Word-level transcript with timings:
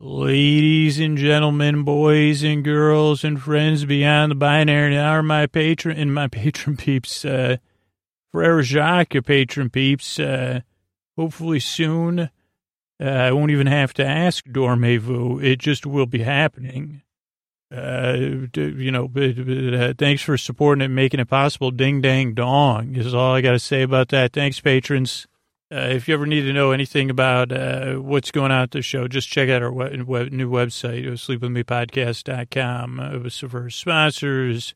Ladies 0.00 1.00
and 1.00 1.18
gentlemen, 1.18 1.82
boys 1.82 2.44
and 2.44 2.62
girls 2.62 3.24
and 3.24 3.42
friends 3.42 3.84
beyond 3.84 4.30
the 4.30 4.36
binary, 4.36 4.94
now 4.94 5.10
are 5.10 5.24
my 5.24 5.46
patron 5.46 5.98
and 5.98 6.14
my 6.14 6.28
patron 6.28 6.76
peeps, 6.76 7.24
uh, 7.24 7.56
Frere 8.30 8.62
Jacques, 8.62 9.14
your 9.14 9.24
patron 9.24 9.70
peeps, 9.70 10.20
uh, 10.20 10.60
hopefully 11.16 11.58
soon. 11.58 12.30
Uh, 13.00 13.04
I 13.04 13.32
won't 13.32 13.50
even 13.50 13.66
have 13.66 13.92
to 13.94 14.06
ask 14.06 14.44
Dormevu. 14.44 15.42
It 15.42 15.58
just 15.58 15.84
will 15.84 16.06
be 16.06 16.22
happening. 16.22 17.02
Uh, 17.74 18.16
you 18.54 18.92
know, 18.92 19.10
uh, 19.16 19.94
thanks 19.98 20.22
for 20.22 20.38
supporting 20.38 20.82
it, 20.82 20.88
making 20.88 21.18
it 21.18 21.28
possible. 21.28 21.72
Ding 21.72 22.00
dang 22.00 22.34
dong 22.34 22.94
is 22.94 23.14
all 23.14 23.34
I 23.34 23.40
got 23.40 23.52
to 23.52 23.58
say 23.58 23.82
about 23.82 24.10
that. 24.10 24.32
Thanks, 24.32 24.60
patrons. 24.60 25.26
Uh, 25.70 25.88
if 25.90 26.08
you 26.08 26.14
ever 26.14 26.24
need 26.24 26.42
to 26.42 26.52
know 26.52 26.70
anything 26.70 27.10
about 27.10 27.52
uh, 27.52 27.94
what's 27.96 28.30
going 28.30 28.50
on 28.50 28.62
at 28.62 28.70
the 28.70 28.80
show, 28.80 29.06
just 29.06 29.28
check 29.28 29.50
out 29.50 29.62
our 29.62 29.72
web, 29.72 30.02
web, 30.02 30.32
new 30.32 30.50
website, 30.50 31.04
sleepwithmepodcast.com. 31.04 33.00
Uh, 33.00 33.12
it 33.12 33.22
was 33.22 33.38
for 33.38 33.68
sponsors 33.68 34.74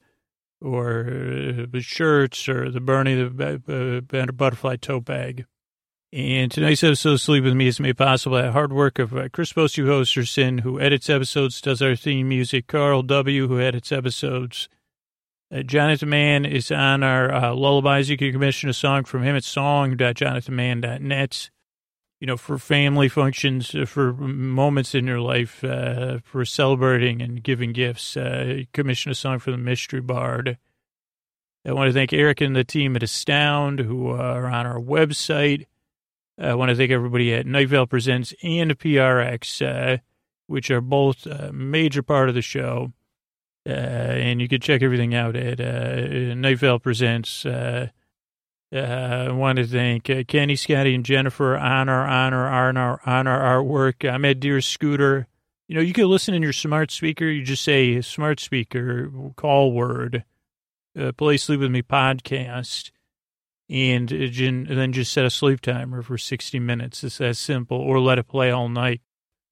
or 0.60 1.06
uh, 1.08 1.66
the 1.70 1.80
shirts 1.80 2.46
or 2.46 2.70
the 2.70 2.80
Bernie 2.80 3.14
the 3.14 4.04
uh, 4.12 4.32
butterfly 4.32 4.76
tote 4.76 5.06
bag. 5.06 5.46
And 6.12 6.52
tonight's 6.52 6.84
episode 6.84 7.12
of 7.14 7.20
Sleep 7.22 7.42
With 7.42 7.54
Me 7.54 7.68
is 7.68 7.80
made 7.80 7.96
possible 7.96 8.38
by 8.38 8.50
hard 8.50 8.70
work 8.70 8.98
of 8.98 9.16
uh, 9.16 9.30
Chris 9.32 9.54
Bosey 9.54 9.82
Hosterson, 9.82 10.60
who 10.60 10.78
edits 10.78 11.08
episodes, 11.08 11.62
does 11.62 11.80
our 11.80 11.96
theme 11.96 12.28
music, 12.28 12.66
Carl 12.66 13.02
W., 13.02 13.48
who 13.48 13.58
edits 13.58 13.90
episodes, 13.90 14.68
uh, 15.52 15.62
Jonathan 15.62 16.08
Mann 16.08 16.44
is 16.46 16.70
on 16.70 17.02
our 17.02 17.32
uh, 17.32 17.54
lullabies. 17.54 18.08
You 18.08 18.16
can 18.16 18.32
commission 18.32 18.70
a 18.70 18.74
song 18.74 19.04
from 19.04 19.22
him 19.22 19.36
at 19.36 19.44
song.jonathanmann.net. 19.44 21.50
You 22.20 22.26
know, 22.26 22.36
for 22.36 22.56
family 22.56 23.08
functions, 23.08 23.74
uh, 23.74 23.84
for 23.84 24.12
moments 24.14 24.94
in 24.94 25.06
your 25.06 25.20
life, 25.20 25.62
uh, 25.64 26.20
for 26.24 26.44
celebrating 26.44 27.20
and 27.20 27.42
giving 27.42 27.72
gifts. 27.72 28.16
Uh, 28.16 28.62
commission 28.72 29.12
a 29.12 29.14
song 29.14 29.40
from 29.40 29.52
the 29.52 29.58
Mystery 29.58 30.00
Bard. 30.00 30.56
I 31.66 31.72
want 31.72 31.88
to 31.88 31.92
thank 31.92 32.12
Eric 32.12 32.40
and 32.40 32.56
the 32.56 32.64
team 32.64 32.96
at 32.96 33.02
Astound 33.02 33.80
who 33.80 34.08
are 34.08 34.46
on 34.46 34.66
our 34.66 34.80
website. 34.80 35.66
I 36.38 36.54
want 36.54 36.70
to 36.70 36.76
thank 36.76 36.90
everybody 36.90 37.34
at 37.34 37.46
Night 37.46 37.68
Vale 37.68 37.86
Presents 37.86 38.32
and 38.42 38.76
PRX, 38.78 40.00
which 40.46 40.70
are 40.70 40.80
both 40.80 41.26
a 41.26 41.52
major 41.52 42.02
part 42.02 42.28
of 42.28 42.34
the 42.34 42.42
show. 42.42 42.92
Uh, 43.66 43.70
and 43.70 44.40
you 44.40 44.48
can 44.48 44.60
check 44.60 44.82
everything 44.82 45.14
out 45.14 45.36
at 45.36 45.60
uh, 45.60 46.34
Night 46.34 46.58
Vale 46.58 46.80
Presents. 46.80 47.46
Uh, 47.46 47.88
uh, 48.74 49.26
I 49.28 49.32
want 49.32 49.58
to 49.58 49.66
thank 49.66 50.08
uh, 50.08 50.24
Kenny, 50.26 50.56
Scotty, 50.56 50.94
and 50.94 51.04
Jennifer 51.04 51.56
on 51.56 51.88
our, 51.88 52.06
on 52.06 52.32
our, 52.32 52.48
on 52.48 52.76
our, 52.76 53.00
on 53.04 53.26
our 53.26 53.62
artwork. 53.62 54.10
I'm 54.10 54.24
at 54.24 54.40
Dear 54.40 54.60
Scooter. 54.60 55.28
You 55.68 55.76
know, 55.76 55.82
you 55.82 55.92
can 55.92 56.08
listen 56.08 56.34
in 56.34 56.42
your 56.42 56.52
smart 56.52 56.90
speaker. 56.90 57.26
You 57.26 57.44
just 57.44 57.62
say 57.62 58.00
smart 58.00 58.40
speaker, 58.40 59.10
call 59.36 59.72
word, 59.72 60.24
uh, 60.98 61.12
play 61.12 61.36
Sleep 61.36 61.60
With 61.60 61.70
Me 61.70 61.82
podcast, 61.82 62.90
and 63.68 64.08
then 64.08 64.92
just 64.92 65.12
set 65.12 65.24
a 65.24 65.30
sleep 65.30 65.60
timer 65.60 66.02
for 66.02 66.18
60 66.18 66.58
minutes. 66.58 67.04
It's 67.04 67.18
that 67.18 67.36
simple, 67.36 67.78
or 67.78 68.00
let 68.00 68.18
it 68.18 68.26
play 68.26 68.50
all 68.50 68.68
night. 68.68 69.02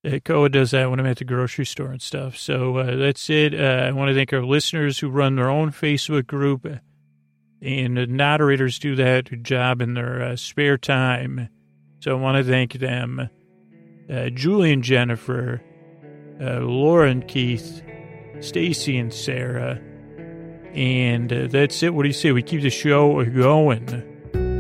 Uh, 0.05 0.19
Koa 0.25 0.48
does 0.48 0.70
that 0.70 0.89
when 0.89 0.98
I'm 0.98 1.06
at 1.06 1.19
the 1.19 1.25
grocery 1.25 1.67
store 1.67 1.91
and 1.91 2.01
stuff. 2.01 2.37
So 2.37 2.79
uh, 2.79 2.97
that's 2.97 3.29
it. 3.29 3.55
Uh, 3.55 3.87
I 3.87 3.93
want 3.93 4.09
to 4.09 4.15
thank 4.15 4.33
our 4.33 4.45
listeners 4.45 4.98
who 4.98 5.11
run 5.11 5.37
their 5.37 5.51
own 5.51 5.73
Facebook 5.73 6.27
group, 6.27 6.67
and 7.61 7.97
the 7.97 8.07
moderators 8.07 8.79
do 8.79 8.97
that 8.97 9.42
job 9.42 9.83
in 9.83 9.95
their 9.95 10.23
uh, 10.23 10.37
spare 10.37 10.79
time. 10.79 11.48
So 12.01 12.12
I 12.12 12.20
want 12.20 12.39
to 12.39 12.51
thank 12.51 12.75
them. 12.75 13.29
Uh, 14.11 14.31
Julie 14.31 14.73
and 14.73 14.83
Jennifer, 14.83 15.62
uh, 16.41 16.61
Laura 16.61 17.11
and 17.11 17.29
Keith, 17.29 17.83
Stacy 18.41 18.97
and 18.97 19.12
Sarah. 19.12 19.79
And 20.73 21.29
that's 21.29 21.83
it. 21.83 21.92
What 21.92 22.05
do 22.05 22.09
you 22.09 22.14
say? 22.14 22.33
We 22.33 22.42
keep 22.42 22.62
the 22.62 22.70
show 22.70 23.23
going. 23.24 24.10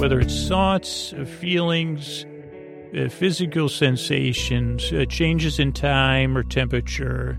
whether 0.00 0.18
it's 0.18 0.48
thoughts, 0.48 1.12
uh, 1.12 1.26
feelings, 1.26 2.24
uh, 2.96 3.08
physical 3.10 3.68
sensations, 3.68 4.90
uh, 4.92 5.04
changes 5.04 5.58
in 5.58 5.72
time 5.72 6.38
or 6.38 6.42
temperature, 6.42 7.38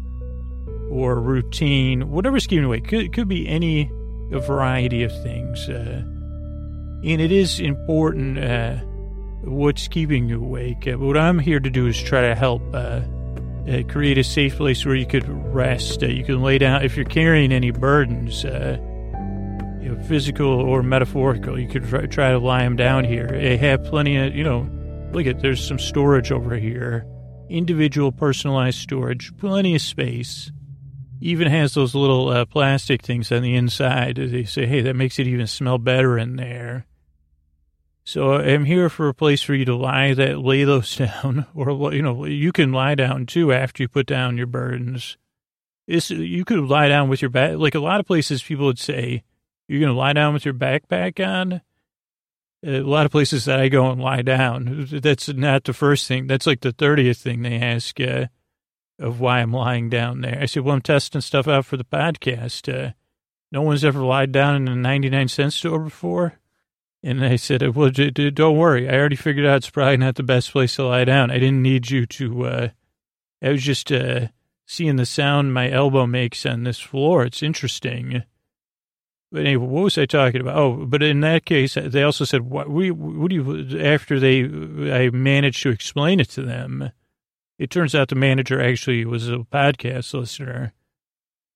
or 0.91 1.19
routine, 1.19 2.11
whatever's 2.11 2.45
keeping 2.45 2.63
you 2.63 2.67
awake. 2.67 2.87
Could, 2.87 3.13
could 3.13 3.27
be 3.27 3.47
any 3.47 3.91
variety 4.29 5.01
of 5.03 5.11
things. 5.23 5.67
Uh, 5.67 6.03
and 7.03 7.19
it 7.19 7.31
is 7.31 7.59
important 7.59 8.37
uh, 8.37 8.75
what's 9.41 9.87
keeping 9.87 10.29
you 10.29 10.37
awake. 10.37 10.87
Uh, 10.87 10.99
what 10.99 11.17
I'm 11.17 11.39
here 11.39 11.59
to 11.59 11.69
do 11.69 11.87
is 11.87 11.99
try 12.01 12.21
to 12.21 12.35
help 12.35 12.61
create 13.89 14.19
a 14.19 14.23
safe 14.23 14.57
place 14.57 14.85
where 14.85 14.95
you 14.95 15.07
could 15.07 15.27
rest. 15.53 16.03
you 16.03 16.23
can 16.23 16.43
lay 16.43 16.59
down 16.59 16.83
if 16.83 16.95
you're 16.95 17.05
carrying 17.05 17.51
any 17.51 17.71
burdens 17.71 18.45
you 19.81 19.89
know, 19.89 20.03
physical 20.03 20.47
or 20.47 20.83
metaphorical. 20.83 21.59
You 21.59 21.67
could 21.67 21.85
try, 21.87 22.05
try 22.05 22.31
to 22.31 22.39
lie 22.39 22.63
them 22.63 22.75
down 22.75 23.03
here. 23.03 23.27
They 23.27 23.57
have 23.57 23.83
plenty 23.83 24.17
of, 24.17 24.35
you 24.35 24.43
know, 24.43 24.69
look 25.11 25.25
at 25.25 25.41
there's 25.41 25.65
some 25.65 25.79
storage 25.79 26.31
over 26.31 26.55
here, 26.55 27.05
individual 27.49 28.11
personalized 28.11 28.79
storage, 28.79 29.35
plenty 29.37 29.75
of 29.75 29.81
space. 29.81 30.51
Even 31.19 31.47
has 31.47 31.73
those 31.73 31.93
little 31.93 32.29
uh, 32.29 32.45
plastic 32.45 33.03
things 33.03 33.31
on 33.31 33.43
the 33.43 33.55
inside. 33.55 34.15
They 34.15 34.43
say, 34.43 34.65
hey, 34.65 34.81
that 34.81 34.95
makes 34.95 35.19
it 35.19 35.27
even 35.27 35.45
smell 35.47 35.77
better 35.77 36.17
in 36.17 36.35
there. 36.35 36.85
So 38.03 38.33
I'm 38.33 38.65
here 38.65 38.89
for 38.89 39.07
a 39.07 39.13
place 39.13 39.43
for 39.43 39.53
you 39.53 39.65
to 39.65 39.75
lie 39.75 40.13
that 40.15 40.39
lay 40.39 40.63
those 40.63 40.95
down, 40.97 41.45
or 41.53 41.93
you 41.93 42.01
know, 42.01 42.25
you 42.25 42.51
can 42.51 42.71
lie 42.71 42.95
down 42.95 43.25
too 43.25 43.53
after 43.53 43.83
you 43.83 43.87
put 43.87 44.07
down 44.07 44.37
your 44.37 44.47
burdens. 44.47 45.17
This 45.87 46.09
you 46.09 46.45
could 46.45 46.59
lie 46.59 46.87
down 46.87 47.09
with 47.09 47.21
your 47.21 47.29
back. 47.29 47.57
Like 47.57 47.75
a 47.75 47.79
lot 47.79 47.99
of 47.99 48.07
places, 48.07 48.41
people 48.41 48.65
would 48.65 48.79
say, 48.79 49.23
you're 49.71 49.79
going 49.79 49.93
to 49.93 49.97
lie 49.97 50.11
down 50.11 50.33
with 50.33 50.43
your 50.43 50.53
backpack 50.53 51.25
on? 51.25 51.61
A 52.63 52.81
lot 52.81 53.05
of 53.05 53.11
places 53.11 53.45
that 53.45 53.59
I 53.59 53.69
go 53.69 53.89
and 53.89 54.01
lie 54.01 54.21
down, 54.21 54.85
that's 54.91 55.29
not 55.29 55.63
the 55.63 55.73
first 55.73 56.07
thing. 56.07 56.27
That's 56.27 56.45
like 56.45 56.59
the 56.59 56.73
30th 56.73 57.21
thing 57.21 57.41
they 57.41 57.57
ask 57.57 57.99
uh, 58.01 58.25
of 58.99 59.21
why 59.21 59.39
I'm 59.39 59.53
lying 59.53 59.89
down 59.89 60.21
there. 60.21 60.37
I 60.41 60.45
said, 60.45 60.63
well, 60.63 60.75
I'm 60.75 60.81
testing 60.81 61.21
stuff 61.21 61.47
out 61.47 61.65
for 61.65 61.77
the 61.77 61.85
podcast. 61.85 62.71
Uh, 62.71 62.91
no 63.49 63.61
one's 63.61 63.85
ever 63.85 64.01
lied 64.01 64.33
down 64.33 64.55
in 64.55 64.67
a 64.67 64.75
99 64.75 65.29
cent 65.29 65.53
store 65.53 65.79
before. 65.79 66.33
And 67.01 67.23
I 67.23 67.37
said, 67.37 67.75
well, 67.75 67.89
don't 67.89 68.57
worry. 68.57 68.89
I 68.89 68.95
already 68.95 69.15
figured 69.15 69.45
out 69.45 69.57
it's 69.57 69.69
probably 69.69 69.97
not 69.97 70.15
the 70.15 70.23
best 70.23 70.51
place 70.51 70.75
to 70.75 70.85
lie 70.85 71.05
down. 71.05 71.31
I 71.31 71.39
didn't 71.39 71.63
need 71.63 71.89
you 71.89 72.05
to, 72.05 72.45
uh, 72.45 72.69
I 73.41 73.49
was 73.49 73.63
just 73.63 73.89
uh, 73.89 74.27
seeing 74.67 74.97
the 74.97 75.05
sound 75.05 75.53
my 75.53 75.71
elbow 75.71 76.05
makes 76.05 76.45
on 76.45 76.63
this 76.63 76.79
floor. 76.79 77.23
It's 77.23 77.41
interesting. 77.41 78.23
But 79.31 79.45
anyway, 79.45 79.65
what 79.65 79.83
was 79.83 79.97
I 79.97 80.05
talking 80.05 80.41
about? 80.41 80.57
Oh, 80.57 80.85
but 80.85 81.01
in 81.01 81.21
that 81.21 81.45
case, 81.45 81.75
they 81.75 82.03
also 82.03 82.25
said, 82.25 82.41
"What 82.41 82.69
we 82.69 82.91
what 82.91 83.29
do 83.29 83.35
you?" 83.35 83.79
After 83.79 84.19
they, 84.19 84.43
I 84.93 85.09
managed 85.09 85.63
to 85.63 85.69
explain 85.69 86.19
it 86.19 86.29
to 86.31 86.41
them. 86.41 86.91
It 87.57 87.69
turns 87.69 87.95
out 87.95 88.09
the 88.09 88.15
manager 88.15 88.61
actually 88.61 89.05
was 89.05 89.29
a 89.29 89.37
podcast 89.37 90.13
listener. 90.13 90.73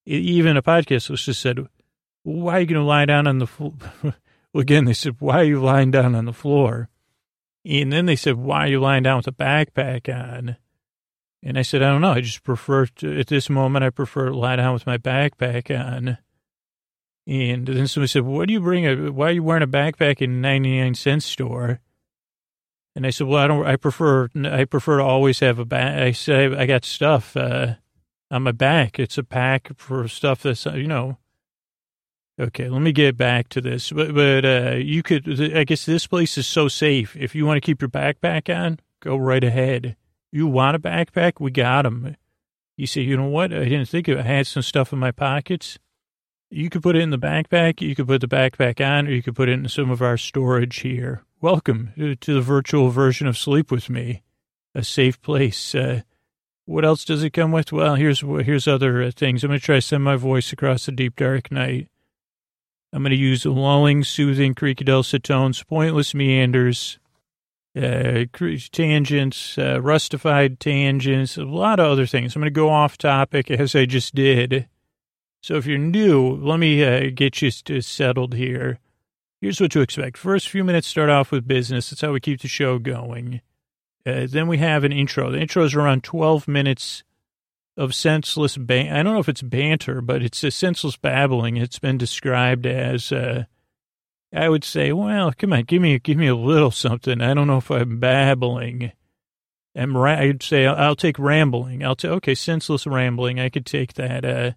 Even 0.05 0.55
a 0.55 0.61
podcast 0.61 1.09
listener 1.09 1.33
said, 1.33 1.67
"Why 2.23 2.57
are 2.57 2.59
you 2.61 2.65
going 2.65 2.81
to 2.81 2.87
lie 2.87 3.05
down 3.05 3.27
on 3.27 3.39
the 3.39 3.47
floor?" 3.47 3.73
well, 4.03 4.13
again, 4.61 4.85
they 4.85 4.93
said, 4.93 5.17
"Why 5.19 5.41
are 5.41 5.43
you 5.43 5.59
lying 5.59 5.91
down 5.91 6.15
on 6.15 6.25
the 6.25 6.33
floor?" 6.33 6.89
And 7.65 7.91
then 7.91 8.05
they 8.05 8.15
said, 8.15 8.37
"Why 8.37 8.65
are 8.65 8.69
you 8.69 8.79
lying 8.79 9.03
down 9.03 9.17
with 9.17 9.27
a 9.27 9.33
backpack 9.33 10.07
on?" 10.07 10.55
And 11.43 11.59
I 11.59 11.61
said, 11.61 11.83
"I 11.83 11.91
don't 11.91 12.01
know. 12.01 12.13
I 12.13 12.21
just 12.21 12.43
prefer 12.43 12.85
to, 12.85 13.19
at 13.19 13.27
this 13.27 13.49
moment. 13.49 13.83
I 13.83 13.89
prefer 13.89 14.29
to 14.29 14.37
lie 14.37 14.55
down 14.55 14.73
with 14.73 14.85
my 14.85 14.97
backpack 14.97 15.77
on." 15.77 16.19
And 17.27 17.65
then 17.65 17.87
somebody 17.87 18.07
said, 18.07 18.23
"What 18.23 18.47
do 18.47 18.53
you 18.53 18.59
bring? 18.59 18.85
A, 18.85 19.11
why 19.11 19.29
are 19.29 19.31
you 19.31 19.43
wearing 19.43 19.63
a 19.63 19.67
backpack 19.67 20.21
in 20.21 20.31
a 20.31 20.33
ninety 20.33 20.79
nine 20.79 20.93
cent 20.93 21.23
store?" 21.23 21.79
And 22.95 23.05
I 23.05 23.09
said, 23.09 23.27
"Well, 23.27 23.43
I 23.43 23.47
don't. 23.47 23.65
I 23.65 23.75
prefer. 23.77 24.29
I 24.45 24.65
prefer 24.65 24.97
to 24.97 25.03
always 25.03 25.39
have 25.39 25.57
a 25.57 25.65
bag. 25.65 26.01
I 26.01 26.11
say 26.11 26.45
I 26.55 26.65
got 26.65 26.85
stuff 26.85 27.35
uh, 27.35 27.75
on 28.29 28.43
my 28.43 28.51
back. 28.51 28.99
It's 28.99 29.17
a 29.17 29.23
pack 29.23 29.71
for 29.75 30.07
stuff 30.07 30.43
that's 30.43 30.65
you 30.65 30.87
know." 30.87 31.17
Okay, 32.37 32.67
let 32.67 32.81
me 32.81 32.91
get 32.91 33.15
back 33.15 33.47
to 33.49 33.61
this. 33.61 33.91
But 33.91 34.13
but 34.13 34.45
uh, 34.45 34.75
you 34.75 35.01
could. 35.01 35.39
I 35.55 35.63
guess 35.63 35.85
this 35.85 36.05
place 36.05 36.37
is 36.37 36.45
so 36.45 36.67
safe. 36.67 37.15
If 37.15 37.33
you 37.33 37.45
want 37.45 37.57
to 37.57 37.65
keep 37.65 37.81
your 37.81 37.89
backpack 37.89 38.55
on, 38.55 38.79
go 38.99 39.15
right 39.15 39.43
ahead. 39.43 39.95
You 40.31 40.47
want 40.47 40.75
a 40.75 40.79
backpack? 40.79 41.39
We 41.39 41.51
got 41.51 41.83
them. 41.83 42.17
You 42.75 42.87
say, 42.87 43.01
you 43.01 43.15
know 43.15 43.29
what? 43.29 43.53
I 43.53 43.63
didn't 43.63 43.87
think 43.87 44.09
of 44.09 44.17
it. 44.17 44.25
I 44.25 44.27
had 44.27 44.47
some 44.47 44.63
stuff 44.63 44.91
in 44.91 44.99
my 44.99 45.11
pockets. 45.11 45.79
You 46.51 46.69
could 46.69 46.83
put 46.83 46.95
it 46.95 47.01
in 47.01 47.09
the 47.09 47.17
backpack. 47.17 47.81
You 47.81 47.95
could 47.95 48.07
put 48.07 48.21
the 48.21 48.27
backpack 48.27 48.79
on, 48.85 49.07
or 49.07 49.11
you 49.11 49.23
could 49.23 49.35
put 49.35 49.49
it 49.49 49.53
in 49.53 49.67
some 49.67 49.89
of 49.89 50.01
our 50.01 50.17
storage 50.17 50.77
here. 50.77 51.23
Welcome 51.41 51.91
to 51.97 52.33
the 52.33 52.41
virtual 52.41 52.89
version 52.89 53.27
of 53.27 53.37
Sleep 53.37 53.71
With 53.71 53.89
Me, 53.89 54.21
a 54.75 54.83
safe 54.83 55.19
place. 55.21 55.73
Uh, 55.73 56.01
what 56.65 56.85
else 56.85 57.03
does 57.03 57.23
it 57.23 57.31
come 57.31 57.51
with? 57.51 57.71
Well, 57.71 57.95
here's 57.95 58.21
here's 58.21 58.67
other 58.67 59.01
uh, 59.01 59.11
things. 59.11 59.43
I'm 59.43 59.49
going 59.49 59.59
to 59.59 59.65
try 59.65 59.75
to 59.77 59.81
send 59.81 60.03
my 60.03 60.15
voice 60.15 60.53
across 60.53 60.85
the 60.85 60.91
deep 60.91 61.15
dark 61.15 61.51
night. 61.51 61.89
I'm 62.93 63.01
going 63.01 63.09
to 63.09 63.17
use 63.17 63.45
lulling, 63.45 64.03
soothing, 64.03 64.53
creaky 64.53 64.85
dulcet 64.85 65.23
tones, 65.23 65.63
pointless 65.63 66.13
meanders, 66.13 66.99
uh, 67.75 68.25
tangents, 68.71 69.57
uh, 69.57 69.81
rustified 69.81 70.59
tangents, 70.59 71.37
a 71.37 71.43
lot 71.43 71.79
of 71.79 71.91
other 71.91 72.05
things. 72.05 72.35
I'm 72.35 72.41
going 72.41 72.53
to 72.53 72.57
go 72.57 72.69
off 72.69 72.97
topic 72.97 73.51
as 73.51 73.75
I 73.75 73.85
just 73.85 74.15
did. 74.15 74.67
So 75.45 75.57
if 75.57 75.67
you're 75.67 75.77
new, 75.77 76.37
let 76.37 76.57
me 76.57 76.83
uh, 76.83 77.11
get 77.13 77.39
you 77.39 77.51
settled 77.51 78.33
here. 78.33 78.79
Here's 79.39 79.61
what 79.61 79.69
to 79.73 79.81
expect. 79.81 80.17
First 80.17 80.49
few 80.49 80.63
minutes 80.63 80.87
start 80.87 81.11
off 81.11 81.31
with 81.31 81.47
business. 81.47 81.91
That's 81.91 82.01
how 82.01 82.13
we 82.13 82.19
keep 82.19 82.41
the 82.41 82.47
show 82.47 82.79
going. 82.79 83.41
Uh, 84.03 84.25
then 84.27 84.47
we 84.47 84.57
have 84.57 84.83
an 84.83 84.91
intro. 84.91 85.29
The 85.29 85.39
intro 85.39 85.63
is 85.63 85.75
around 85.75 86.03
12 86.03 86.47
minutes 86.47 87.03
of 87.77 87.93
senseless 87.93 88.57
ban- 88.57 88.91
I 88.91 89.03
don't 89.03 89.13
know 89.13 89.19
if 89.19 89.29
it's 89.29 89.43
banter, 89.43 90.01
but 90.01 90.23
it's 90.23 90.43
a 90.43 90.49
senseless 90.49 90.97
babbling. 90.97 91.57
It's 91.57 91.77
been 91.77 91.99
described 91.99 92.65
as 92.65 93.11
uh, 93.11 93.43
I 94.33 94.49
would 94.49 94.63
say, 94.63 94.93
well, 94.93 95.31
come 95.31 95.53
on, 95.53 95.65
give 95.65 95.79
me, 95.79 95.99
give 95.99 96.17
me 96.17 96.25
a 96.25 96.35
little 96.35 96.71
something. 96.71 97.21
I 97.21 97.35
don't 97.35 97.45
know 97.45 97.57
if 97.57 97.69
I'm 97.69 97.99
babbling. 97.99 98.93
I'm 99.75 99.95
ra- 99.95 100.21
I'd 100.21 100.41
say 100.41 100.65
I'll, 100.65 100.75
I'll, 100.75 100.95
take 100.95 101.19
rambling. 101.19 101.85
I'll 101.85 101.95
take, 101.95 102.09
okay, 102.09 102.33
senseless 102.33 102.87
rambling. 102.87 103.39
I 103.39 103.49
could 103.49 103.67
take 103.67 103.93
that. 103.93 104.25
Uh, 104.25 104.51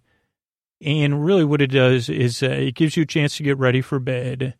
and 0.81 1.23
really 1.25 1.45
what 1.45 1.61
it 1.61 1.67
does 1.71 2.09
is 2.09 2.41
uh, 2.41 2.47
it 2.47 2.75
gives 2.75 2.95
you 2.95 3.03
a 3.03 3.07
chance 3.07 3.37
to 3.37 3.43
get 3.43 3.57
ready 3.57 3.81
for 3.81 3.99
bed, 3.99 4.55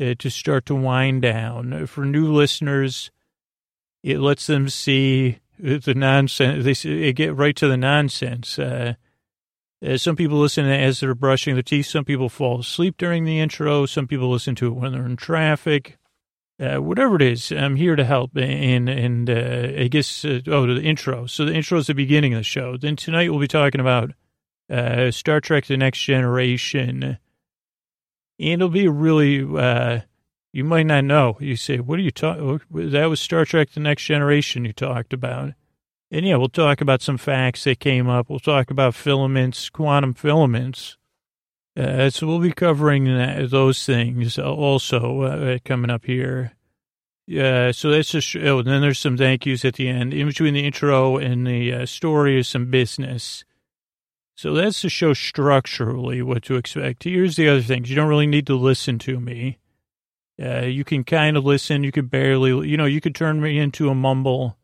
uh, 0.00 0.14
to 0.18 0.30
start 0.30 0.66
to 0.66 0.74
wind 0.74 1.22
down. 1.22 1.86
For 1.86 2.04
new 2.04 2.32
listeners, 2.32 3.10
it 4.02 4.18
lets 4.18 4.46
them 4.46 4.68
see 4.68 5.38
the 5.58 5.94
nonsense. 5.94 6.82
They, 6.82 7.12
get 7.12 7.36
right 7.36 7.54
to 7.56 7.68
the 7.68 7.76
nonsense. 7.76 8.58
Uh, 8.58 8.94
uh, 9.84 9.96
some 9.96 10.16
people 10.16 10.38
listen 10.38 10.66
as 10.66 11.00
they're 11.00 11.14
brushing 11.14 11.54
their 11.54 11.62
teeth. 11.62 11.86
Some 11.86 12.04
people 12.04 12.28
fall 12.28 12.60
asleep 12.60 12.96
during 12.98 13.24
the 13.24 13.40
intro. 13.40 13.86
Some 13.86 14.06
people 14.06 14.30
listen 14.30 14.54
to 14.56 14.68
it 14.68 14.74
when 14.74 14.92
they're 14.92 15.06
in 15.06 15.16
traffic. 15.16 15.98
Uh, 16.60 16.76
whatever 16.76 17.16
it 17.16 17.22
is, 17.22 17.50
I'm 17.50 17.76
here 17.76 17.96
to 17.96 18.04
help. 18.04 18.36
And 18.36 18.88
and 18.88 19.28
uh, 19.28 19.82
I 19.82 19.88
guess 19.88 20.24
uh, 20.24 20.40
oh, 20.46 20.66
the 20.66 20.82
intro. 20.82 21.26
So 21.26 21.44
the 21.44 21.54
intro 21.54 21.78
is 21.78 21.88
the 21.88 21.94
beginning 21.94 22.34
of 22.34 22.40
the 22.40 22.44
show. 22.44 22.76
Then 22.76 22.96
tonight 22.96 23.30
we'll 23.30 23.40
be 23.40 23.48
talking 23.48 23.80
about 23.80 24.12
uh, 24.70 25.10
Star 25.10 25.40
Trek: 25.40 25.66
The 25.66 25.76
Next 25.76 26.00
Generation, 26.00 27.02
and 27.02 27.18
it'll 28.38 28.68
be 28.68 28.88
really. 28.88 29.44
Uh, 29.44 30.00
you 30.52 30.64
might 30.64 30.86
not 30.86 31.04
know. 31.04 31.36
You 31.40 31.56
say, 31.56 31.78
"What 31.78 31.98
are 31.98 32.02
you 32.02 32.10
talking?" 32.10 32.60
That 32.70 33.06
was 33.06 33.20
Star 33.20 33.44
Trek: 33.44 33.70
The 33.70 33.80
Next 33.80 34.04
Generation 34.04 34.64
you 34.64 34.72
talked 34.72 35.12
about. 35.12 35.52
And 36.10 36.26
yeah, 36.26 36.36
we'll 36.36 36.50
talk 36.50 36.82
about 36.82 37.00
some 37.00 37.16
facts 37.16 37.64
that 37.64 37.80
came 37.80 38.06
up. 38.10 38.28
We'll 38.28 38.38
talk 38.38 38.70
about 38.70 38.94
filaments, 38.94 39.70
quantum 39.70 40.12
filaments. 40.12 40.98
Uh, 41.74 42.10
so 42.10 42.26
we'll 42.26 42.38
be 42.38 42.52
covering 42.52 43.04
that, 43.04 43.48
those 43.48 43.86
things 43.86 44.38
also 44.38 45.22
uh, 45.22 45.58
coming 45.64 45.90
up 45.90 46.04
here. 46.04 46.52
Yeah, 47.26 47.70
so 47.70 47.90
that's 47.90 48.10
just, 48.10 48.36
oh, 48.36 48.58
and 48.58 48.68
then 48.68 48.82
there's 48.82 48.98
some 48.98 49.16
thank 49.16 49.46
yous 49.46 49.64
at 49.64 49.76
the 49.76 49.88
end. 49.88 50.12
In 50.12 50.26
between 50.26 50.52
the 50.52 50.66
intro 50.66 51.16
and 51.16 51.46
the 51.46 51.72
uh, 51.72 51.86
story 51.86 52.38
is 52.38 52.48
some 52.48 52.66
business. 52.70 53.44
So 54.34 54.54
that's 54.54 54.80
to 54.80 54.88
show 54.88 55.12
structurally 55.12 56.22
what 56.22 56.42
to 56.44 56.56
expect. 56.56 57.04
Here's 57.04 57.36
the 57.36 57.48
other 57.48 57.62
things. 57.62 57.90
You 57.90 57.96
don't 57.96 58.08
really 58.08 58.26
need 58.26 58.46
to 58.46 58.56
listen 58.56 58.98
to 59.00 59.20
me. 59.20 59.58
Uh, 60.42 60.62
you 60.62 60.84
can 60.84 61.04
kind 61.04 61.36
of 61.36 61.44
listen. 61.44 61.84
You 61.84 61.92
could 61.92 62.10
barely, 62.10 62.68
you 62.68 62.76
know, 62.76 62.86
you 62.86 63.00
could 63.00 63.14
turn 63.14 63.40
me 63.40 63.58
into 63.58 63.90
a 63.90 63.94
mumble 63.94 64.56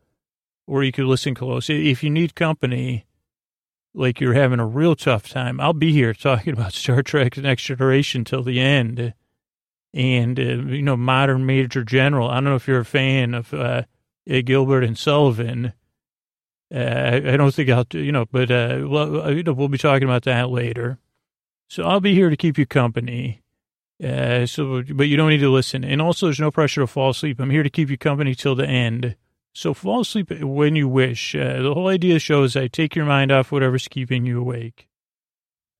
or 0.66 0.82
you 0.82 0.92
could 0.92 1.04
listen 1.04 1.34
close. 1.34 1.68
If 1.70 2.02
you 2.02 2.10
need 2.10 2.34
company, 2.34 3.06
like 3.94 4.20
you're 4.20 4.34
having 4.34 4.60
a 4.60 4.66
real 4.66 4.96
tough 4.96 5.28
time, 5.28 5.60
I'll 5.60 5.72
be 5.72 5.92
here 5.92 6.14
talking 6.14 6.54
about 6.54 6.72
Star 6.72 7.02
Trek 7.02 7.36
Next 7.36 7.64
Generation 7.64 8.24
till 8.24 8.42
the 8.42 8.60
end. 8.60 9.14
And, 9.94 10.38
uh, 10.38 10.42
you 10.42 10.82
know, 10.82 10.96
modern 10.96 11.46
Major 11.46 11.82
General. 11.82 12.28
I 12.28 12.34
don't 12.34 12.44
know 12.44 12.56
if 12.56 12.68
you're 12.68 12.80
a 12.80 12.84
fan 12.84 13.34
of 13.34 13.54
uh, 13.54 13.82
Gilbert 14.44 14.84
and 14.84 14.98
Sullivan. 14.98 15.72
Uh, 16.74 17.20
I 17.24 17.36
don't 17.36 17.54
think 17.54 17.70
I'll, 17.70 17.86
you 17.92 18.12
know, 18.12 18.26
but 18.30 18.50
uh, 18.50 18.84
well, 18.86 19.22
uh, 19.22 19.30
you 19.30 19.42
know, 19.42 19.52
we'll 19.52 19.68
be 19.68 19.78
talking 19.78 20.04
about 20.04 20.24
that 20.24 20.50
later. 20.50 20.98
So 21.68 21.84
I'll 21.84 22.00
be 22.00 22.14
here 22.14 22.30
to 22.30 22.36
keep 22.36 22.58
you 22.58 22.66
company. 22.66 23.42
Uh, 24.02 24.46
so, 24.46 24.82
but 24.94 25.08
you 25.08 25.16
don't 25.16 25.30
need 25.30 25.38
to 25.38 25.50
listen. 25.50 25.84
And 25.84 26.00
also, 26.00 26.26
there's 26.26 26.40
no 26.40 26.50
pressure 26.50 26.82
to 26.82 26.86
fall 26.86 27.10
asleep. 27.10 27.40
I'm 27.40 27.50
here 27.50 27.62
to 27.62 27.70
keep 27.70 27.90
you 27.90 27.98
company 27.98 28.34
till 28.34 28.54
the 28.54 28.66
end. 28.66 29.16
So 29.54 29.74
fall 29.74 30.02
asleep 30.02 30.30
when 30.30 30.76
you 30.76 30.88
wish. 30.88 31.34
Uh, 31.34 31.62
the 31.62 31.74
whole 31.74 31.88
idea 31.88 32.12
of 32.12 32.16
the 32.16 32.20
show 32.20 32.44
is 32.44 32.56
I 32.56 32.68
take 32.68 32.94
your 32.94 33.06
mind 33.06 33.32
off 33.32 33.50
whatever's 33.50 33.88
keeping 33.88 34.24
you 34.24 34.40
awake. 34.40 34.88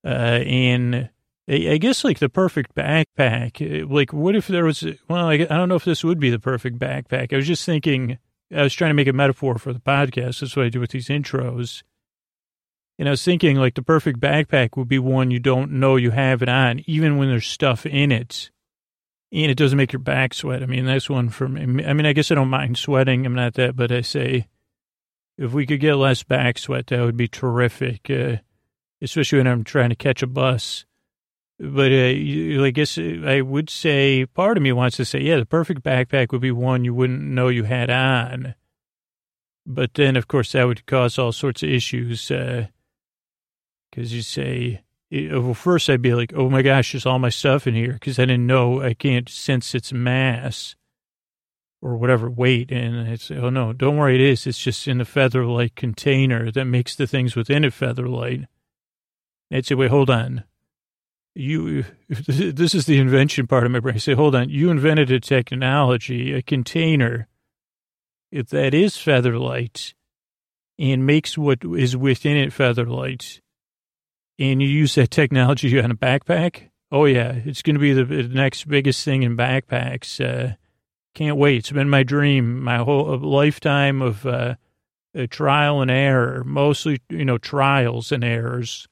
Uh, 0.03 0.41
and 0.45 1.09
I, 1.47 1.69
I 1.71 1.77
guess 1.77 2.03
like 2.03 2.19
the 2.19 2.29
perfect 2.29 2.75
backpack, 2.75 3.83
uh, 3.83 3.87
like 3.87 4.11
what 4.11 4.35
if 4.35 4.47
there 4.47 4.65
was, 4.65 4.83
well, 5.07 5.27
I, 5.27 5.33
I 5.33 5.37
don't 5.45 5.69
know 5.69 5.75
if 5.75 5.85
this 5.85 6.03
would 6.03 6.19
be 6.19 6.29
the 6.29 6.39
perfect 6.39 6.77
backpack. 6.77 7.31
I 7.31 7.37
was 7.37 7.47
just 7.47 7.65
thinking, 7.65 8.17
I 8.55 8.63
was 8.63 8.73
trying 8.73 8.89
to 8.89 8.95
make 8.95 9.07
a 9.07 9.13
metaphor 9.13 9.57
for 9.57 9.73
the 9.73 9.79
podcast. 9.79 10.39
That's 10.39 10.55
what 10.55 10.65
I 10.65 10.69
do 10.69 10.79
with 10.79 10.91
these 10.91 11.07
intros. 11.07 11.83
And 12.97 13.07
I 13.07 13.11
was 13.11 13.23
thinking 13.23 13.57
like 13.57 13.75
the 13.75 13.81
perfect 13.81 14.19
backpack 14.19 14.75
would 14.75 14.87
be 14.87 14.99
one 14.99 15.31
you 15.31 15.39
don't 15.39 15.71
know 15.71 15.95
you 15.95 16.11
have 16.11 16.41
it 16.41 16.49
on, 16.49 16.83
even 16.85 17.17
when 17.17 17.29
there's 17.29 17.47
stuff 17.47 17.85
in 17.85 18.11
it 18.11 18.49
and 19.31 19.51
it 19.51 19.57
doesn't 19.57 19.77
make 19.77 19.93
your 19.93 19.99
back 19.99 20.33
sweat. 20.33 20.63
I 20.63 20.65
mean, 20.65 20.85
that's 20.85 21.09
one 21.09 21.29
for 21.29 21.47
me. 21.47 21.85
I 21.85 21.93
mean, 21.93 22.05
I 22.05 22.13
guess 22.13 22.31
I 22.31 22.35
don't 22.35 22.49
mind 22.49 22.77
sweating. 22.77 23.25
I'm 23.25 23.35
not 23.35 23.53
that, 23.55 23.75
but 23.75 23.91
I 23.91 24.01
say 24.01 24.47
if 25.37 25.53
we 25.53 25.65
could 25.65 25.79
get 25.79 25.95
less 25.95 26.23
back 26.23 26.57
sweat, 26.57 26.87
that 26.87 27.01
would 27.01 27.17
be 27.17 27.27
terrific, 27.27 28.09
uh, 28.09 28.37
especially 29.01 29.39
when 29.39 29.47
I'm 29.47 29.63
trying 29.63 29.89
to 29.89 29.95
catch 29.95 30.23
a 30.23 30.27
bus. 30.27 30.85
But 31.59 31.91
uh, 31.91 32.63
I 32.63 32.71
guess 32.71 32.97
I 32.97 33.41
would 33.41 33.69
say 33.69 34.25
part 34.25 34.55
of 34.55 34.63
me 34.63 34.71
wants 34.71 34.95
to 34.97 35.05
say, 35.05 35.19
yeah, 35.19 35.37
the 35.37 35.45
perfect 35.45 35.83
backpack 35.83 36.31
would 36.31 36.41
be 36.41 36.51
one 36.51 36.85
you 36.85 36.93
wouldn't 36.93 37.21
know 37.21 37.49
you 37.49 37.65
had 37.65 37.89
on. 37.89 38.55
But 39.65 39.93
then, 39.93 40.15
of 40.15 40.29
course, 40.29 40.53
that 40.53 40.63
would 40.63 40.85
cause 40.85 41.19
all 41.19 41.33
sorts 41.33 41.61
of 41.61 41.69
issues 41.69 42.29
because 42.29 42.67
uh, 43.97 44.15
you 44.15 44.21
say, 44.21 44.83
well, 45.11 45.53
first 45.53 45.89
I'd 45.89 46.01
be 46.01 46.13
like, 46.13 46.33
oh 46.33 46.49
my 46.49 46.61
gosh, 46.61 46.93
there's 46.93 47.05
all 47.05 47.19
my 47.19 47.29
stuff 47.29 47.67
in 47.67 47.75
here 47.75 47.93
because 47.93 48.19
I 48.19 48.23
didn't 48.23 48.47
know 48.47 48.81
I 48.81 48.93
can't 48.93 49.27
sense 49.27 49.75
its 49.75 49.91
mass 49.91 50.75
or 51.81 51.97
whatever 51.97 52.29
weight. 52.29 52.71
And 52.71 53.07
it's, 53.09 53.29
oh 53.31 53.49
no, 53.49 53.73
don't 53.73 53.97
worry, 53.97 54.15
it 54.15 54.21
is. 54.21 54.47
It's 54.47 54.57
just 54.57 54.87
in 54.87 55.01
a 55.01 55.05
feather-light 55.05 55.75
container 55.75 56.51
that 56.51 56.65
makes 56.65 56.95
the 56.95 57.05
things 57.05 57.35
within 57.35 57.65
it 57.65 57.73
feather-light. 57.73 58.45
I'd 59.51 59.65
say, 59.65 59.75
wait, 59.75 59.91
hold 59.91 60.09
on. 60.09 60.45
You, 61.35 61.85
this 62.09 62.75
is 62.75 62.85
the 62.85 62.99
invention 62.99 63.47
part 63.47 63.65
of 63.65 63.71
my 63.71 63.79
brain. 63.79 63.95
I 63.95 63.99
say, 63.99 64.13
hold 64.13 64.35
on, 64.35 64.49
you 64.49 64.69
invented 64.69 65.11
a 65.11 65.19
technology, 65.19 66.33
a 66.33 66.41
container 66.41 67.27
if 68.31 68.49
that 68.49 68.73
is 68.73 68.97
feather-light 68.97 69.93
and 70.77 71.05
makes 71.05 71.37
what 71.37 71.59
is 71.63 71.97
within 71.97 72.37
it 72.37 72.53
feather-light 72.53 73.41
and 74.39 74.61
you 74.61 74.67
use 74.67 74.95
that 74.95 75.11
technology 75.11 75.79
on 75.81 75.91
a 75.91 75.95
backpack, 75.95 76.69
oh 76.91 77.05
yeah, 77.05 77.33
it's 77.45 77.61
going 77.61 77.75
to 77.75 77.79
be 77.79 77.93
the, 77.93 78.23
next 78.29 78.67
biggest 78.67 79.03
thing 79.03 79.23
in 79.23 79.37
backpacks. 79.37 80.23
Uh, 80.23 80.55
can't 81.13 81.37
wait. 81.37 81.57
It's 81.57 81.71
been 81.71 81.89
my 81.89 82.03
dream, 82.03 82.63
my 82.63 82.77
whole 82.77 83.17
lifetime 83.17 84.01
of 84.01 84.25
uh, 84.25 84.55
trial 85.29 85.81
and 85.81 85.91
error, 85.91 86.43
mostly 86.45 87.01
you 87.09 87.25
know 87.25 87.37
trials 87.37 88.11
and 88.11 88.23
errors 88.23 88.87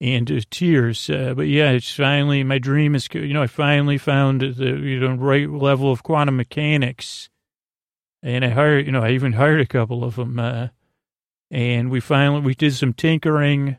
and 0.00 0.50
tears. 0.50 1.08
Uh, 1.08 1.34
but 1.34 1.48
yeah, 1.48 1.70
it's 1.70 1.94
finally 1.94 2.44
my 2.44 2.58
dream 2.58 2.94
is 2.94 3.08
you 3.12 3.32
know 3.32 3.42
I 3.42 3.46
finally 3.46 3.98
found 3.98 4.40
the 4.40 4.76
you 4.78 5.00
know 5.00 5.14
right 5.14 5.48
level 5.48 5.90
of 5.90 6.02
quantum 6.02 6.36
mechanics, 6.36 7.28
and 8.22 8.44
I 8.44 8.50
hired 8.50 8.86
you 8.86 8.92
know 8.92 9.02
I 9.02 9.10
even 9.10 9.32
hired 9.32 9.60
a 9.60 9.66
couple 9.66 10.04
of 10.04 10.16
them, 10.16 10.38
uh, 10.38 10.68
and 11.50 11.90
we 11.90 12.00
finally 12.00 12.40
we 12.40 12.54
did 12.54 12.74
some 12.74 12.92
tinkering 12.92 13.76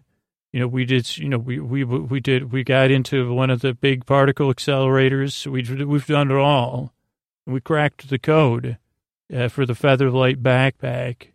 you 0.57 0.61
know, 0.61 0.67
we 0.67 0.85
did, 0.85 1.17
you 1.17 1.29
know, 1.29 1.37
we, 1.37 1.59
we, 1.59 1.83
we 1.83 2.19
did, 2.19 2.51
we 2.51 2.63
got 2.63 2.89
into 2.89 3.33
one 3.33 3.51
of 3.51 3.61
the 3.61 3.73
big 3.75 4.05
particle 4.05 4.51
accelerators. 4.51 5.45
We, 5.45 5.85
we've 5.85 6.07
done 6.07 6.31
it 6.31 6.35
all. 6.35 6.93
We 7.45 7.61
cracked 7.61 8.09
the 8.09 8.17
code 8.17 8.77
uh, 9.31 9.49
for 9.49 9.67
the 9.67 9.73
Featherlight 9.73 10.37
backpack. 10.37 11.27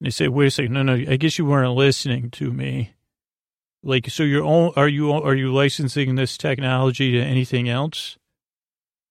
And 0.00 0.06
they 0.06 0.10
say, 0.10 0.28
wait 0.28 0.46
a 0.46 0.50
second. 0.50 0.72
No, 0.72 0.82
no, 0.82 0.94
I 0.94 1.16
guess 1.16 1.38
you 1.38 1.44
weren't 1.44 1.74
listening 1.74 2.30
to 2.32 2.50
me. 2.50 2.94
Like, 3.86 4.10
so 4.10 4.22
you're 4.22 4.44
all, 4.44 4.72
are 4.76 4.88
you, 4.88 5.12
are 5.12 5.34
you 5.34 5.52
licensing 5.52 6.16
this 6.16 6.36
technology 6.36 7.12
to 7.12 7.20
anything 7.20 7.68
else? 7.68 8.18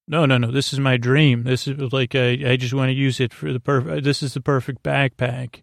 No, 0.08 0.26
no, 0.26 0.38
no. 0.38 0.52
This 0.52 0.74
is 0.74 0.80
my 0.80 0.98
dream. 0.98 1.44
This 1.44 1.68
is 1.68 1.94
like, 1.94 2.14
I, 2.14 2.38
I 2.46 2.56
just 2.58 2.74
want 2.74 2.90
to 2.90 2.94
use 2.94 3.20
it 3.20 3.34
for 3.34 3.54
the 3.54 3.60
perfect, 3.60 4.04
this 4.04 4.22
is 4.22 4.34
the 4.34 4.42
perfect 4.42 4.84
backpack. 4.84 5.62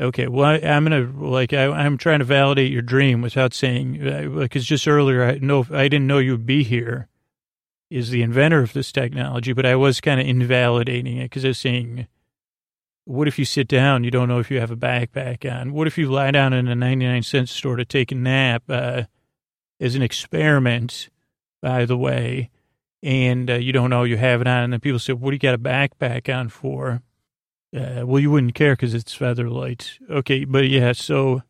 Okay, 0.00 0.28
well, 0.28 0.44
I, 0.44 0.56
am 0.58 0.84
gonna 0.84 1.10
like 1.16 1.52
I, 1.52 1.66
I'm 1.66 1.98
trying 1.98 2.20
to 2.20 2.24
validate 2.24 2.70
your 2.70 2.82
dream 2.82 3.20
without 3.20 3.52
saying 3.52 4.06
uh, 4.06 4.28
because 4.28 4.64
just 4.64 4.86
earlier 4.86 5.24
I 5.24 5.38
know 5.38 5.66
I 5.72 5.88
didn't 5.88 6.06
know 6.06 6.18
you 6.18 6.32
would 6.32 6.46
be 6.46 6.62
here. 6.62 7.08
Is 7.90 8.10
the 8.10 8.22
inventor 8.22 8.60
of 8.60 8.74
this 8.74 8.92
technology, 8.92 9.54
but 9.54 9.66
I 9.66 9.74
was 9.74 10.00
kind 10.00 10.20
of 10.20 10.26
invalidating 10.26 11.16
it 11.16 11.24
because 11.24 11.44
I 11.44 11.48
was 11.48 11.58
saying, 11.58 12.06
what 13.08 13.26
if 13.26 13.38
you 13.38 13.46
sit 13.46 13.66
down, 13.66 14.04
you 14.04 14.10
don't 14.10 14.28
know 14.28 14.38
if 14.38 14.50
you 14.50 14.60
have 14.60 14.70
a 14.70 14.76
backpack 14.76 15.50
on? 15.50 15.72
What 15.72 15.86
if 15.86 15.96
you 15.96 16.10
lie 16.10 16.30
down 16.30 16.52
in 16.52 16.68
a 16.68 16.74
99 16.74 17.22
cent 17.22 17.48
store 17.48 17.76
to 17.76 17.84
take 17.86 18.12
a 18.12 18.14
nap 18.14 18.64
uh, 18.68 19.04
as 19.80 19.94
an 19.94 20.02
experiment, 20.02 21.08
by 21.62 21.86
the 21.86 21.96
way, 21.96 22.50
and 23.02 23.48
uh, 23.50 23.54
you 23.54 23.72
don't 23.72 23.88
know 23.88 24.04
you 24.04 24.18
have 24.18 24.42
it 24.42 24.46
on, 24.46 24.64
and 24.64 24.72
then 24.74 24.80
people 24.80 24.98
say, 24.98 25.14
what 25.14 25.30
do 25.30 25.36
you 25.36 25.38
got 25.38 25.54
a 25.54 25.58
backpack 25.58 26.32
on 26.32 26.50
for? 26.50 27.00
Uh, 27.74 28.02
well, 28.04 28.20
you 28.20 28.30
wouldn't 28.30 28.54
care 28.54 28.74
because 28.74 28.92
it's 28.92 29.16
Featherlight. 29.16 29.92
Okay, 30.10 30.44
but 30.44 30.68
yeah, 30.68 30.92
so 30.92 31.42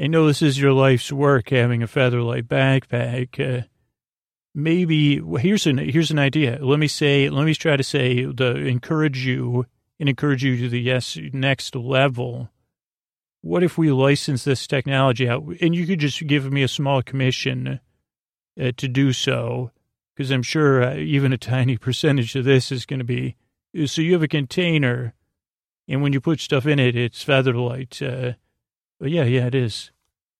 I 0.00 0.06
know 0.06 0.26
this 0.26 0.40
is 0.40 0.58
your 0.58 0.72
life's 0.72 1.12
work 1.12 1.50
having 1.50 1.82
a 1.82 1.86
Featherlight 1.86 2.44
backpack. 2.44 3.38
Uh, 3.38 3.66
maybe 4.54 5.20
here's 5.40 5.66
an 5.66 5.76
here's 5.76 6.10
an 6.10 6.18
idea. 6.18 6.58
Let 6.62 6.78
me 6.78 6.88
say, 6.88 7.28
let 7.28 7.44
me 7.44 7.54
try 7.54 7.76
to 7.76 7.84
say 7.84 8.24
the 8.24 8.56
encourage 8.56 9.26
you 9.26 9.66
and 9.98 10.08
encourage 10.08 10.44
you 10.44 10.56
to 10.58 10.68
the 10.68 10.80
yes 10.80 11.18
next 11.32 11.74
level. 11.74 12.50
What 13.40 13.62
if 13.62 13.78
we 13.78 13.90
license 13.92 14.44
this 14.44 14.66
technology 14.66 15.28
out 15.28 15.44
and 15.60 15.74
you 15.74 15.86
could 15.86 16.00
just 16.00 16.26
give 16.26 16.50
me 16.50 16.62
a 16.62 16.68
small 16.68 17.02
commission 17.02 17.80
uh, 18.60 18.72
to 18.76 18.88
do 18.88 19.12
so? 19.12 19.70
Because 20.14 20.30
I'm 20.30 20.42
sure 20.42 20.82
uh, 20.82 20.96
even 20.96 21.32
a 21.32 21.38
tiny 21.38 21.76
percentage 21.78 22.34
of 22.34 22.44
this 22.44 22.72
is 22.72 22.86
going 22.86 22.98
to 22.98 23.04
be. 23.04 23.36
So 23.86 24.00
you 24.00 24.14
have 24.14 24.22
a 24.22 24.28
container 24.28 25.14
and 25.88 26.02
when 26.02 26.12
you 26.12 26.20
put 26.20 26.40
stuff 26.40 26.66
in 26.66 26.78
it, 26.78 26.96
it's 26.96 27.24
featherlight. 27.24 28.02
Uh, 28.02 28.34
yeah, 29.00 29.24
yeah, 29.24 29.46
it 29.46 29.54
is. 29.54 29.90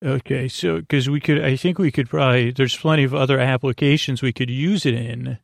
Okay, 0.05 0.49
so 0.49 0.81
because 0.81 1.09
we 1.09 1.21
could, 1.21 1.43
I 1.43 1.57
think 1.57 1.79
we 1.79 1.91
could 1.91 2.09
probably. 2.09 2.51
There's 2.51 2.77
plenty 2.77 3.05
of 3.05 3.15
other 3.15 3.39
applications 3.39 4.23
we 4.23 4.33
could 4.33 4.51
use 4.51 4.85
it 4.85 4.95
in, 4.95 5.39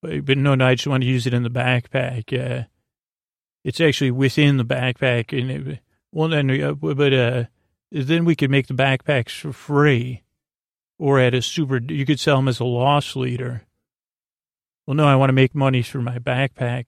but, 0.00 0.24
but 0.24 0.38
no, 0.38 0.54
no, 0.54 0.66
I 0.66 0.74
just 0.76 0.86
want 0.86 1.02
to 1.02 1.08
use 1.08 1.26
it 1.26 1.34
in 1.34 1.42
the 1.42 1.50
backpack. 1.50 2.32
Uh, 2.32 2.64
it's 3.66 3.80
actually 3.80 4.12
within 4.12 4.58
the 4.58 4.64
backpack, 4.64 5.36
and 5.36 5.50
it, 5.50 5.80
well, 6.12 6.28
then, 6.28 6.48
uh, 6.62 6.72
but 6.74 7.12
uh, 7.12 7.44
then 7.90 8.24
we 8.24 8.36
could 8.36 8.48
make 8.48 8.68
the 8.68 8.74
backpacks 8.74 9.40
for 9.40 9.52
free, 9.52 10.22
or 11.00 11.18
at 11.18 11.34
a 11.34 11.42
super. 11.42 11.78
You 11.78 12.06
could 12.06 12.20
sell 12.20 12.36
them 12.36 12.46
as 12.46 12.60
a 12.60 12.64
loss 12.64 13.16
leader. 13.16 13.62
Well, 14.86 14.94
no, 14.94 15.08
I 15.08 15.16
want 15.16 15.30
to 15.30 15.34
make 15.34 15.52
money 15.52 15.82
for 15.82 16.00
my 16.00 16.20
backpack. 16.20 16.84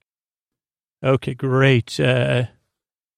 Okay, 1.03 1.33
great. 1.33 1.99
Uh, 1.99 2.45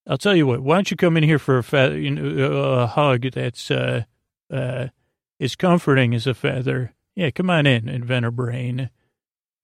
I'll 0.08 0.18
tell 0.18 0.34
you 0.34 0.48
what. 0.48 0.60
Why 0.60 0.74
don't 0.74 0.90
you 0.90 0.96
come 0.96 1.16
in 1.16 1.22
here 1.22 1.38
for 1.38 1.58
a, 1.58 1.62
fe- 1.62 2.00
you 2.00 2.10
know, 2.10 2.48
a 2.48 2.88
hug 2.88 3.30
that's 3.30 3.70
uh, 3.70 4.02
uh, 4.52 4.88
as 5.38 5.54
comforting 5.54 6.16
as 6.16 6.26
a 6.26 6.34
feather? 6.34 6.94
Yeah, 7.14 7.30
come 7.30 7.48
on 7.48 7.66
in, 7.66 7.88
inventor 7.88 8.32
brain. 8.32 8.90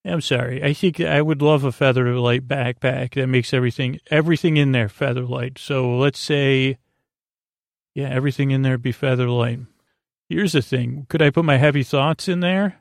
I'm 0.05 0.21
sorry. 0.21 0.63
I 0.63 0.73
think 0.73 1.01
I 1.01 1.21
would 1.21 1.41
love 1.41 1.63
a 1.63 1.71
featherlight 1.71 2.41
backpack 2.41 3.15
that 3.15 3.27
makes 3.27 3.53
everything 3.53 3.99
everything 4.09 4.57
in 4.57 4.71
there 4.71 4.87
featherlight. 4.87 5.57
So 5.57 5.97
let's 5.97 6.19
say, 6.19 6.77
yeah, 7.93 8.09
everything 8.09 8.51
in 8.51 8.61
there 8.61 8.77
be 8.77 8.93
featherlight. 8.93 9.67
Here's 10.29 10.53
the 10.53 10.61
thing: 10.61 11.05
could 11.09 11.21
I 11.21 11.31
put 11.31 11.45
my 11.45 11.57
heavy 11.57 11.83
thoughts 11.83 12.27
in 12.27 12.39
there? 12.39 12.79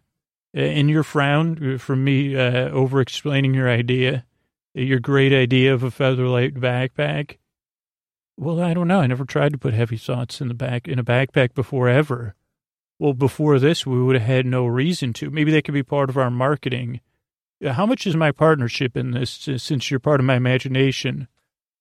In 0.54 0.88
your 0.88 1.02
frown 1.02 1.74
uh, 1.74 1.78
from 1.78 2.04
me 2.04 2.34
uh, 2.34 2.70
over 2.70 3.00
explaining 3.00 3.52
your 3.52 3.68
idea 3.68 4.24
your 4.74 5.00
great 5.00 5.32
idea 5.32 5.74
of 5.74 5.82
a 5.82 5.90
featherlight 5.90 6.56
backpack? 6.56 7.36
Well, 8.36 8.60
I 8.60 8.74
don't 8.74 8.88
know. 8.88 9.00
I 9.00 9.06
never 9.06 9.24
tried 9.24 9.52
to 9.52 9.58
put 9.58 9.74
heavy 9.74 9.96
thoughts 9.96 10.40
in 10.40 10.48
the 10.48 10.54
back 10.54 10.86
in 10.86 10.98
a 10.98 11.04
backpack 11.04 11.54
before 11.54 11.88
ever. 11.88 12.34
Well, 12.98 13.12
before 13.12 13.58
this, 13.58 13.86
we 13.86 14.02
would 14.02 14.16
have 14.16 14.26
had 14.26 14.46
no 14.46 14.66
reason 14.66 15.12
to. 15.14 15.30
Maybe 15.30 15.52
that 15.52 15.64
could 15.64 15.74
be 15.74 15.82
part 15.82 16.10
of 16.10 16.16
our 16.16 16.30
marketing. 16.30 17.00
How 17.62 17.86
much 17.86 18.06
is 18.06 18.14
my 18.16 18.30
partnership 18.32 18.96
in 18.96 19.12
this? 19.12 19.48
Since 19.56 19.90
you're 19.90 20.00
part 20.00 20.20
of 20.20 20.26
my 20.26 20.36
imagination, 20.36 21.28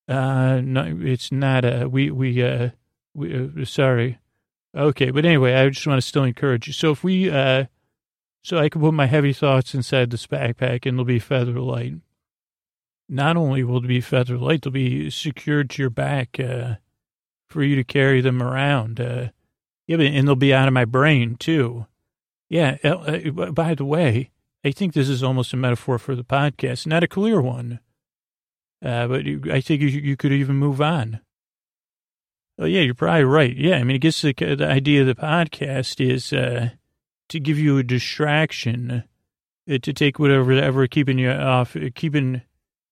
uh, 0.08 0.62
no, 0.64 0.98
it's 1.02 1.32
not. 1.32 1.66
Uh, 1.66 1.88
we 1.90 2.10
we 2.10 2.42
uh, 2.42 2.70
we 3.14 3.62
uh, 3.62 3.66
sorry. 3.66 4.20
Okay, 4.76 5.10
but 5.12 5.26
anyway, 5.26 5.56
I 5.56 5.70
just 5.70 5.88
want 5.88 6.00
to 6.00 6.08
still 6.08 6.24
encourage 6.24 6.68
you. 6.68 6.74
So 6.74 6.92
if 6.92 7.04
we, 7.04 7.32
uh, 7.32 7.66
so 8.44 8.58
I 8.60 8.70
can 8.70 8.82
put 8.82 8.94
my 8.94 9.08
heavy 9.08 9.34
thoughts 9.34 9.74
inside 9.74 10.12
this 10.12 10.28
backpack 10.28 10.86
and 10.86 10.98
they'll 10.98 11.06
be 11.06 11.20
feather 11.20 11.60
light. 11.60 11.96
not 13.10 13.38
only 13.38 13.64
will 13.64 13.78
it 13.78 13.88
be 13.88 14.02
feather 14.02 14.38
light, 14.38 14.62
they'll 14.62 14.72
be 14.72 15.10
secured 15.10 15.70
to 15.72 15.82
your 15.82 15.90
back 15.90 16.40
uh, 16.40 16.76
for 17.48 17.64
you 17.64 17.76
to 17.76 17.84
carry 17.84 18.22
them 18.22 18.44
around. 18.44 19.00
Uh, 19.00 19.30
yeah, 19.88 19.98
and 19.98 20.28
they'll 20.28 20.36
be 20.36 20.54
out 20.54 20.68
of 20.68 20.74
my 20.74 20.86
brain 20.86 21.38
too. 21.38 21.88
Yeah. 22.50 22.78
Uh, 22.84 23.20
uh 23.38 23.52
by 23.52 23.74
the 23.74 23.86
way, 23.86 24.30
I 24.68 24.72
think 24.72 24.94
this 24.94 25.08
is 25.08 25.24
almost 25.24 25.54
a 25.54 25.58
metaphor 25.58 25.98
for 25.98 26.16
the 26.16 26.24
podcast, 26.24 26.86
not 26.86 27.04
a 27.04 27.08
clear 27.08 27.42
one. 27.42 27.80
Uh, 28.84 29.08
but 29.08 29.22
I 29.50 29.62
think 29.62 29.82
you, 29.82 29.88
you 29.88 30.18
could 30.18 30.34
even 30.34 30.58
move 30.58 30.82
on. 30.82 31.22
Oh, 32.60 32.66
yeah, 32.66 32.82
you're 32.82 32.94
probably 32.94 33.24
right. 33.24 33.56
Yeah, 33.56 33.78
I 33.78 33.84
mean, 33.84 33.96
I 33.96 34.00
guess 34.00 34.22
the, 34.22 34.34
the 34.34 34.68
idea 34.68 35.02
of 35.02 35.08
the 35.08 35.16
podcast 35.16 36.06
is 36.06 36.34
uh, 36.34 36.72
to 37.30 37.40
give 37.40 37.58
you 37.58 37.78
a 37.78 37.84
distraction, 37.84 39.04
uh, 39.72 39.78
to 39.82 39.94
take 39.94 40.20
whatever, 40.20 40.52
ever 40.52 40.88
keeping 40.88 41.18
you 41.18 41.32
off, 41.32 41.78
keeping 41.96 42.42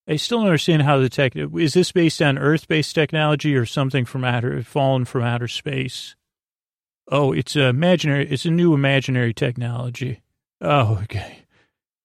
I 0.07 0.17
still 0.17 0.39
don't 0.39 0.47
understand 0.47 0.83
how 0.83 0.99
the 0.99 1.09
tech 1.09 1.35
is 1.35 1.73
this 1.73 1.91
based 1.91 2.21
on 2.21 2.37
Earth-based 2.37 2.93
technology 2.93 3.55
or 3.55 3.65
something 3.65 4.05
from 4.05 4.23
outer 4.23 4.61
fallen 4.61 5.03
from 5.05 5.23
outer 5.23 5.47
space. 5.47 6.15
Oh, 7.11 7.33
it's 7.33 7.55
imaginary. 7.55 8.29
It's 8.29 8.45
a 8.45 8.51
new 8.51 8.73
imaginary 8.73 9.33
technology. 9.33 10.21
Oh, 10.61 10.99
okay. 11.03 11.44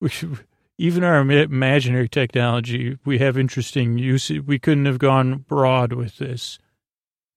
Even 0.78 1.04
our 1.04 1.18
imaginary 1.18 2.08
technology, 2.08 2.98
we 3.04 3.18
have 3.18 3.36
interesting 3.36 3.98
use. 3.98 4.30
We 4.30 4.58
couldn't 4.58 4.86
have 4.86 4.98
gone 4.98 5.44
broad 5.46 5.92
with 5.92 6.16
this. 6.16 6.58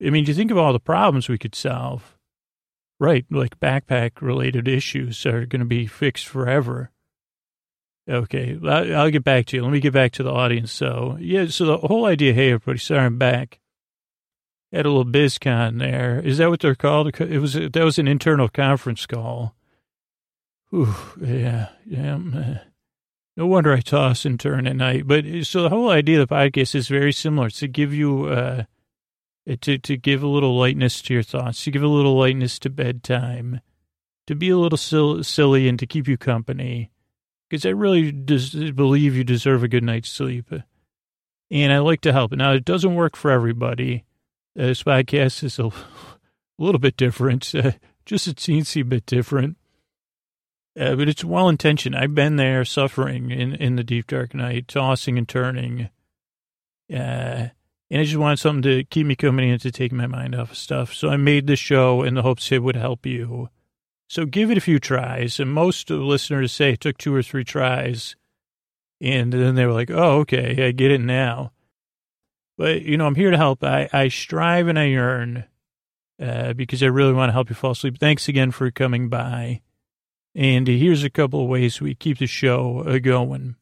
I 0.05 0.10
mean, 0.10 0.25
you 0.25 0.34
think 0.34 0.51
of 0.51 0.58
all 0.58 0.72
the 0.72 0.79
problems 0.79 1.27
we 1.27 1.38
could 1.38 1.55
solve? 1.55 2.17
Right, 3.00 3.25
like 3.29 3.60
backpack 3.60 4.22
related 4.22 4.67
issues 4.67 5.25
are 5.25 5.46
going 5.46 5.60
to 5.60 5.65
be 5.65 5.88
fixed 5.88 6.25
forever. 6.25 6.91
Okay, 8.10 8.58
I'll 8.65 9.10
get 9.10 9.24
back 9.24 9.46
to 9.48 9.58
you. 9.58 9.63
Let 9.63 9.72
me 9.72 9.79
get 9.79 9.93
back 9.93 10.12
to 10.13 10.24
the 10.24 10.32
audience. 10.32 10.72
So, 10.72 11.17
yeah, 11.20 11.48
so 11.48 11.65
the 11.65 11.77
whole 11.77 12.05
idea, 12.05 12.34
hey, 12.34 12.51
everybody, 12.51 12.79
sorry 12.79 13.05
I'm 13.05 13.17
back. 13.17 13.60
Had 14.72 14.86
a 14.86 14.89
little 14.89 15.05
BizCon 15.05 15.79
there. 15.79 16.20
Is 16.20 16.38
that 16.38 16.50
what 16.50 16.60
they're 16.60 16.75
called? 16.75 17.20
It 17.20 17.39
was 17.39 17.53
that 17.53 17.75
was 17.75 18.00
an 18.00 18.08
internal 18.08 18.50
conference 18.50 19.05
call. 19.05 19.55
Ooh, 20.74 20.96
yeah, 21.22 21.70
yeah. 21.86 22.18
No 23.36 23.48
wonder 23.48 23.74
I 23.74 23.82
toss 23.82 24.25
and 24.25 24.39
turn 24.39 24.68
at 24.68 24.75
night. 24.75 25.08
But 25.08 25.25
so 25.44 25.63
the 25.63 25.70
whole 25.70 25.89
idea 25.89 26.22
of 26.22 26.30
the 26.30 26.36
podcast 26.36 26.75
is 26.75 26.88
very 26.88 27.12
similar. 27.12 27.48
It's 27.48 27.60
to 27.60 27.68
give 27.68 27.94
you, 27.94 28.25
uh, 28.25 28.63
to 29.62 29.77
to 29.77 29.98
give 29.98 30.24
a 30.24 30.27
little 30.27 30.58
lightness 30.58 31.01
to 31.03 31.13
your 31.13 31.24
thoughts, 31.24 31.63
to 31.63 31.72
give 31.72 31.84
a 31.84 31.88
little 31.88 32.18
lightness 32.18 32.60
to 32.60 32.70
bedtime, 32.70 33.62
to 34.27 34.36
be 34.36 34.50
a 34.50 34.58
little 34.58 34.77
silly 34.77 35.68
and 35.68 35.77
to 35.80 35.86
keep 35.86 36.08
you 36.08 36.18
company 36.18 36.92
because 37.53 37.68
I 37.68 37.70
really 37.70 38.12
des- 38.12 38.72
believe 38.72 39.15
you 39.15 39.24
deserve 39.24 39.63
a 39.63 39.68
good 39.68 39.84
night's 39.84 40.10
sleep. 40.10 40.51
And 41.51 41.72
I 41.72 41.77
like 41.77 42.01
to 42.01 42.12
help. 42.12 42.32
Now, 42.32 42.53
it 42.53 42.65
doesn't 42.65 42.96
work 42.96 43.15
for 43.15 43.30
everybody. 43.30 44.06
Uh, 44.58 44.68
this 44.68 44.82
podcast 44.82 45.44
is 45.44 45.60
a, 45.60 45.65
a 45.68 45.72
little 46.58 46.80
bit 46.80 46.98
different, 46.98 47.53
uh, 47.53 47.74
just 48.08 48.25
a 48.25 48.34
teensy 48.34 48.88
bit 48.88 49.06
different. 49.06 49.58
Uh, 50.80 50.96
but 50.96 51.08
it's 51.08 51.24
well 51.24 51.50
intentioned. 51.50 51.96
I've 51.96 52.15
been 52.15 52.36
there 52.36 52.65
suffering 52.65 53.30
in, 53.30 53.53
in 53.56 53.75
the 53.75 53.84
deep 53.84 54.08
dark 54.08 54.34
night, 54.34 54.68
tossing 54.68 55.18
and 55.18 55.30
turning. 55.30 55.89
Uh, 56.92 57.50
and 57.92 58.01
I 58.01 58.03
just 58.06 58.18
wanted 58.18 58.39
something 58.39 58.63
to 58.63 58.84
keep 58.86 59.06
me 59.06 59.15
company 59.15 59.51
and 59.51 59.62
to 59.62 59.72
take 59.72 59.92
my 59.92 60.08
mind 60.08 60.34
off 60.34 60.51
of 60.51 60.58
stuff. 60.58 60.94
So 60.94 61.10
I 61.10 61.18
made 61.18 61.46
the 61.46 61.56
show 61.56 62.01
in 62.01 62.15
the 62.15 62.24
hopes 62.24 62.51
it 62.51 62.63
would 62.63 62.75
help 62.75 63.06
you. 63.06 63.50
So 64.10 64.25
give 64.25 64.50
it 64.50 64.58
a 64.58 64.62
few 64.62 64.80
tries. 64.80 65.39
And 65.39 65.51
most 65.51 65.92
of 65.92 66.00
the 66.00 66.06
listeners 66.06 66.51
say 66.51 66.72
it 66.72 66.82
took 66.82 66.98
two 66.98 67.13
or 67.13 67.22
three 67.22 67.44
tries. 67.44 68.15
And 69.00 69.32
then 69.32 69.53
they 69.53 69.68
were 69.68 69.74
like, 69.74 69.92
oh, 69.92 70.20
okay, 70.22 70.68
I 70.68 70.72
get 70.72 70.92
it 70.92 71.01
now. 71.01 71.51
But, 72.58 72.82
you 72.82 72.98
know, 72.98 73.06
I'm 73.06 73.15
here 73.15 73.32
to 73.32 73.38
help. 73.38 73.63
I, 73.63 73.89
I 73.94 74.08
strive 74.08 74.68
and 74.68 74.80
I 74.80 74.86
yearn 74.86 75.46
uh, 76.22 76.53
because 76.53 76.82
I 76.82 76.88
really 76.88 77.13
want 77.13 77.30
to 77.30 77.34
help 77.34 77.50
you 77.50 77.56
fall 77.56 77.72
asleep. 77.72 78.00
Thanks 78.00 78.27
again 78.27 78.51
for 78.51 78.72
coming 78.72 79.10
by. 79.10 79.62
And 80.35 80.67
here's 80.67 81.03
a 81.03 81.11
couple 81.11 81.41
of 81.41 81.47
ways 81.47 81.79
we 81.79 81.93
keep 81.93 82.17
the 82.17 82.25
show 82.25 82.83
uh, 82.87 82.97
going. 82.97 83.55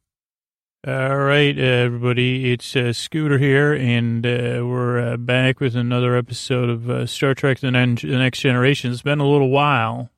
All 0.88 1.18
right, 1.18 1.56
everybody, 1.60 2.52
it's 2.54 2.76
uh, 2.76 2.92
Scooter 2.94 3.38
here, 3.38 3.72
and 3.72 4.26
uh, 4.26 4.66
we're 4.66 5.14
uh, 5.14 5.18
back 5.18 5.60
with 5.60 5.76
another 5.76 6.16
episode 6.16 6.70
of 6.70 6.90
uh, 6.90 7.06
Star 7.06 7.36
Trek 7.36 7.60
the, 7.60 7.70
the 7.70 8.18
Next 8.18 8.40
Generation. 8.40 8.92
It's 8.92 9.04
been 9.04 9.20
a 9.20 9.30
little 9.30 9.50
while. 9.50 10.10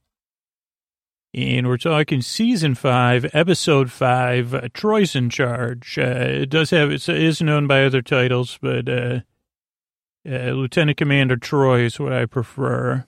And 1.34 1.68
we're 1.68 1.78
talking 1.78 2.22
season 2.22 2.76
five, 2.76 3.26
episode 3.34 3.92
five, 3.92 4.54
uh, 4.54 4.62
Troi's 4.70 5.16
in 5.16 5.32
Charge. 5.32 5.98
Uh, 5.98 6.04
it 6.04 6.50
does 6.50 6.70
have, 6.70 6.92
it 6.92 7.10
is 7.10 7.42
known 7.42 7.66
by 7.66 7.84
other 7.84 8.04
titles, 8.04 8.60
but 8.62 8.86
Lieutenant 10.24 10.98
Commander 10.98 11.36
Troi 11.36 11.84
is 11.84 12.00
what 12.00 12.14
I 12.14 12.28
prefer. 12.28 13.06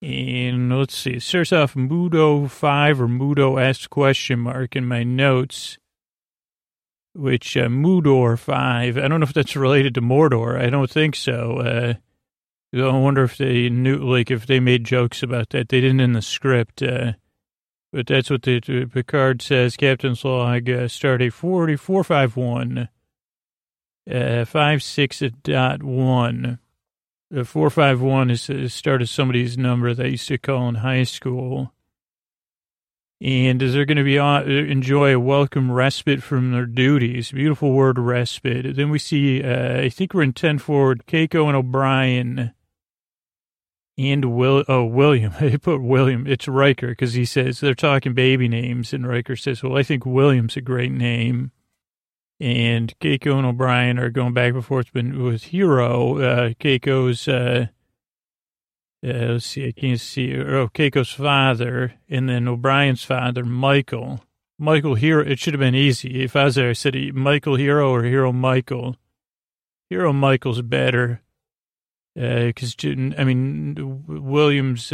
And 0.00 0.72
let's 0.76 0.96
see, 0.96 1.14
it 1.14 1.22
starts 1.22 1.52
off 1.52 1.74
Mudo 1.74 2.48
5 2.48 3.00
or 3.00 3.08
Mudo 3.08 3.60
S 3.60 3.88
question 3.88 4.38
mark 4.38 4.76
in 4.76 4.86
my 4.86 5.02
notes, 5.02 5.76
which 7.14 7.56
uh, 7.56 7.66
Mudor 7.66 8.38
5. 8.38 8.96
I 8.96 9.08
don't 9.08 9.18
know 9.18 9.24
if 9.24 9.32
that's 9.32 9.56
related 9.56 9.96
to 9.96 10.00
Mordor. 10.00 10.56
I 10.60 10.70
don't 10.70 10.88
think 10.88 11.16
so. 11.16 11.58
Uh, 11.58 11.94
I 12.72 12.96
wonder 12.96 13.24
if 13.24 13.38
they 13.38 13.68
knew, 13.70 13.96
like, 13.96 14.30
if 14.30 14.46
they 14.46 14.60
made 14.60 14.84
jokes 14.84 15.24
about 15.24 15.50
that. 15.50 15.68
They 15.68 15.80
didn't 15.80 15.98
in 16.00 16.12
the 16.12 16.22
script. 16.22 16.80
Uh, 16.80 17.14
but 17.92 18.06
that's 18.06 18.30
what 18.30 18.42
the, 18.42 18.60
the 18.60 18.86
Picard 18.86 19.42
says. 19.42 19.76
Captain's 19.76 20.24
log, 20.24 20.70
uh, 20.70 20.86
start 20.86 21.22
a 21.22 21.30
4451, 21.30 22.88
uh, 24.08 24.12
56.1. 24.12 26.58
The 27.30 27.44
451 27.44 28.30
is 28.30 28.46
the 28.46 28.68
start 28.68 29.02
of 29.02 29.10
somebody's 29.10 29.58
number 29.58 29.92
that 29.92 30.06
I 30.06 30.08
used 30.08 30.28
to 30.28 30.38
call 30.38 30.66
in 30.68 30.76
high 30.76 31.02
school. 31.02 31.74
And 33.20 33.60
is 33.60 33.74
there 33.74 33.84
going 33.84 33.98
to 33.98 34.04
be 34.04 34.18
uh, 34.18 34.42
enjoy 34.44 35.14
a 35.14 35.20
welcome 35.20 35.70
respite 35.70 36.22
from 36.22 36.52
their 36.52 36.64
duties? 36.64 37.32
Beautiful 37.32 37.72
word, 37.72 37.98
respite. 37.98 38.76
Then 38.76 38.88
we 38.88 38.98
see, 38.98 39.42
uh, 39.42 39.80
I 39.80 39.88
think 39.90 40.14
we're 40.14 40.22
in 40.22 40.32
10 40.32 40.58
forward, 40.58 41.04
Keiko 41.06 41.48
and 41.48 41.56
O'Brien 41.56 42.54
and 43.98 44.24
Will. 44.24 44.64
Oh, 44.66 44.84
William. 44.84 45.34
I 45.40 45.56
put 45.56 45.82
William. 45.82 46.26
It's 46.26 46.48
Riker 46.48 46.88
because 46.88 47.12
he 47.12 47.24
says 47.24 47.60
they're 47.60 47.74
talking 47.74 48.14
baby 48.14 48.48
names, 48.48 48.94
and 48.94 49.06
Riker 49.06 49.36
says, 49.36 49.62
"Well, 49.62 49.76
I 49.76 49.82
think 49.82 50.06
William's 50.06 50.56
a 50.56 50.60
great 50.60 50.92
name." 50.92 51.50
And 52.40 52.94
Keiko 53.00 53.36
and 53.36 53.46
O'Brien 53.46 53.98
are 53.98 54.10
going 54.10 54.32
back 54.32 54.54
and 54.54 54.64
forth 54.64 54.92
been 54.92 55.22
with 55.22 55.44
Hero. 55.44 56.18
Uh, 56.18 56.48
Keiko's, 56.50 57.26
uh, 57.26 57.66
uh, 59.04 59.32
let's 59.32 59.46
see, 59.46 59.66
I 59.66 59.72
can't 59.72 60.00
see. 60.00 60.36
Oh, 60.36 60.68
Keiko's 60.68 61.10
father, 61.10 61.94
and 62.08 62.28
then 62.28 62.48
O'Brien's 62.48 63.04
father, 63.04 63.44
Michael. 63.44 64.20
Michael 64.58 64.96
Hero. 64.96 65.24
It 65.24 65.38
should 65.38 65.54
have 65.54 65.60
been 65.60 65.74
easy. 65.74 66.22
If 66.22 66.34
I 66.34 66.44
was 66.44 66.56
there, 66.56 66.70
I 66.70 66.72
said 66.72 66.96
Michael 67.14 67.54
Hero 67.54 67.90
or 67.90 68.02
Hero 68.02 68.32
Michael. 68.32 68.96
Hero 69.88 70.12
Michael's 70.12 70.62
better. 70.62 71.22
Because, 72.14 72.74
uh, 72.84 72.88
I 73.16 73.22
mean, 73.22 74.04
Williams, 74.08 74.92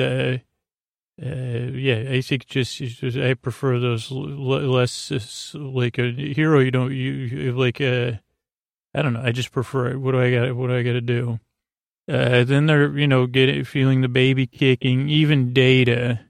uh, 1.22 1.70
yeah, 1.72 2.10
I 2.10 2.20
think 2.22 2.46
just, 2.46 2.76
just, 2.76 3.16
I 3.16 3.34
prefer 3.34 3.78
those 3.78 4.10
less 4.10 5.54
like 5.54 5.98
a 5.98 6.10
hero. 6.10 6.58
You 6.58 6.72
don't 6.72 6.92
you 6.92 7.52
like 7.52 7.80
uh, 7.80 8.12
I 8.94 9.02
don't 9.02 9.12
know. 9.12 9.22
I 9.22 9.30
just 9.30 9.52
prefer. 9.52 9.96
What 9.96 10.12
do 10.12 10.20
I 10.20 10.30
got? 10.32 10.56
What 10.56 10.68
do 10.68 10.76
I 10.76 10.82
got 10.82 10.92
to 10.92 11.00
do? 11.00 11.38
Uh, 12.10 12.44
then 12.44 12.66
they're 12.66 12.96
you 12.98 13.06
know 13.06 13.26
getting 13.26 13.64
feeling 13.64 14.00
the 14.00 14.08
baby 14.08 14.46
kicking. 14.46 15.08
Even 15.08 15.52
Data. 15.52 16.20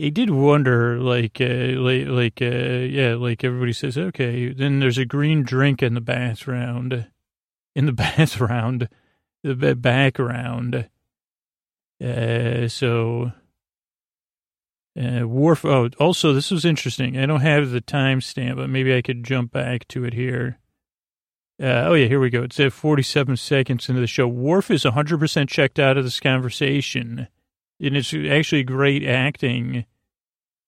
I 0.00 0.08
did 0.08 0.30
wonder, 0.30 0.98
like, 0.98 1.38
uh, 1.38 1.78
like, 1.78 2.06
like, 2.06 2.42
uh, 2.42 2.46
yeah, 2.46 3.14
like 3.14 3.44
everybody 3.44 3.74
says, 3.74 3.98
okay. 3.98 4.50
Then 4.52 4.80
there's 4.80 4.98
a 4.98 5.04
green 5.04 5.42
drink 5.42 5.82
in 5.82 5.92
the 5.92 6.00
background, 6.00 7.08
in 7.76 7.86
the 7.86 7.92
background, 7.92 8.88
the 9.44 9.76
background. 9.76 10.88
Uh, 12.02 12.68
so 12.68 13.32
uh, 15.00 15.26
Worf. 15.26 15.64
Oh, 15.64 15.88
also, 15.98 16.32
this 16.32 16.50
was 16.50 16.64
interesting. 16.64 17.18
I 17.18 17.26
don't 17.26 17.40
have 17.40 17.70
the 17.70 17.80
timestamp, 17.80 18.56
but 18.56 18.70
maybe 18.70 18.94
I 18.94 19.02
could 19.02 19.24
jump 19.24 19.52
back 19.52 19.88
to 19.88 20.04
it 20.04 20.14
here. 20.14 20.58
Uh, 21.60 21.84
oh, 21.86 21.94
yeah, 21.94 22.08
here 22.08 22.20
we 22.20 22.30
go. 22.30 22.42
It's 22.42 22.58
at 22.60 22.72
47 22.72 23.36
seconds 23.36 23.88
into 23.88 24.00
the 24.00 24.06
show. 24.06 24.26
Worf 24.26 24.70
is 24.70 24.84
100% 24.84 25.48
checked 25.48 25.78
out 25.78 25.96
of 25.96 26.04
this 26.04 26.20
conversation, 26.20 27.28
and 27.80 27.96
it's 27.96 28.12
actually 28.12 28.64
great 28.64 29.04
acting. 29.06 29.84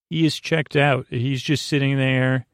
He 0.09 0.25
is 0.25 0.39
checked 0.39 0.77
out. 0.77 1.07
He's 1.11 1.43
just 1.43 1.67
sitting 1.67 1.97
there, 1.97 2.47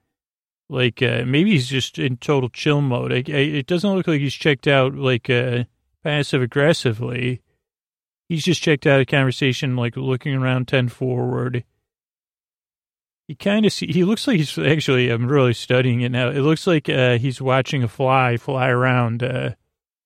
like, 0.68 1.02
uh, 1.02 1.24
maybe 1.26 1.50
he's 1.50 1.68
just 1.68 1.98
in 1.98 2.16
total 2.16 2.48
chill 2.48 2.80
mode. 2.80 3.12
I, 3.12 3.16
I, 3.16 3.40
it 3.40 3.66
doesn't 3.66 3.90
look 3.90 4.06
like 4.06 4.20
he's 4.20 4.34
checked 4.34 4.66
out, 4.66 4.94
like, 4.94 5.28
uh, 5.28 5.64
passive 6.02 6.40
aggressively. 6.40 7.42
He's 8.30 8.44
just 8.44 8.62
checked 8.62 8.86
out 8.86 9.00
a 9.00 9.04
conversation, 9.04 9.74
like 9.74 9.96
looking 9.96 10.36
around 10.36 10.68
10 10.68 10.88
forward. 10.88 11.64
He 13.26 13.34
kind 13.34 13.66
of 13.66 13.74
he 13.74 14.04
looks 14.04 14.28
like 14.28 14.36
he's 14.36 14.56
actually, 14.56 15.10
I'm 15.10 15.26
really 15.26 15.52
studying 15.52 16.02
it 16.02 16.12
now. 16.12 16.28
It 16.28 16.38
looks 16.38 16.64
like 16.64 16.88
uh, 16.88 17.18
he's 17.18 17.42
watching 17.42 17.82
a 17.82 17.88
fly 17.88 18.36
fly 18.36 18.68
around. 18.68 19.24
Uh, 19.24 19.54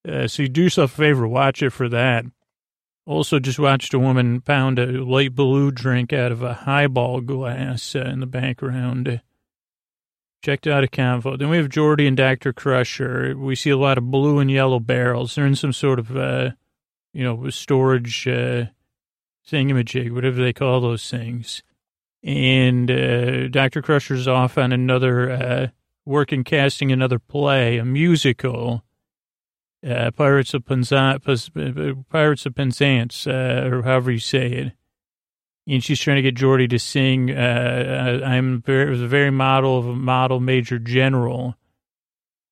uh, 0.08 0.26
so 0.26 0.42
you 0.42 0.48
do 0.48 0.62
yourself 0.62 0.94
a 0.94 0.96
favor, 0.96 1.28
watch 1.28 1.62
it 1.62 1.68
for 1.68 1.86
that. 1.90 2.24
Also, 3.04 3.38
just 3.38 3.58
watched 3.58 3.92
a 3.92 3.98
woman 3.98 4.40
pound 4.40 4.78
a 4.78 4.86
light 4.86 5.34
blue 5.34 5.70
drink 5.70 6.14
out 6.14 6.32
of 6.32 6.42
a 6.42 6.54
highball 6.54 7.20
glass 7.20 7.94
uh, 7.94 7.98
in 8.06 8.20
the 8.20 8.26
background. 8.26 9.20
Checked 10.42 10.66
out 10.66 10.82
a 10.82 10.86
convo. 10.86 11.38
Then 11.38 11.50
we 11.50 11.58
have 11.58 11.68
Geordi 11.68 12.08
and 12.08 12.16
Dr. 12.16 12.54
Crusher. 12.54 13.36
We 13.36 13.54
see 13.54 13.68
a 13.68 13.76
lot 13.76 13.98
of 13.98 14.10
blue 14.10 14.38
and 14.38 14.50
yellow 14.50 14.80
barrels. 14.80 15.34
They're 15.34 15.44
in 15.44 15.56
some 15.56 15.74
sort 15.74 15.98
of 15.98 16.16
uh, 16.16 16.52
you 17.14 17.22
know, 17.24 17.48
storage 17.48 18.26
uh, 18.28 18.66
thingamajig, 19.48 20.12
whatever 20.12 20.42
they 20.42 20.52
call 20.52 20.80
those 20.80 21.08
things. 21.08 21.62
And 22.22 22.90
uh, 22.90 23.48
Dr. 23.48 23.80
Crusher's 23.80 24.26
off 24.28 24.58
on 24.58 24.72
another, 24.72 25.30
uh, 25.30 25.66
working 26.04 26.44
casting 26.44 26.90
another 26.90 27.18
play, 27.18 27.78
a 27.78 27.84
musical, 27.84 28.82
uh, 29.86 30.10
Pirates 30.10 30.54
of 30.54 30.66
Penzance, 30.66 31.50
Pirates 32.10 32.46
of 32.46 32.54
Penzance, 32.54 33.26
uh, 33.26 33.68
or 33.70 33.82
however 33.82 34.10
you 34.10 34.18
say 34.18 34.50
it. 34.50 34.72
And 35.66 35.82
she's 35.82 36.00
trying 36.00 36.16
to 36.16 36.22
get 36.22 36.34
Geordi 36.34 36.68
to 36.68 36.78
sing. 36.78 37.30
Uh, 37.30 38.20
I'm 38.24 38.60
very, 38.60 38.92
a 38.92 39.06
very 39.06 39.30
model 39.30 39.78
of 39.78 39.86
a 39.86 39.94
model 39.94 40.40
major 40.40 40.78
general 40.78 41.56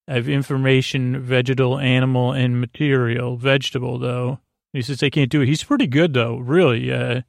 I 0.09 0.15
have 0.15 0.29
information, 0.29 1.21
vegetal, 1.21 1.79
animal, 1.79 2.33
and 2.33 2.61
material. 2.61 3.37
Vegetable, 3.37 3.99
though. 3.99 4.41
He 4.73 4.83
says 4.83 5.01
they 5.01 5.11
can't 5.11 5.31
do 5.31 5.43
it. 5.43 5.49
He's 5.49 5.65
pretty 5.65 5.87
good 5.87 6.15
though, 6.15 6.39
really. 6.39 6.93
Uh, 6.93 7.23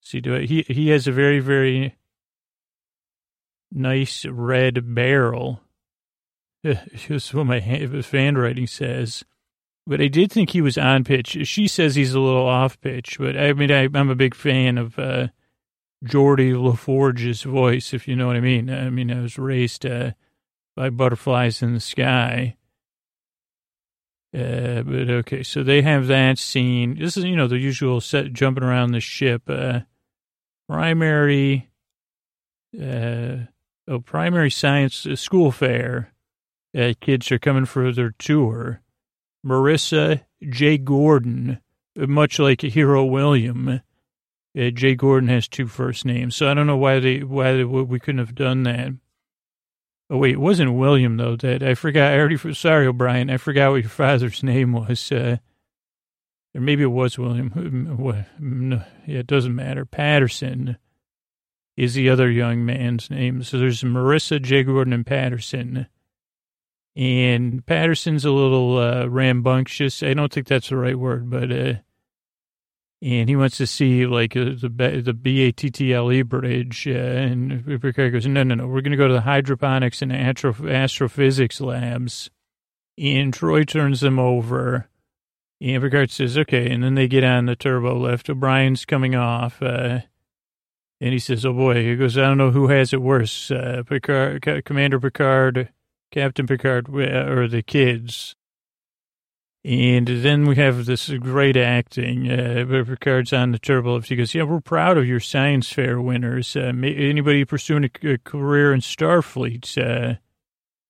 see, 0.00 0.20
do 0.20 0.34
it. 0.34 0.48
He 0.48 0.62
he 0.62 0.88
has 0.88 1.06
a 1.06 1.12
very 1.12 1.40
very 1.40 1.96
nice 3.70 4.24
red 4.24 4.94
barrel. 4.94 5.60
That's 6.62 7.34
what 7.34 7.46
my 7.46 7.60
fan 8.02 8.36
writing 8.36 8.66
says. 8.66 9.24
But 9.86 10.00
I 10.00 10.06
did 10.06 10.30
think 10.30 10.50
he 10.50 10.60
was 10.60 10.78
on 10.78 11.02
pitch. 11.02 11.36
She 11.48 11.66
says 11.66 11.94
he's 11.94 12.14
a 12.14 12.20
little 12.20 12.46
off 12.46 12.80
pitch, 12.80 13.18
but 13.18 13.36
I 13.36 13.52
mean, 13.52 13.72
I, 13.72 13.88
am 13.92 14.10
a 14.10 14.14
big 14.14 14.34
fan 14.34 14.78
of 14.78 14.96
uh, 14.96 15.28
Geordi 16.04 16.54
LaForge's 16.54 17.42
voice, 17.42 17.92
if 17.92 18.06
you 18.06 18.14
know 18.14 18.28
what 18.28 18.36
I 18.36 18.40
mean. 18.40 18.70
I 18.70 18.90
mean, 18.90 19.10
I 19.10 19.20
was 19.20 19.38
raised 19.38 19.84
uh, 19.84 20.12
by 20.76 20.90
butterflies 20.90 21.62
in 21.62 21.74
the 21.74 21.80
sky. 21.80 22.56
Uh, 24.34 24.82
but 24.82 25.10
okay, 25.10 25.42
so 25.42 25.62
they 25.62 25.82
have 25.82 26.06
that 26.06 26.38
scene. 26.38 26.96
This 26.98 27.16
is, 27.16 27.24
you 27.24 27.36
know, 27.36 27.48
the 27.48 27.58
usual 27.58 28.00
set 28.00 28.32
jumping 28.32 28.64
around 28.64 28.92
the 28.92 29.00
ship. 29.00 29.42
Uh, 29.46 29.80
primary, 30.68 31.68
uh, 32.80 33.36
oh, 33.88 34.00
primary 34.04 34.50
science 34.50 35.04
uh, 35.04 35.16
school 35.16 35.52
fair. 35.52 36.14
Uh, 36.74 36.94
kids 36.98 37.30
are 37.30 37.38
coming 37.38 37.66
for 37.66 37.92
their 37.92 38.14
tour. 38.18 38.80
Marissa 39.46 40.22
J. 40.48 40.78
Gordon, 40.78 41.60
uh, 42.00 42.06
much 42.06 42.38
like 42.38 42.62
Hero 42.62 43.04
William. 43.04 43.82
Uh, 44.58 44.70
Jay 44.70 44.94
Gordon 44.94 45.28
has 45.28 45.48
two 45.48 45.66
first 45.66 46.04
names, 46.04 46.36
so 46.36 46.48
I 46.48 46.54
don't 46.54 46.66
know 46.66 46.76
why 46.76 47.00
they 47.00 47.22
why 47.22 47.52
they, 47.52 47.64
we 47.64 47.98
couldn't 47.98 48.18
have 48.18 48.34
done 48.34 48.62
that. 48.64 48.92
Oh, 50.12 50.18
wait, 50.18 50.34
it 50.34 50.40
wasn't 50.40 50.74
William, 50.74 51.16
though, 51.16 51.36
that 51.36 51.62
I 51.62 51.74
forgot. 51.74 52.12
I 52.12 52.18
already, 52.18 52.36
sorry, 52.52 52.86
O'Brien. 52.86 53.30
I 53.30 53.38
forgot 53.38 53.70
what 53.70 53.80
your 53.80 53.88
father's 53.88 54.42
name 54.42 54.74
was. 54.74 55.10
Uh, 55.10 55.38
or 56.54 56.60
maybe 56.60 56.82
it 56.82 56.88
was 56.88 57.18
William. 57.18 57.50
No, 58.38 58.82
yeah, 59.06 59.20
it 59.20 59.26
doesn't 59.26 59.54
matter. 59.54 59.86
Patterson 59.86 60.76
is 61.78 61.94
the 61.94 62.10
other 62.10 62.30
young 62.30 62.62
man's 62.62 63.08
name. 63.08 63.42
So 63.42 63.58
there's 63.58 63.82
Marissa, 63.82 64.40
J. 64.40 64.64
Gordon, 64.64 64.92
and 64.92 65.06
Patterson. 65.06 65.86
And 66.94 67.64
Patterson's 67.64 68.26
a 68.26 68.32
little 68.32 68.76
uh, 68.76 69.06
rambunctious. 69.06 70.02
I 70.02 70.12
don't 70.12 70.30
think 70.30 70.46
that's 70.46 70.68
the 70.68 70.76
right 70.76 70.98
word, 70.98 71.30
but 71.30 71.50
uh, 71.50 71.74
and 73.02 73.28
he 73.28 73.34
wants 73.34 73.56
to 73.56 73.66
see 73.66 74.06
like 74.06 74.36
uh, 74.36 74.54
the 74.60 75.02
the 75.04 75.12
BATTLE 75.12 76.22
bridge. 76.22 76.86
Uh, 76.86 76.92
and 76.92 77.82
Picard 77.82 78.12
goes, 78.12 78.26
no, 78.26 78.44
no, 78.44 78.54
no, 78.54 78.66
we're 78.68 78.80
going 78.80 78.92
to 78.92 78.96
go 78.96 79.08
to 79.08 79.14
the 79.14 79.22
hydroponics 79.22 80.00
and 80.02 80.12
astro- 80.12 80.68
astrophysics 80.68 81.60
labs. 81.60 82.30
And 82.96 83.32
Troi 83.32 83.66
turns 83.66 84.00
them 84.00 84.18
over. 84.18 84.88
And 85.60 85.82
Picard 85.82 86.10
says, 86.10 86.38
okay. 86.38 86.70
And 86.70 86.84
then 86.84 86.94
they 86.94 87.08
get 87.08 87.24
on 87.24 87.46
the 87.46 87.56
turbo 87.56 87.98
lift. 87.98 88.30
O'Brien's 88.30 88.84
coming 88.84 89.14
off. 89.14 89.60
Uh, 89.60 90.02
and 91.00 91.12
he 91.12 91.18
says, 91.18 91.44
oh 91.44 91.52
boy, 91.52 91.82
he 91.82 91.96
goes, 91.96 92.16
I 92.16 92.20
don't 92.20 92.38
know 92.38 92.52
who 92.52 92.68
has 92.68 92.92
it 92.92 93.02
worse, 93.02 93.50
uh, 93.50 93.82
Picard, 93.84 94.64
Commander 94.64 95.00
Picard, 95.00 95.70
Captain 96.12 96.46
Picard, 96.46 96.88
uh, 96.88 97.28
or 97.28 97.48
the 97.48 97.62
kids. 97.62 98.36
And 99.64 100.08
then 100.08 100.46
we 100.46 100.56
have 100.56 100.86
this 100.86 101.08
great 101.08 101.56
acting. 101.56 102.28
Uh, 102.28 102.64
Picard's 102.84 103.32
on 103.32 103.52
the 103.52 103.60
turbo 103.60 103.94
lift. 103.94 104.08
He 104.08 104.16
goes, 104.16 104.34
"Yeah, 104.34 104.42
we're 104.42 104.60
proud 104.60 104.98
of 104.98 105.06
your 105.06 105.20
science 105.20 105.72
fair 105.72 106.00
winners. 106.00 106.56
Uh, 106.56 106.72
anybody 106.82 107.44
pursuing 107.44 107.84
a, 107.84 108.08
a, 108.08 108.18
career 108.18 108.74
in 108.74 108.80
Starfleet? 108.80 109.78
Uh, 109.78 110.16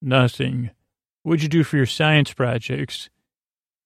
nothing. 0.01 0.71
What'd 1.21 1.43
you 1.43 1.49
do 1.49 1.63
for 1.63 1.77
your 1.77 1.85
science 1.85 2.33
projects?" 2.33 3.09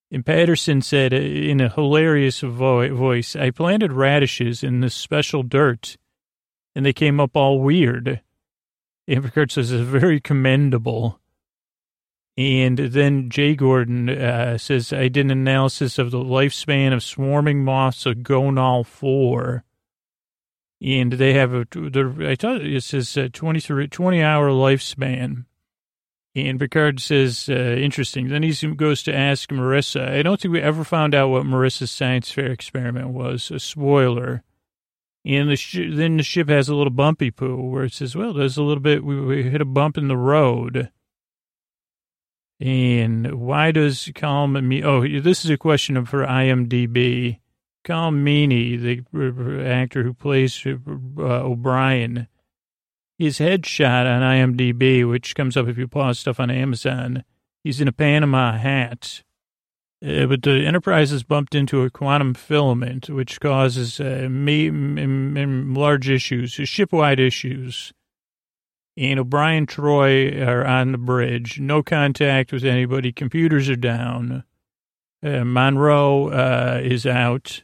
And 0.09 0.25
Patterson 0.25 0.81
said 0.81 1.13
uh, 1.13 1.17
in 1.17 1.59
a 1.59 1.67
hilarious 1.67 2.39
vo- 2.39 2.95
voice, 2.95 3.35
"I 3.35 3.51
planted 3.51 3.91
radishes 3.91 4.63
in 4.63 4.79
this 4.79 4.95
special 4.95 5.43
dirt, 5.43 5.97
and 6.75 6.85
they 6.85 6.93
came 6.93 7.19
up 7.19 7.35
all 7.35 7.59
weird." 7.59 8.21
And 9.05 9.21
Picard 9.21 9.51
says, 9.51 9.69
"It's 9.69 9.83
very 9.83 10.21
commendable." 10.21 11.19
And 12.37 12.77
then 12.77 13.29
Jay 13.29 13.55
Gordon 13.55 14.09
uh, 14.09 14.59
says, 14.59 14.93
I 14.93 15.07
did 15.07 15.25
an 15.25 15.31
analysis 15.31 15.97
of 15.97 16.11
the 16.11 16.19
lifespan 16.19 16.93
of 16.93 17.01
swarming 17.01 17.63
moths 17.63 18.05
of 18.05 18.17
Gonal 18.17 18.85
4. 18.85 19.63
And 20.79 21.13
they 21.13 21.33
have 21.33 21.55
a, 21.55 21.65
I 22.21 22.35
thought 22.35 22.61
it 22.61 22.83
says 22.83 23.17
a 23.17 23.29
20, 23.29 23.87
20 23.87 24.21
hour 24.21 24.49
lifespan. 24.51 25.45
And 26.35 26.59
Picard 26.59 26.99
says, 26.99 27.49
uh, 27.49 27.53
interesting. 27.53 28.29
Then 28.29 28.43
he 28.43 28.53
goes 28.75 29.01
to 29.03 29.15
ask 29.15 29.49
Marissa. 29.49 30.07
I 30.07 30.21
don't 30.21 30.39
think 30.39 30.53
we 30.53 30.61
ever 30.61 30.83
found 30.83 31.15
out 31.15 31.29
what 31.29 31.45
Marissa's 31.45 31.89
science 31.89 32.31
fair 32.31 32.51
experiment 32.51 33.09
was. 33.09 33.49
A 33.49 33.59
spoiler. 33.59 34.43
And 35.25 35.49
the 35.49 35.55
sh- 35.55 35.89
then 35.89 36.17
the 36.17 36.23
ship 36.23 36.49
has 36.49 36.69
a 36.69 36.75
little 36.75 36.93
bumpy 36.93 37.31
poo 37.31 37.55
where 37.55 37.85
it 37.85 37.93
says, 37.93 38.15
well, 38.15 38.33
there's 38.33 38.57
a 38.57 38.61
little 38.61 38.83
bit, 38.83 39.03
we, 39.03 39.19
we 39.19 39.43
hit 39.49 39.61
a 39.61 39.65
bump 39.65 39.97
in 39.97 40.09
the 40.09 40.15
road. 40.15 40.91
And 42.59 43.39
why 43.39 43.71
does 43.71 44.09
Calm 44.15 44.67
me? 44.67 44.83
Oh, 44.83 45.01
this 45.01 45.45
is 45.45 45.51
a 45.51 45.57
question 45.57 46.05
for 46.05 46.25
IMDb. 46.25 47.39
Colm 47.85 48.21
Meaney, 48.23 48.79
the 48.81 49.65
actor 49.65 50.03
who 50.03 50.13
plays 50.13 50.65
uh, 50.65 50.75
O'Brien, 51.17 52.27
his 53.17 53.39
headshot 53.39 54.05
on 54.05 54.21
IMDb, 54.21 55.07
which 55.09 55.35
comes 55.35 55.55
up 55.55 55.67
if 55.67 55.77
you 55.77 55.87
pause 55.87 56.19
stuff 56.19 56.39
on 56.39 56.51
Amazon, 56.51 57.23
he's 57.63 57.79
in 57.79 57.87
a 57.87 57.93
Panama 57.93 58.57
hat. 58.57 59.23
Uh, 60.05 60.25
but 60.25 60.43
the 60.43 60.65
Enterprise 60.65 61.11
has 61.11 61.23
bumped 61.23 61.55
into 61.55 61.83
a 61.83 61.89
quantum 61.89 62.33
filament, 62.33 63.09
which 63.09 63.39
causes 63.39 63.99
uh, 63.99 64.27
me, 64.29 64.69
large 64.69 66.09
issues, 66.09 66.51
ship-wide 66.51 67.19
issues 67.19 67.93
and 68.97 69.19
O'Brien 69.19 69.67
Troi 69.67 70.45
are 70.45 70.65
on 70.65 70.91
the 70.91 70.97
bridge. 70.97 71.59
No 71.59 71.83
contact 71.83 72.51
with 72.51 72.65
anybody. 72.65 73.11
Computers 73.11 73.69
are 73.69 73.75
down. 73.75 74.43
Uh, 75.23 75.43
Monroe 75.43 76.29
uh, 76.29 76.81
is 76.83 77.05
out 77.05 77.63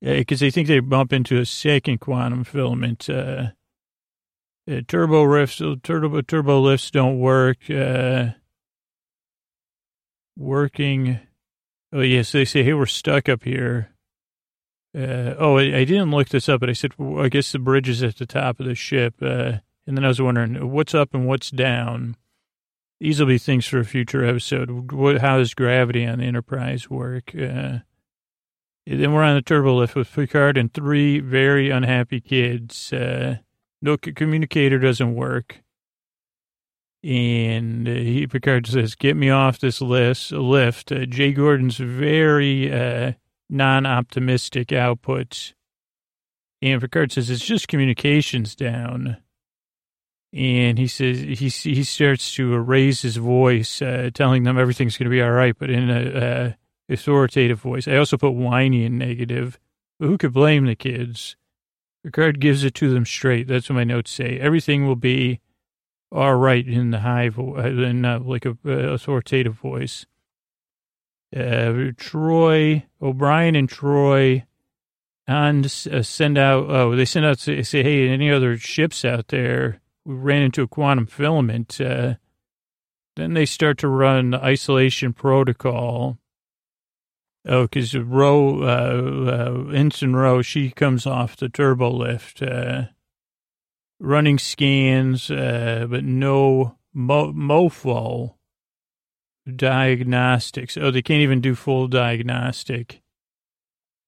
because 0.00 0.42
uh, 0.42 0.44
they 0.44 0.50
think 0.50 0.68
they 0.68 0.80
bump 0.80 1.12
into 1.12 1.38
a 1.38 1.46
second 1.46 1.98
quantum 1.98 2.44
filament. 2.44 3.08
Uh, 3.08 3.48
uh, 4.70 4.80
turbo 4.86 5.24
lifts, 5.24 5.62
turbo 5.82 6.20
turbo 6.22 6.60
lifts 6.60 6.90
don't 6.90 7.18
work. 7.18 7.70
Uh, 7.70 8.30
working. 10.36 11.20
Oh 11.92 12.00
yes, 12.00 12.32
they 12.32 12.44
say, 12.44 12.62
"Hey, 12.62 12.74
we're 12.74 12.86
stuck 12.86 13.28
up 13.28 13.44
here." 13.44 13.94
oh, 14.94 15.58
I, 15.58 15.76
I, 15.76 15.84
didn't 15.84 16.10
look 16.10 16.28
this 16.28 16.48
up, 16.48 16.58
but 16.58 16.70
I 16.70 16.72
said, 16.72 16.92
well, 16.98 17.24
I 17.24 17.28
guess 17.28 17.52
the 17.52 17.60
bridge 17.60 17.88
is 17.88 18.02
at 18.02 18.16
the 18.16 18.26
top 18.26 18.58
of 18.58 18.66
the 18.66 18.74
ship. 18.74 19.14
And 19.88 19.96
then 19.96 20.04
I 20.04 20.08
was 20.08 20.20
wondering 20.20 20.70
what's 20.70 20.94
up 20.94 21.14
and 21.14 21.26
what's 21.26 21.50
down. 21.50 22.14
These 23.00 23.20
will 23.20 23.26
be 23.26 23.38
things 23.38 23.64
for 23.64 23.78
a 23.78 23.86
future 23.86 24.22
episode. 24.22 24.92
What, 24.92 25.22
how 25.22 25.38
does 25.38 25.54
gravity 25.54 26.04
on 26.04 26.18
the 26.18 26.26
Enterprise 26.26 26.90
work? 26.90 27.34
Uh, 27.34 27.78
then 28.86 29.12
we're 29.14 29.22
on 29.22 29.36
the 29.36 29.40
turbo 29.40 29.76
lift 29.76 29.94
with 29.94 30.12
Picard 30.12 30.58
and 30.58 30.74
three 30.74 31.20
very 31.20 31.70
unhappy 31.70 32.20
kids. 32.20 32.92
Uh, 32.92 33.38
no 33.80 33.96
communicator 33.96 34.78
doesn't 34.78 35.14
work. 35.14 35.62
And 37.02 37.88
uh, 37.88 37.92
he, 37.92 38.26
Picard 38.26 38.66
says, 38.66 38.94
get 38.94 39.16
me 39.16 39.30
off 39.30 39.58
this 39.58 39.80
list, 39.80 40.32
lift. 40.32 40.92
Uh, 40.92 41.06
Jay 41.06 41.32
Gordon's 41.32 41.78
very 41.78 42.70
uh, 42.70 43.12
non-optimistic 43.48 44.70
output. 44.70 45.54
And 46.60 46.78
Picard 46.78 47.12
says, 47.12 47.30
it's 47.30 47.42
just 47.42 47.68
communications 47.68 48.54
down 48.54 49.16
and 50.32 50.78
he 50.78 50.86
says 50.86 51.18
he 51.18 51.48
he 51.48 51.84
starts 51.84 52.34
to 52.34 52.58
raise 52.58 53.02
his 53.02 53.16
voice, 53.16 53.80
uh, 53.80 54.10
telling 54.12 54.42
them 54.42 54.58
everything's 54.58 54.96
going 54.96 55.10
to 55.10 55.14
be 55.14 55.22
all 55.22 55.30
right, 55.30 55.56
but 55.58 55.70
in 55.70 55.90
a, 55.90 56.56
authoritative 56.90 57.60
voice. 57.60 57.86
I 57.86 57.96
also 57.96 58.16
put 58.16 58.30
whiny 58.30 58.84
and 58.84 58.98
negative, 58.98 59.58
but 59.98 60.06
who 60.06 60.18
could 60.18 60.32
blame 60.32 60.66
the 60.66 60.74
kids? 60.74 61.36
Picard 62.02 62.40
gives 62.40 62.64
it 62.64 62.74
to 62.76 62.92
them 62.92 63.04
straight. 63.04 63.48
That's 63.48 63.68
what 63.68 63.76
my 63.76 63.84
notes 63.84 64.10
say. 64.10 64.38
Everything 64.38 64.86
will 64.86 64.96
be 64.96 65.40
all 66.10 66.36
right 66.36 66.66
in 66.66 66.90
the 66.90 67.00
high 67.00 67.28
voice, 67.28 67.64
uh, 67.64 67.68
in 67.68 68.04
uh, 68.04 68.20
like 68.20 68.46
a 68.46 68.56
uh, 68.66 68.70
authoritative 68.70 69.54
voice. 69.54 70.06
Uh, 71.36 71.92
Troi, 71.96 72.84
O'Brien 73.02 73.54
and 73.54 73.68
Troi 73.68 74.44
and 75.26 75.66
uh, 75.66 76.02
send 76.02 76.38
out. 76.38 76.70
Oh, 76.70 76.96
they 76.96 77.04
send 77.04 77.26
out 77.26 77.38
say, 77.38 77.62
hey, 77.62 78.08
any 78.08 78.30
other 78.32 78.56
ships 78.56 79.04
out 79.04 79.28
there? 79.28 79.80
We 80.04 80.14
ran 80.14 80.42
into 80.42 80.62
a 80.62 80.68
quantum 80.68 81.06
filament. 81.06 81.80
Uh, 81.80 82.14
then 83.16 83.34
they 83.34 83.46
start 83.46 83.78
to 83.78 83.88
run 83.88 84.30
the 84.30 84.42
isolation 84.42 85.12
protocol. 85.12 86.18
Oh, 87.46 87.62
because 87.62 87.94
Ro, 87.94 88.62
uh, 88.62 89.30
uh, 89.30 89.70
Ensign 89.70 90.14
Ro, 90.14 90.42
she 90.42 90.70
comes 90.70 91.06
off 91.06 91.36
the 91.36 91.48
turbo 91.48 91.90
lift, 91.90 92.42
uh, 92.42 92.84
running 93.98 94.38
scans, 94.38 95.30
uh, 95.30 95.86
but 95.88 96.04
no 96.04 96.76
mo- 96.92 97.32
mofo 97.32 98.34
diagnostics. 99.56 100.76
Oh, 100.76 100.90
they 100.90 101.02
can't 101.02 101.22
even 101.22 101.40
do 101.40 101.54
full 101.54 101.88
diagnostic. 101.88 103.00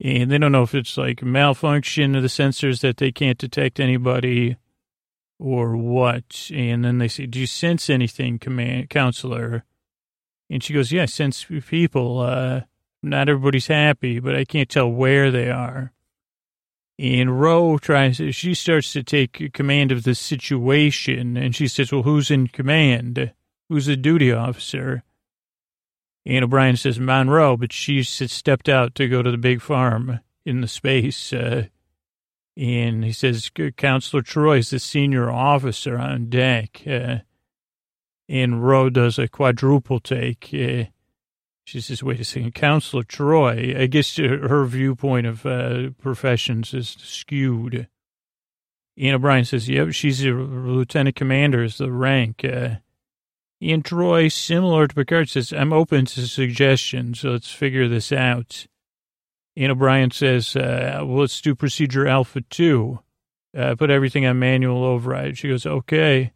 And 0.02 0.30
they 0.30 0.38
don't 0.38 0.52
know 0.52 0.62
if 0.62 0.74
it's 0.74 0.96
like 0.96 1.22
malfunction 1.22 2.14
of 2.14 2.22
the 2.22 2.28
sensors 2.28 2.80
that 2.80 2.98
they 2.98 3.12
can't 3.12 3.38
detect 3.38 3.80
anybody 3.80 4.56
or 5.40 5.76
what? 5.76 6.50
And 6.54 6.84
then 6.84 6.98
they 6.98 7.08
say, 7.08 7.26
do 7.26 7.40
you 7.40 7.46
sense 7.46 7.88
anything, 7.88 8.38
command 8.38 8.90
counselor? 8.90 9.64
And 10.50 10.62
she 10.62 10.74
goes, 10.74 10.92
yeah, 10.92 11.02
I 11.02 11.06
sense 11.06 11.44
people. 11.44 12.20
Uh, 12.20 12.60
not 13.02 13.28
everybody's 13.28 13.68
happy, 13.68 14.20
but 14.20 14.36
I 14.36 14.44
can't 14.44 14.68
tell 14.68 14.88
where 14.88 15.30
they 15.30 15.50
are. 15.50 15.92
And 16.98 17.40
Ro 17.40 17.78
tries, 17.78 18.20
she 18.32 18.52
starts 18.52 18.92
to 18.92 19.02
take 19.02 19.54
command 19.54 19.90
of 19.90 20.02
the 20.02 20.14
situation. 20.14 21.38
And 21.38 21.56
she 21.56 21.66
says, 21.66 21.90
well, 21.90 22.02
who's 22.02 22.30
in 22.30 22.48
command? 22.48 23.32
Who's 23.70 23.86
the 23.86 23.96
duty 23.96 24.30
officer? 24.30 25.02
And 26.26 26.44
O'Brien 26.44 26.76
says, 26.76 27.00
Monroe, 27.00 27.56
but 27.56 27.72
she's 27.72 28.10
stepped 28.10 28.68
out 28.68 28.94
to 28.96 29.08
go 29.08 29.22
to 29.22 29.30
the 29.30 29.38
big 29.38 29.62
farm 29.62 30.20
in 30.44 30.60
the 30.60 30.68
space. 30.68 31.32
Uh, 31.32 31.68
and 32.60 33.02
he 33.02 33.12
says, 33.12 33.50
Counselor 33.78 34.22
Troi 34.22 34.58
is 34.58 34.68
the 34.68 34.78
senior 34.78 35.30
officer 35.30 35.96
on 35.96 36.28
deck. 36.28 36.82
Uh, 36.86 37.20
and 38.28 38.62
Ro 38.62 38.90
does 38.90 39.18
a 39.18 39.28
quadruple 39.28 39.98
take. 39.98 40.50
Uh, 40.52 40.84
she 41.64 41.80
says, 41.80 42.02
wait 42.02 42.20
a 42.20 42.24
second, 42.24 42.54
Counselor 42.54 43.02
Troi, 43.02 43.80
I 43.80 43.86
guess 43.86 44.14
her 44.18 44.64
viewpoint 44.66 45.26
of 45.26 45.46
uh, 45.46 45.90
professions 46.02 46.74
is 46.74 46.96
skewed. 47.00 47.88
Ian 48.98 49.14
O'Brien 49.14 49.46
says, 49.46 49.66
yep, 49.66 49.92
she's 49.92 50.22
a 50.22 50.30
lieutenant 50.30 51.16
commander, 51.16 51.62
is 51.62 51.78
the 51.78 51.90
rank. 51.90 52.44
Uh, 52.44 52.76
Ian 53.62 53.82
Troi, 53.82 54.30
similar 54.30 54.86
to 54.86 54.94
Picard, 54.94 55.30
says, 55.30 55.52
I'm 55.52 55.72
open 55.72 56.04
to 56.06 56.26
suggestions, 56.26 57.20
so 57.20 57.30
let's 57.30 57.50
figure 57.50 57.88
this 57.88 58.12
out. 58.12 58.66
Ian 59.56 59.72
O'Brien 59.72 60.10
says, 60.10 60.56
uh, 60.56 61.00
well, 61.02 61.20
let's 61.20 61.40
do 61.40 61.54
procedure 61.54 62.06
alpha 62.06 62.40
two. 62.42 63.00
Uh, 63.56 63.74
put 63.74 63.90
everything 63.90 64.26
on 64.26 64.38
manual 64.38 64.84
override. 64.84 65.36
She 65.36 65.48
goes, 65.48 65.66
okay. 65.66 66.32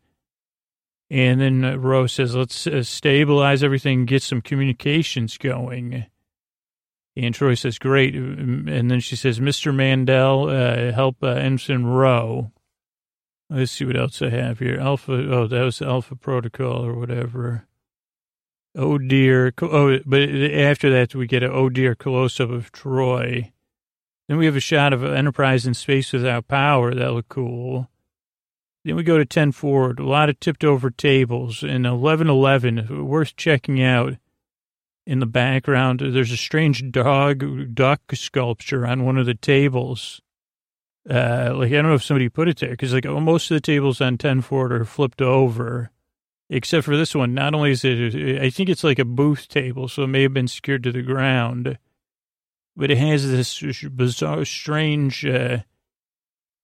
And 1.11 1.40
then 1.40 1.64
uh, 1.64 1.77
Rose 1.77 2.12
says, 2.12 2.35
let's 2.35 2.66
uh, 2.66 2.83
stabilize 2.83 3.62
everything, 3.62 4.05
get 4.05 4.22
some 4.22 4.40
communications 4.40 5.38
going. 5.38 6.07
And 7.16 7.35
Troi 7.35 7.57
says, 7.57 7.79
great. 7.79 8.14
And 8.16 8.90
then 8.90 8.98
she 8.98 9.14
says, 9.14 9.38
Mr. 9.38 9.72
Mandel, 9.72 10.48
uh, 10.48 10.92
help 10.92 11.22
uh, 11.22 11.29
Ensign 11.29 11.85
Ro. 11.85 12.50
Let's 13.48 13.70
see 13.70 13.85
what 13.85 13.96
else 13.96 14.20
I 14.20 14.31
have 14.31 14.59
here. 14.59 14.81
Alpha, 14.81 15.12
oh, 15.12 15.46
that 15.46 15.62
was 15.62 15.81
Alpha 15.81 16.16
Protocol 16.16 16.85
or 16.85 16.94
whatever. 16.94 17.68
Oh 18.74 18.98
dear. 18.98 19.52
Oh, 19.62 19.98
but 20.04 20.22
after 20.22 20.90
that, 20.90 21.14
we 21.14 21.26
get 21.26 21.42
a 21.42 21.50
oh 21.52 21.68
dear 21.68 21.94
close 21.94 22.40
up 22.40 22.50
of 22.50 22.72
Troi. 22.72 23.52
Then 24.28 24.38
we 24.38 24.46
have 24.46 24.56
a 24.56 24.60
shot 24.60 24.92
of 24.92 25.04
Enterprise 25.04 25.66
in 25.66 25.74
space 25.74 26.12
without 26.12 26.48
power. 26.48 26.94
That 26.94 27.12
looked 27.12 27.28
cool. 27.28 27.88
Then 28.84 28.96
we 28.96 29.02
go 29.02 29.18
to 29.18 29.24
10 29.24 29.52
forward, 29.52 29.98
a 29.98 30.04
lot 30.06 30.28
of 30.28 30.40
tipped 30.40 30.64
over 30.64 30.90
tables. 30.90 31.62
And 31.62 31.84
1111, 31.84 33.06
worth 33.06 33.37
checking 33.37 33.82
out. 33.82 34.14
in 35.06 35.20
the 35.20 35.26
background. 35.26 36.00
There's 36.00 36.32
a 36.32 36.37
strange 36.37 36.90
dog 36.90 37.74
duck 37.74 38.00
sculpture 38.14 38.87
on 38.87 39.04
one 39.04 39.18
of 39.18 39.26
the 39.26 39.34
tables. 39.34 40.20
Uh, 41.08 41.52
like 41.54 41.68
I 41.68 41.76
don't 41.76 41.88
know 41.88 41.94
if 41.94 42.02
somebody 42.02 42.30
put 42.30 42.48
it 42.48 42.58
there 42.58 42.70
because 42.70 42.94
like 42.94 43.04
most 43.04 43.50
of 43.50 43.56
the 43.56 43.60
tables 43.60 44.00
on 44.00 44.16
10 44.16 44.40
Fort 44.40 44.72
are 44.72 44.87
flipped 44.87 45.20
over, 45.20 45.90
except 46.50 46.85
for 46.85 46.96
this 46.96 47.14
one. 47.14 47.35
Not 47.35 47.54
only 47.54 47.72
is 47.72 47.85
it, 47.85 48.40
I 48.40 48.50
think 48.50 48.68
it's 48.68 48.85
like 48.85 48.98
a 48.98 49.04
booth 49.04 49.48
table, 49.48 49.88
so 49.88 50.02
it 50.02 50.09
may 50.09 50.22
have 50.22 50.35
been 50.35 50.48
secured 50.48 50.83
to 50.85 50.92
the 50.92 51.02
ground, 51.02 51.78
but 52.76 52.90
it 52.90 52.98
has 52.98 53.30
this 53.30 53.83
bizarre, 53.85 54.44
strange, 54.44 55.24
uh, 55.24 55.59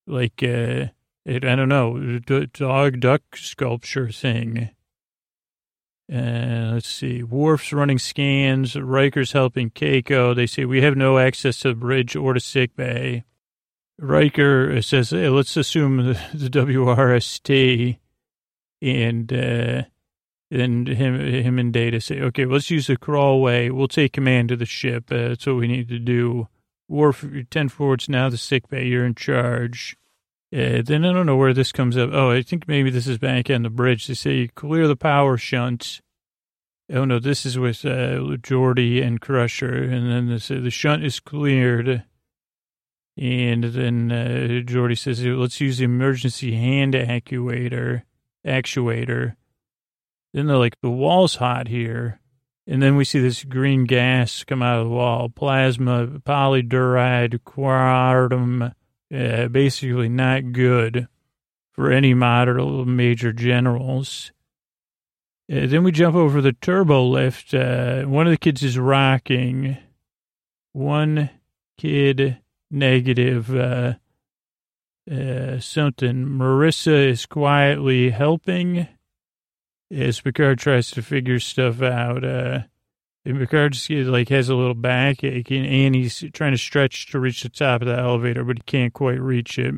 like 0.07 0.43
uh, 0.43 0.87
it, 1.25 1.45
I 1.45 1.55
don't 1.55 1.69
know, 1.69 2.19
dog 2.19 3.01
duck 3.01 3.23
sculpture 3.37 4.11
thing. 4.11 4.71
Uh, 6.13 6.73
let's 6.73 6.89
see. 6.89 7.23
Worf's 7.23 7.73
running 7.73 7.99
scans. 7.99 8.75
Riker's 8.75 9.31
helping 9.31 9.71
Keiko. 9.71 10.35
They 10.35 10.47
say 10.47 10.65
we 10.65 10.83
have 10.83 10.97
no 10.97 11.19
access 11.19 11.61
to 11.61 11.69
the 11.69 11.75
bridge 11.75 12.17
or 12.17 12.35
to 12.35 12.41
sick 12.41 12.75
bay. 12.75 13.23
Riker 13.97 14.83
says, 14.83 15.11
hey, 15.11 15.29
let's 15.29 15.57
assume 15.57 15.99
the, 15.99 16.21
the 16.35 16.49
WRST. 16.49 17.99
And 18.83 19.33
uh, 19.33 19.83
then 20.51 20.87
him, 20.87 21.21
him 21.21 21.59
and 21.59 21.73
Data 21.73 22.01
say, 22.01 22.21
okay, 22.21 22.45
let's 22.45 22.71
use 22.71 22.87
the 22.87 22.97
crawlway. 22.97 23.71
We'll 23.71 23.89
take 23.89 24.13
command 24.13 24.51
of 24.51 24.59
the 24.59 24.67
ship. 24.67 25.11
Uh, 25.11 25.29
that's 25.29 25.47
what 25.47 25.57
we 25.57 25.69
need 25.69 25.89
to 25.89 25.99
do. 25.99 26.49
Worf, 26.89 27.25
10 27.51 27.69
forwards 27.69 28.09
now, 28.09 28.29
the 28.29 28.37
sick 28.37 28.69
bay. 28.69 28.87
You're 28.87 29.07
in 29.07 29.15
charge. 29.15 29.97
Uh, 30.53 30.83
then 30.85 31.05
I 31.05 31.13
don't 31.13 31.27
know 31.27 31.37
where 31.37 31.55
this 31.55 31.71
comes 31.71 31.97
up. 31.97 32.11
Oh, 32.13 32.31
I 32.31 32.43
think 32.43 32.67
maybe 32.67 32.91
this 32.91 33.07
is 33.07 33.19
back 33.19 33.49
on 33.51 33.63
the 33.63 33.71
bridge. 33.71 34.09
They 34.09 34.15
say 34.15 34.49
clear 34.49 34.89
the 34.89 34.97
power 34.97 35.37
shunt. 35.37 36.01
Oh 36.93 37.05
no, 37.05 37.21
this 37.21 37.47
is 37.47 37.57
with 37.57 37.85
uh, 37.85 38.37
Geordi 38.43 39.01
and 39.01 39.21
Crusher, 39.21 39.73
and 39.73 40.11
then 40.11 40.29
this, 40.29 40.51
uh, 40.51 40.59
the 40.61 40.71
shunt 40.71 41.05
is 41.05 41.21
cleared. 41.21 42.03
And 43.17 43.63
then 43.63 44.11
uh, 44.11 44.63
Geordi 44.65 44.99
says, 44.99 45.25
"Let's 45.25 45.61
use 45.61 45.79
the 45.79 45.85
emergency 45.85 46.57
hand 46.57 46.95
actuator." 46.95 48.03
Actuator. 48.47 49.37
Then 50.33 50.47
they're 50.47 50.57
like, 50.57 50.81
"The 50.81 50.91
wall's 50.91 51.37
hot 51.37 51.69
here," 51.69 52.21
and 52.67 52.83
then 52.83 52.97
we 52.97 53.05
see 53.05 53.21
this 53.21 53.45
green 53.45 53.85
gas 53.85 54.45
come 54.45 54.63
out 54.63 54.81
of 54.81 54.89
the 54.89 54.95
wall. 54.95 55.29
Plasma, 55.29 56.07
polyduride, 56.25 57.43
quartum 57.45 58.73
uh, 59.13 59.49
basically 59.49 60.09
not 60.09 60.53
good 60.53 61.09
for 61.73 61.91
any 61.91 62.15
moderate 62.15 62.87
major 62.87 63.33
generals. 63.33 64.33
Uh, 65.51 65.67
then 65.67 65.83
we 65.83 65.91
jump 65.91 66.15
over 66.15 66.41
the 66.41 66.53
turbo 66.53 67.05
lift. 67.05 67.53
Uh, 67.53 68.05
one 68.05 68.27
of 68.27 68.31
the 68.31 68.37
kids 68.37 68.63
is 68.63 68.79
rocking. 68.79 69.77
One 70.73 71.31
kid 71.77 72.39
negative 72.71 73.55
uh, 73.55 73.95
uh, 75.11 75.59
something. 75.59 76.25
Marissa 76.27 77.09
is 77.09 77.27
quietly 77.27 78.11
helping 78.11 78.87
as 79.91 80.21
Picard 80.21 80.59
tries 80.59 80.91
to 80.93 81.03
figure 81.03 81.41
stuff 81.41 81.83
out. 81.83 82.25
Uh, 82.25 82.61
and 83.25 83.39
Picard 83.39 83.73
just 83.73 83.91
like 83.91 84.29
has 84.31 84.49
a 84.49 84.55
little 84.55 84.75
backache, 84.75 85.51
and, 85.51 85.95
he's 85.95 86.25
trying 86.33 86.53
to 86.53 86.59
stretch 86.59 87.11
to 87.11 87.21
reach 87.21 87.43
the 87.43 87.49
top 87.49 87.83
of 87.83 87.89
the 87.89 87.99
elevator, 87.99 88.45
but 88.45 88.59
he 88.59 88.63
can't 88.63 88.95
quite 88.95 89.21
reach 89.21 89.59
it. 89.59 89.75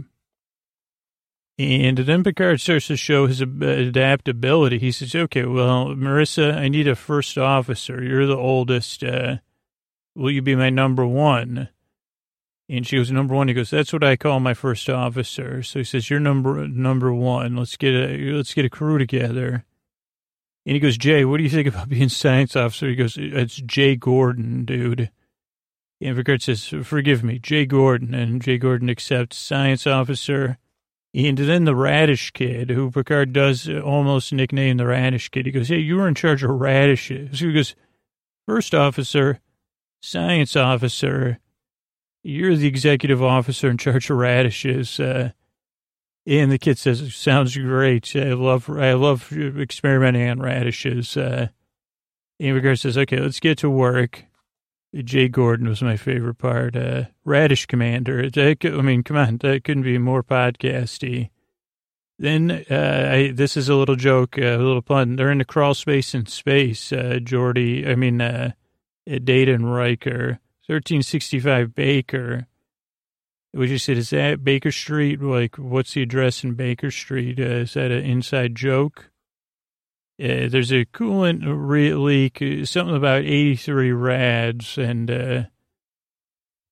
And 1.58 1.98
then 1.98 2.24
Picard 2.24 2.60
starts 2.60 2.86
to 2.86 2.96
show 2.96 3.26
his 3.26 3.40
adaptability. 3.40 4.78
He 4.78 4.92
says, 4.92 5.14
"Okay, 5.14 5.44
well, 5.44 5.88
Marissa, 5.88 6.54
I 6.56 6.68
need 6.68 6.88
a 6.88 6.96
first 6.96 7.36
officer. 7.36 8.02
You're 8.02 8.26
the 8.26 8.36
oldest. 8.36 9.04
Uh, 9.04 9.36
will 10.14 10.30
you 10.30 10.42
be 10.42 10.56
my 10.56 10.70
number 10.70 11.06
one?" 11.06 11.68
And 12.72 12.86
she 12.86 12.96
goes, 12.96 13.12
"Number 13.12 13.34
one." 13.34 13.48
He 13.48 13.54
goes, 13.54 13.70
"That's 13.70 13.92
what 13.92 14.02
I 14.02 14.16
call 14.16 14.40
my 14.40 14.54
first 14.54 14.88
officer." 14.88 15.62
So 15.62 15.80
he 15.80 15.84
says, 15.84 16.08
"You're 16.08 16.18
number 16.18 16.66
number 16.66 17.12
one. 17.12 17.56
Let's 17.56 17.76
get 17.76 17.94
a 17.94 18.32
let's 18.32 18.54
get 18.54 18.64
a 18.64 18.70
crew 18.70 18.98
together." 18.98 19.64
And 20.64 20.74
he 20.74 20.80
goes, 20.80 20.96
Jay, 20.96 21.24
what 21.24 21.38
do 21.38 21.42
you 21.42 21.50
think 21.50 21.66
about 21.66 21.88
being 21.88 22.08
science 22.08 22.54
officer? 22.54 22.88
He 22.88 22.94
goes, 22.94 23.16
it's 23.18 23.56
Jay 23.56 23.96
Gordon, 23.96 24.64
dude. 24.64 25.10
And 26.00 26.16
Picard 26.16 26.42
says, 26.42 26.66
forgive 26.84 27.24
me, 27.24 27.38
Jay 27.38 27.66
Gordon. 27.66 28.14
And 28.14 28.40
Jay 28.40 28.58
Gordon 28.58 28.88
accepts 28.88 29.36
science 29.36 29.86
officer. 29.86 30.58
And 31.14 31.36
then 31.36 31.64
the 31.64 31.74
radish 31.74 32.30
kid, 32.30 32.70
who 32.70 32.90
Picard 32.90 33.32
does 33.32 33.68
almost 33.68 34.32
nickname 34.32 34.76
the 34.76 34.86
radish 34.86 35.28
kid. 35.30 35.46
He 35.46 35.52
goes, 35.52 35.68
hey, 35.68 35.78
you 35.78 35.96
were 35.96 36.08
in 36.08 36.14
charge 36.14 36.44
of 36.44 36.50
radishes. 36.50 37.40
So 37.40 37.46
he 37.46 37.52
goes, 37.52 37.74
first 38.46 38.74
officer, 38.74 39.40
science 40.00 40.54
officer. 40.56 41.38
You're 42.22 42.56
the 42.56 42.68
executive 42.68 43.22
officer 43.22 43.68
in 43.68 43.78
charge 43.78 44.10
of 44.10 44.16
radishes. 44.16 45.00
Uh, 45.00 45.32
and 46.26 46.52
the 46.52 46.58
kid 46.58 46.78
says, 46.78 47.14
"Sounds 47.14 47.56
great. 47.56 48.14
I 48.14 48.32
love 48.34 48.70
I 48.70 48.92
love 48.92 49.32
experimenting 49.32 50.28
on 50.28 50.40
radishes." 50.40 51.16
Uh, 51.16 51.48
and 52.38 52.78
says, 52.78 52.96
"Okay, 52.96 53.18
let's 53.18 53.40
get 53.40 53.58
to 53.58 53.70
work." 53.70 54.24
Jay 54.94 55.28
Gordon 55.28 55.68
was 55.68 55.82
my 55.82 55.96
favorite 55.96 56.36
part. 56.36 56.76
Uh, 56.76 57.04
Radish 57.24 57.66
Commander. 57.66 58.28
I 58.36 58.82
mean, 58.82 59.02
come 59.02 59.16
on, 59.16 59.38
that 59.38 59.64
couldn't 59.64 59.84
be 59.84 59.96
more 59.98 60.22
podcasty. 60.22 61.30
Then 62.18 62.64
uh, 62.70 63.08
I, 63.10 63.32
this 63.32 63.56
is 63.56 63.68
a 63.68 63.74
little 63.74 63.96
joke, 63.96 64.36
a 64.36 64.56
little 64.58 64.82
pun. 64.82 65.16
They're 65.16 65.32
in 65.32 65.38
the 65.38 65.44
crawl 65.44 65.74
space 65.74 66.14
in 66.14 66.26
space. 66.26 66.92
Uh, 66.92 67.18
Geordi, 67.22 67.88
I 67.88 67.94
mean, 67.94 68.20
uh, 68.20 68.50
Data 69.06 69.54
and 69.54 69.72
Riker, 69.72 70.38
thirteen 70.66 71.02
sixty 71.02 71.38
five 71.38 71.74
Baker. 71.74 72.46
Would 73.54 73.68
you 73.68 73.76
said, 73.78 73.98
is 73.98 74.10
that 74.10 74.42
Baker 74.42 74.72
Street? 74.72 75.20
Like, 75.20 75.56
what's 75.56 75.92
the 75.92 76.02
address 76.02 76.42
in 76.42 76.54
Baker 76.54 76.90
Street? 76.90 77.38
Uh, 77.38 77.64
is 77.64 77.74
that 77.74 77.90
an 77.90 78.02
inside 78.02 78.54
joke? 78.54 79.10
Uh, 80.18 80.48
there's 80.48 80.72
a 80.72 80.86
coolant 80.86 81.42
re- 81.44 81.94
leak, 81.94 82.40
uh, 82.40 82.64
something 82.64 82.96
about 82.96 83.24
83 83.24 83.92
rads 83.92 84.78
and 84.78 85.10
uh, 85.10 85.42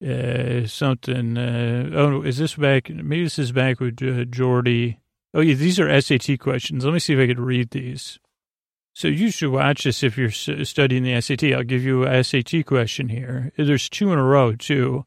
uh, 0.06 0.66
something. 0.66 1.36
Uh, 1.36 1.90
oh, 1.92 2.22
is 2.22 2.38
this 2.38 2.54
back? 2.54 2.88
Maybe 2.88 3.24
this 3.24 3.38
is 3.38 3.52
back 3.52 3.80
with 3.80 3.96
Geordi. 3.96 4.98
Oh, 5.34 5.40
yeah, 5.40 5.54
these 5.54 5.78
are 5.78 6.00
SAT 6.00 6.38
questions. 6.38 6.84
Let 6.84 6.94
me 6.94 6.98
see 6.98 7.12
if 7.12 7.20
I 7.20 7.26
could 7.26 7.40
read 7.40 7.70
these. 7.70 8.18
So 9.00 9.08
you 9.08 9.30
should 9.30 9.50
watch 9.50 9.84
this 9.84 10.02
if 10.02 10.18
you're 10.18 10.30
studying 10.30 11.04
the 11.04 11.18
SAT. 11.22 11.54
I'll 11.54 11.62
give 11.62 11.84
you 11.84 12.06
a 12.06 12.22
SAT 12.22 12.66
question 12.66 13.08
here. 13.08 13.50
There's 13.56 13.88
two 13.88 14.12
in 14.12 14.18
a 14.18 14.22
row, 14.22 14.54
too. 14.54 15.06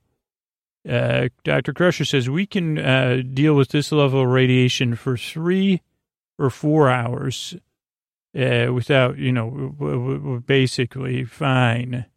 Uh, 0.89 1.29
Dr. 1.43 1.73
Crusher 1.73 2.03
says 2.03 2.27
we 2.27 2.47
can 2.47 2.79
uh, 2.79 3.21
deal 3.33 3.53
with 3.53 3.69
this 3.69 3.91
level 3.91 4.23
of 4.23 4.29
radiation 4.29 4.95
for 4.95 5.15
three 5.15 5.83
or 6.39 6.49
four 6.49 6.89
hours 6.89 7.55
uh, 8.35 8.73
without, 8.73 9.19
you 9.19 9.31
know, 9.31 10.41
basically 10.43 11.23
fine. 11.23 12.07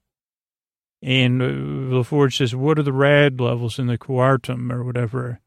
And 1.03 1.43
uh, 1.43 1.45
LaForge 1.95 2.39
says, 2.39 2.57
what 2.57 2.79
are 2.79 2.85
the 2.85 2.93
rad 2.95 3.39
levels 3.39 3.79
in 3.79 3.87
the 3.87 3.99
quartum 3.99 4.73
or 4.73 4.83
whatever? 4.83 5.41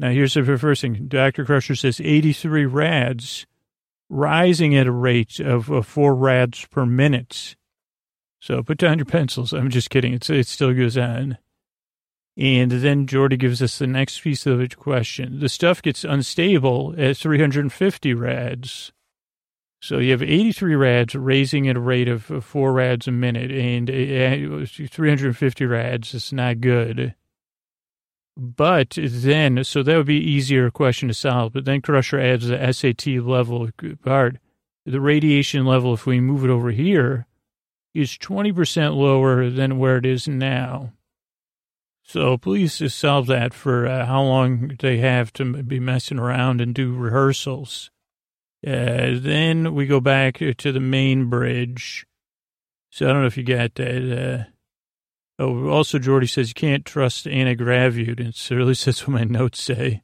Now, 0.00 0.10
here's 0.10 0.34
the 0.34 0.58
first 0.58 0.80
thing. 0.80 1.06
Dr. 1.06 1.44
Crusher 1.44 1.76
says 1.76 2.00
83 2.00 2.66
rads, 2.66 3.46
rising 4.10 4.76
at 4.76 4.86
a 4.86 4.92
rate 4.92 5.40
of, 5.40 5.70
of 5.70 5.86
four 5.86 6.14
rads 6.14 6.66
per 6.66 6.84
minute. 6.84 7.56
So 8.40 8.62
put 8.62 8.78
down 8.78 8.98
your 8.98 9.06
pencils. 9.06 9.52
I'm 9.52 9.70
just 9.70 9.88
kidding. 9.88 10.12
It's, 10.12 10.28
it 10.28 10.46
still 10.46 10.74
goes 10.74 10.98
on. 10.98 11.38
And 12.36 12.70
then 12.70 13.06
Geordi 13.06 13.38
gives 13.38 13.62
us 13.62 13.78
the 13.78 13.86
next 13.86 14.20
piece 14.20 14.46
of 14.46 14.58
the 14.58 14.68
question. 14.68 15.40
The 15.40 15.48
stuff 15.48 15.82
gets 15.82 16.04
unstable 16.04 16.94
at 16.98 17.16
350 17.16 18.14
rads. 18.14 18.92
So 19.82 19.98
you 19.98 20.10
have 20.12 20.22
83 20.22 20.74
rads 20.74 21.14
raising 21.14 21.68
at 21.68 21.76
a 21.76 21.80
rate 21.80 22.08
of 22.08 22.24
four 22.44 22.72
rads 22.72 23.08
a 23.08 23.12
minute, 23.12 23.50
and 23.50 23.88
uh, 23.90 24.66
350 24.66 25.66
rads 25.66 26.14
is 26.14 26.32
not 26.32 26.60
good. 26.60 27.14
But 28.42 28.96
then, 28.98 29.64
so 29.64 29.82
that 29.82 29.94
would 29.94 30.06
be 30.06 30.16
easier 30.16 30.70
question 30.70 31.08
to 31.08 31.14
solve. 31.14 31.52
But 31.52 31.66
then 31.66 31.82
Crusher 31.82 32.18
adds 32.18 32.48
the 32.48 32.72
SAT 32.72 33.06
level 33.22 33.68
part. 34.02 34.38
The 34.86 35.00
radiation 35.00 35.66
level, 35.66 35.92
if 35.92 36.06
we 36.06 36.20
move 36.20 36.42
it 36.42 36.50
over 36.50 36.70
here, 36.70 37.26
is 37.92 38.16
20% 38.16 38.96
lower 38.96 39.50
than 39.50 39.78
where 39.78 39.98
it 39.98 40.06
is 40.06 40.26
now. 40.26 40.94
So 42.02 42.38
please 42.38 42.78
just 42.78 42.98
solve 42.98 43.26
that 43.26 43.52
for 43.52 43.86
uh, 43.86 44.06
how 44.06 44.22
long 44.22 44.74
they 44.78 44.96
have 44.98 45.34
to 45.34 45.62
be 45.62 45.78
messing 45.78 46.18
around 46.18 46.62
and 46.62 46.74
do 46.74 46.94
rehearsals. 46.94 47.90
Uh, 48.66 49.20
then 49.20 49.74
we 49.74 49.86
go 49.86 50.00
back 50.00 50.38
to 50.38 50.72
the 50.72 50.80
main 50.80 51.26
bridge. 51.26 52.06
So 52.88 53.06
I 53.06 53.12
don't 53.12 53.20
know 53.20 53.26
if 53.26 53.36
you 53.36 53.44
got 53.44 53.74
that. 53.74 54.46
Uh, 54.46 54.50
oh, 55.40 55.68
also 55.68 55.98
Geordi 55.98 56.28
says 56.28 56.48
you 56.48 56.54
can't 56.54 56.84
trust 56.84 57.26
anti-gravity. 57.26 58.10
At 58.10 58.50
least 58.50 58.84
that's 58.84 59.06
what 59.06 59.14
my 59.14 59.24
notes 59.24 59.62
say. 59.62 60.02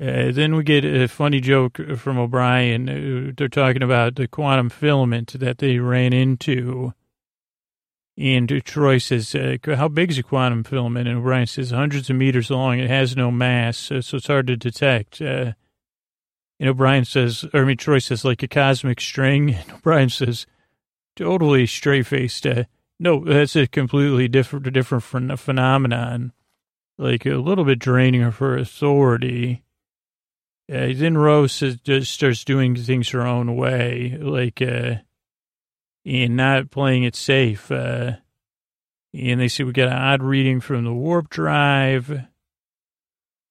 Uh, 0.00 0.32
then 0.32 0.56
we 0.56 0.64
get 0.64 0.82
a 0.82 1.06
funny 1.08 1.40
joke 1.40 1.78
from 1.96 2.18
O'Brien. 2.18 2.88
Uh, 2.88 3.32
they're 3.36 3.48
talking 3.48 3.82
about 3.82 4.14
the 4.14 4.26
quantum 4.26 4.70
filament 4.70 5.38
that 5.38 5.58
they 5.58 5.78
ran 5.78 6.14
into 6.14 6.94
And 8.16 8.48
Troi 8.48 8.98
says, 9.00 9.34
uh, 9.34 9.58
how 9.76 9.88
big 9.88 10.10
is 10.10 10.18
a 10.18 10.22
quantum 10.22 10.64
filament? 10.64 11.06
And 11.06 11.18
O'Brien 11.18 11.46
says, 11.46 11.70
hundreds 11.70 12.08
of 12.08 12.16
meters 12.16 12.50
long. 12.50 12.78
It 12.78 12.88
has 12.88 13.14
no 13.14 13.30
mass, 13.30 13.76
so 13.76 13.96
it's 13.98 14.26
hard 14.26 14.46
to 14.46 14.56
detect. 14.56 15.20
Uh, 15.20 15.52
and 16.58 16.68
O'Brien 16.68 17.04
says, 17.04 17.44
or 17.52 17.62
I 17.62 17.64
mean, 17.66 17.76
Troi 17.76 18.02
says, 18.02 18.24
like 18.24 18.42
a 18.42 18.48
cosmic 18.48 19.00
string. 19.00 19.54
And 19.60 19.72
O'Brien 19.72 20.08
says, 20.08 20.46
totally 21.14 21.66
straight 21.66 22.06
faced, 22.06 22.46
uh, 22.46 22.64
no, 23.00 23.24
that's 23.24 23.56
a 23.56 23.66
completely 23.66 24.28
different, 24.28 24.72
different 24.72 25.04
phenomenon. 25.40 26.32
Like 26.98 27.26
a 27.26 27.36
little 27.36 27.64
bit 27.64 27.78
draining 27.78 28.20
her 28.20 28.56
authority. 28.56 29.64
Uh, 30.70 30.92
then 30.94 31.18
Rose 31.18 31.58
just 31.82 32.12
starts 32.12 32.44
doing 32.44 32.76
things 32.76 33.08
her 33.08 33.26
own 33.26 33.56
way, 33.56 34.16
like, 34.20 34.62
uh, 34.62 34.96
and 36.04 36.36
not 36.36 36.70
playing 36.70 37.02
it 37.02 37.16
safe. 37.16 37.72
Uh, 37.72 38.12
and 39.12 39.40
they 39.40 39.48
say 39.48 39.64
we 39.64 39.72
got 39.72 39.88
an 39.88 39.94
odd 39.94 40.22
reading 40.22 40.60
from 40.60 40.84
the 40.84 40.92
warp 40.92 41.28
drive 41.28 42.28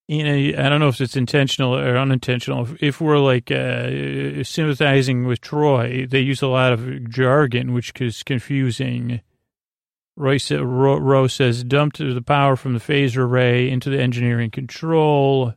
you 0.10 0.24
know, 0.24 0.66
I 0.66 0.70
don't 0.70 0.80
know 0.80 0.88
if 0.88 1.00
it's 1.02 1.16
intentional 1.16 1.76
or 1.76 1.96
unintentional. 1.96 2.68
If 2.82 3.00
we're 3.00 3.20
like 3.20 3.52
uh, 3.52 4.44
sympathizing 4.44 5.26
with 5.26 5.40
Troi, 5.40 6.10
they 6.10 6.22
use 6.22 6.42
a 6.42 6.48
lot 6.48 6.74
of 6.74 7.12
jargon, 7.12 7.74
which 7.74 7.94
is 8.02 8.24
confusing. 8.24 9.22
Roy 10.20 10.36
sa- 10.36 10.62
Ro, 10.62 11.28
says, 11.28 11.64
dumped 11.64 12.00
the 12.00 12.22
power 12.22 12.58
from 12.58 12.74
the 12.74 12.80
phaser 12.80 13.20
array 13.20 13.70
into 13.70 13.90
the 13.90 14.02
engineering 14.02 14.52
control. 14.52 15.54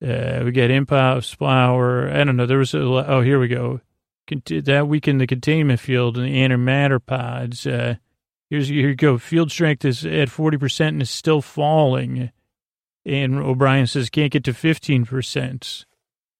Uh, 0.00 0.42
we 0.44 0.52
get 0.52 0.70
impulse 0.70 1.34
power. 1.34 2.08
I 2.08 2.22
don't 2.22 2.36
know. 2.36 2.46
There 2.46 2.58
was 2.58 2.74
a, 2.74 2.78
oh, 2.78 3.22
here 3.22 3.40
we 3.40 3.48
go. 3.48 3.80
Cont- 4.28 4.64
that 4.64 4.86
weakened 4.86 5.20
the 5.20 5.26
containment 5.26 5.80
field 5.80 6.16
in 6.16 6.22
the 6.22 6.36
antimatter 6.36 7.04
pods. 7.04 7.66
Uh, 7.66 7.96
here's, 8.50 8.68
here 8.68 8.90
you 8.90 8.94
go. 8.94 9.18
Field 9.18 9.50
strength 9.50 9.84
is 9.84 10.06
at 10.06 10.28
40% 10.28 10.88
and 10.88 11.02
is 11.02 11.10
still 11.10 11.42
falling. 11.42 12.30
And 13.04 13.34
O'Brien 13.34 13.88
says 13.88 14.10
can't 14.10 14.30
get 14.30 14.44
to 14.44 14.52
15%, 14.52 15.84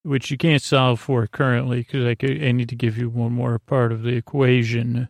which 0.04 0.30
you 0.30 0.38
can't 0.38 0.62
solve 0.62 1.00
for 1.00 1.26
currently 1.26 1.78
because 1.78 2.04
I, 2.04 2.16
I 2.22 2.52
need 2.52 2.68
to 2.68 2.76
give 2.76 2.96
you 2.96 3.10
one 3.10 3.32
more 3.32 3.58
part 3.58 3.90
of 3.90 4.02
the 4.02 4.14
equation. 4.14 5.08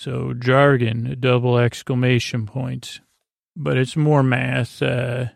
So 0.00 0.32
jargon, 0.32 1.18
double 1.20 1.58
exclamation 1.58 2.46
points. 2.46 3.02
But 3.54 3.76
it's 3.76 3.96
more 3.96 4.22
math. 4.22 4.80
Uh, 4.80 5.26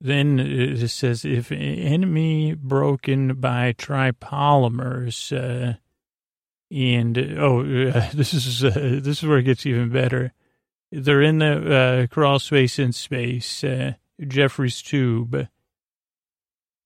then 0.00 0.40
it 0.40 0.88
says 0.88 1.24
if 1.24 1.52
enemy 1.52 2.54
broken 2.54 3.36
by 3.36 3.72
tripolymers, 3.74 5.30
uh, 5.30 5.74
and 6.72 7.16
oh, 7.38 7.60
uh, 7.60 8.10
this 8.14 8.34
is 8.34 8.64
uh, 8.64 8.98
this 9.00 9.22
is 9.22 9.28
where 9.28 9.38
it 9.38 9.44
gets 9.44 9.64
even 9.64 9.90
better. 9.90 10.32
They're 10.90 11.22
in 11.22 11.38
the 11.38 11.76
uh, 11.76 12.06
crawl 12.12 12.40
space 12.40 12.80
in 12.80 12.90
space, 12.90 13.62
uh, 13.62 13.92
Jefferies 14.26 14.82
tube, 14.82 15.46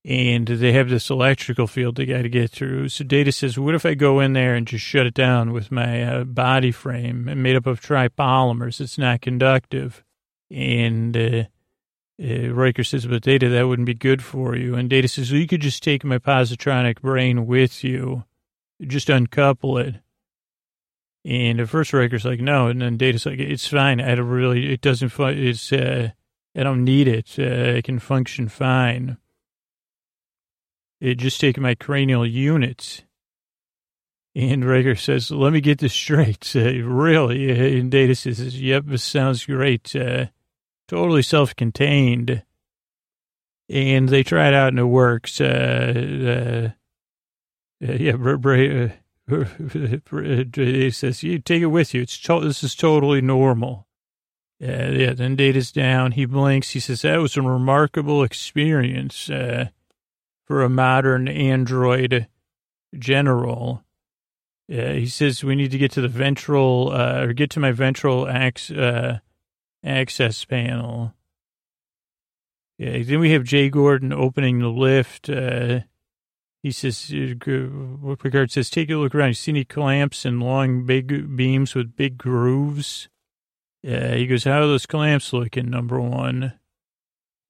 and 0.09 0.47
they 0.47 0.73
have 0.73 0.88
this 0.88 1.11
electrical 1.11 1.66
field 1.66 1.97
they 1.97 2.07
got 2.07 2.23
to 2.23 2.31
get 2.31 2.51
through. 2.51 2.88
So 2.88 3.05
Data 3.05 3.31
says, 3.31 3.59
"What 3.59 3.75
if 3.75 3.85
I 3.85 3.92
go 3.92 4.21
in 4.21 4.33
there 4.33 4.55
and 4.55 4.66
just 4.66 4.83
shut 4.83 5.05
it 5.05 5.12
down 5.12 5.53
with 5.53 5.71
my 5.71 6.03
uh, 6.03 6.25
body 6.25 6.73
frame 6.73 7.31
made 7.42 7.57
up 7.57 7.66
of 7.66 7.83
tripolymers? 7.83 8.81
It's 8.81 8.97
not 8.97 9.21
conductive." 9.21 10.03
And 10.51 11.14
uh, 11.14 11.44
uh, 12.23 12.49
Riker 12.55 12.85
says, 12.85 13.05
"But 13.05 13.23
Data, 13.23 13.51
that 13.51 13.68
wouldn't 13.68 13.85
be 13.85 13.92
good 13.92 14.23
for 14.23 14.57
you." 14.57 14.77
And 14.77 14.88
Data 14.88 15.09
says, 15.09 15.31
"Well, 15.31 15.42
you 15.42 15.47
could 15.47 15.61
just 15.61 15.83
take 15.83 16.05
my 16.05 16.18
positronic 16.18 17.03
brain 17.03 17.47
with 17.47 17.85
you, 17.85 18.25
just 18.81 19.11
uncouple 19.11 19.77
it." 19.77 19.97
And 21.23 21.61
at 21.61 21.68
first 21.68 21.92
Riker's 21.92 22.25
like, 22.25 22.40
no. 22.40 22.68
And 22.68 22.81
then 22.81 22.97
Data's 22.97 23.27
like, 23.27 23.38
it's 23.38 23.66
fine. 23.66 24.01
I 24.01 24.14
don't 24.14 24.29
really, 24.29 24.73
it 24.73 24.81
doesn't, 24.81 25.12
it's, 25.18 25.71
uh, 25.71 26.11
I 26.57 26.62
don't 26.62 26.85
need 26.85 27.07
it. 27.07 27.35
Uh, 27.38 27.77
it 27.77 27.85
can 27.85 27.99
function 27.99 28.49
fine. 28.49 29.18
It 31.01 31.15
just 31.17 31.41
take 31.41 31.59
my 31.59 31.75
cranial 31.75 32.27
units. 32.27 33.03
And 34.35 34.65
Riker 34.65 34.95
says, 34.95 35.31
let 35.31 35.53
me 35.53 35.61
get 35.61 35.79
this 35.79 35.93
straight. 35.93 36.53
Uh, 36.57 36.83
really? 36.83 37.79
And 37.79 37.91
Data 37.91 38.15
says, 38.15 38.61
yep, 38.61 38.85
this 38.87 39.03
sounds 39.03 39.45
great. 39.47 39.95
Uh, 39.95 40.27
totally 40.87 41.23
self-contained. 41.23 42.43
And 43.69 44.09
they 44.09 44.23
try 44.23 44.49
it 44.49 44.55
out 44.55 44.69
and 44.69 44.79
it 44.79 44.85
works. 44.85 45.41
Uh, 45.41 46.71
uh, 47.83 47.93
yeah, 47.93 48.13
Bra- 48.13 48.91
he 50.55 50.91
says, 50.91 51.23
you 51.23 51.39
take 51.39 51.63
it 51.63 51.67
with 51.67 51.95
you. 51.95 52.03
It's 52.03 52.19
to- 52.19 52.41
this 52.41 52.63
is 52.65 52.75
totally 52.75 53.21
normal. 53.21 53.87
Yeah. 54.61 55.13
Then 55.13 55.37
Data's 55.37 55.71
down. 55.71 56.13
He 56.13 56.25
blinks. 56.25 56.71
He 56.71 56.81
says, 56.81 57.03
that 57.03 57.19
was 57.19 57.37
a 57.37 57.43
remarkable 57.43 58.23
experience 58.25 59.29
uh, 59.31 59.69
for 60.49 60.63
a 60.63 60.69
modern 60.71 61.29
android 61.29 62.27
general. 62.99 63.85
Yeah, 64.67 64.95
he 64.95 65.07
says 65.07 65.45
we 65.45 65.55
need 65.55 65.71
to 65.71 65.79
get 65.79 65.93
to 65.93 66.01
the 66.01 66.09
ventral, 66.09 66.91
uh, 66.91 67.27
or 67.27 67.33
get 67.35 67.51
to 67.51 67.61
my 67.61 67.71
ventral 67.71 68.29
ac- 68.29 68.75
uh, 68.77 69.19
access 69.85 70.45
panel. 70.45 71.15
Yeah, 72.79 73.03
then 73.03 73.21
we 73.21 73.33
have 73.33 73.45
Jay 73.45 73.69
Gordon 73.69 74.13
opening 74.13 74.61
the 74.61 74.69
lift. 74.69 75.29
Uh, 75.29 75.81
he 76.63 76.71
says, 76.71 77.13
uh, 77.13 78.15
Picard 78.17 78.51
says, 78.51 78.71
take 78.71 78.91
a 78.91 78.95
look 78.95 79.15
around. 79.15 79.29
You 79.29 79.35
see 79.35 79.53
any 79.53 79.65
clamps 79.65 80.25
and 80.25 80.43
long 80.43 80.87
big 80.87 81.37
beams 81.37 81.75
with 81.75 81.97
big 81.97 82.19
grooves? 82.19 83.09
Uh, 83.87 84.13
he 84.13 84.27
goes, 84.27 84.45
how 84.45 84.63
are 84.63 84.67
those 84.67 84.87
clamps 84.87 85.33
looking, 85.33 85.71
number 85.71 86.01
one? 86.01 86.58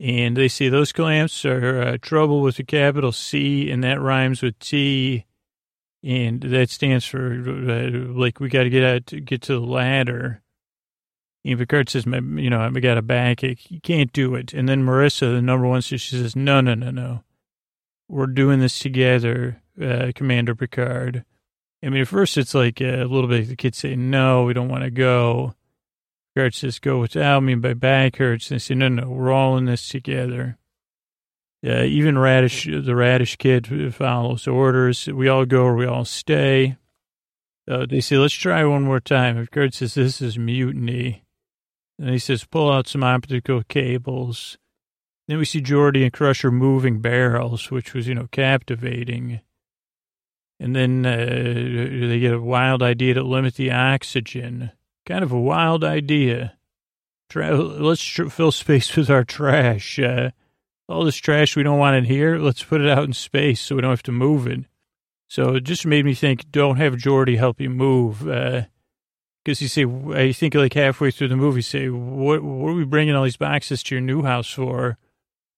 And 0.00 0.36
they 0.36 0.48
say 0.48 0.68
those 0.68 0.92
clamps 0.92 1.44
are 1.44 1.82
uh, 1.82 1.98
trouble 2.00 2.40
with 2.40 2.58
a 2.58 2.64
capital 2.64 3.10
C, 3.10 3.70
and 3.70 3.82
that 3.82 4.00
rhymes 4.00 4.42
with 4.42 4.58
T, 4.60 5.26
and 6.04 6.40
that 6.40 6.70
stands 6.70 7.04
for, 7.04 7.32
uh, 7.32 7.90
like, 8.12 8.38
we 8.38 8.48
got 8.48 8.62
to 8.62 8.70
get 8.70 8.84
out, 8.84 9.06
to 9.06 9.20
get 9.20 9.42
to 9.42 9.54
the 9.54 9.66
ladder. 9.66 10.42
And 11.44 11.58
Picard 11.58 11.88
says, 11.88 12.06
you 12.06 12.50
know, 12.50 12.60
I 12.60 12.70
got 12.70 12.98
a 12.98 13.02
backache. 13.02 13.70
You 13.70 13.80
can't 13.80 14.12
do 14.12 14.34
it. 14.34 14.52
And 14.54 14.68
then 14.68 14.84
Marissa, 14.84 15.32
the 15.32 15.42
number 15.42 15.66
one, 15.66 15.80
she 15.80 15.98
says, 15.98 16.36
no, 16.36 16.60
no, 16.60 16.74
no, 16.74 16.90
no 16.90 17.24
we're 18.08 18.26
doing 18.26 18.58
this 18.58 18.78
together, 18.78 19.62
uh, 19.80 20.12
Commander 20.14 20.54
Picard. 20.54 21.24
I 21.82 21.90
mean, 21.90 22.00
at 22.00 22.08
first 22.08 22.36
it's 22.36 22.54
like 22.54 22.80
a 22.80 23.04
little 23.04 23.28
bit, 23.28 23.48
the 23.48 23.56
kids 23.56 23.78
say, 23.78 23.94
no, 23.94 24.44
we 24.44 24.54
don't 24.54 24.68
want 24.68 24.84
to 24.84 24.90
go. 24.90 25.54
Picard 26.34 26.54
says, 26.54 26.78
go 26.78 27.00
without 27.00 27.42
me, 27.42 27.54
my 27.54 27.74
back 27.74 28.16
hurts. 28.16 28.50
And 28.50 28.62
say, 28.62 28.74
no, 28.74 28.88
no, 28.88 29.08
we're 29.08 29.32
all 29.32 29.56
in 29.56 29.64
this 29.64 29.88
together. 29.88 30.58
Uh, 31.66 31.82
even 31.82 32.16
Radish, 32.18 32.66
the 32.66 32.94
Radish 32.94 33.36
kid 33.36 33.94
follows 33.94 34.46
orders. 34.46 35.06
We 35.06 35.28
all 35.28 35.44
go 35.44 35.72
we 35.72 35.86
all 35.86 36.04
stay. 36.04 36.76
Uh, 37.68 37.86
they 37.86 38.00
say, 38.00 38.16
let's 38.16 38.34
try 38.34 38.64
one 38.64 38.84
more 38.84 39.00
time. 39.00 39.36
Picard 39.36 39.74
says, 39.74 39.94
this 39.94 40.22
is 40.22 40.38
mutiny. 40.38 41.24
And 41.98 42.10
he 42.10 42.18
says, 42.18 42.44
pull 42.44 42.70
out 42.70 42.86
some 42.86 43.02
optical 43.02 43.62
cables. 43.68 44.56
Then 45.26 45.38
we 45.38 45.44
see 45.44 45.60
Geordi 45.60 46.04
and 46.04 46.12
Crusher 46.12 46.50
moving 46.50 47.00
barrels, 47.00 47.70
which 47.70 47.92
was, 47.92 48.06
you 48.06 48.14
know, 48.14 48.28
captivating. 48.30 49.40
And 50.60 50.74
then 50.74 51.04
uh, 51.04 51.16
they 52.08 52.20
get 52.20 52.32
a 52.32 52.40
wild 52.40 52.82
idea 52.82 53.14
to 53.14 53.22
limit 53.22 53.56
the 53.56 53.70
oxygen. 53.72 54.72
Kind 55.08 55.24
of 55.24 55.32
a 55.32 55.40
wild 55.40 55.82
idea. 55.82 56.54
Tra- 57.30 57.56
let's 57.56 58.02
tr- 58.02 58.28
fill 58.28 58.52
space 58.52 58.94
with 58.94 59.10
our 59.10 59.24
trash. 59.24 59.98
Uh, 59.98 60.30
all 60.88 61.04
this 61.04 61.16
trash 61.16 61.56
we 61.56 61.62
don't 61.62 61.78
want 61.78 61.96
in 61.96 62.04
here, 62.04 62.38
let's 62.38 62.62
put 62.62 62.80
it 62.80 62.88
out 62.88 63.04
in 63.04 63.12
space 63.12 63.60
so 63.60 63.74
we 63.74 63.82
don't 63.82 63.90
have 63.90 64.02
to 64.04 64.12
move 64.12 64.46
it. 64.46 64.60
So 65.26 65.56
it 65.56 65.64
just 65.64 65.84
made 65.84 66.04
me 66.04 66.14
think, 66.14 66.50
don't 66.50 66.76
have 66.76 66.94
Geordi 66.94 67.36
help 67.36 67.60
you 67.60 67.68
move. 67.70 68.20
Because 68.20 68.66
uh, 69.60 69.64
you 69.64 69.68
say, 69.68 69.84
I 70.14 70.32
think 70.32 70.54
like 70.54 70.74
halfway 70.74 71.10
through 71.10 71.28
the 71.28 71.36
movie, 71.36 71.62
say, 71.62 71.88
what, 71.88 72.42
what 72.42 72.70
are 72.70 72.74
we 72.74 72.84
bringing 72.84 73.14
all 73.14 73.24
these 73.24 73.36
boxes 73.36 73.82
to 73.84 73.94
your 73.94 74.02
new 74.02 74.22
house 74.22 74.50
for? 74.50 74.96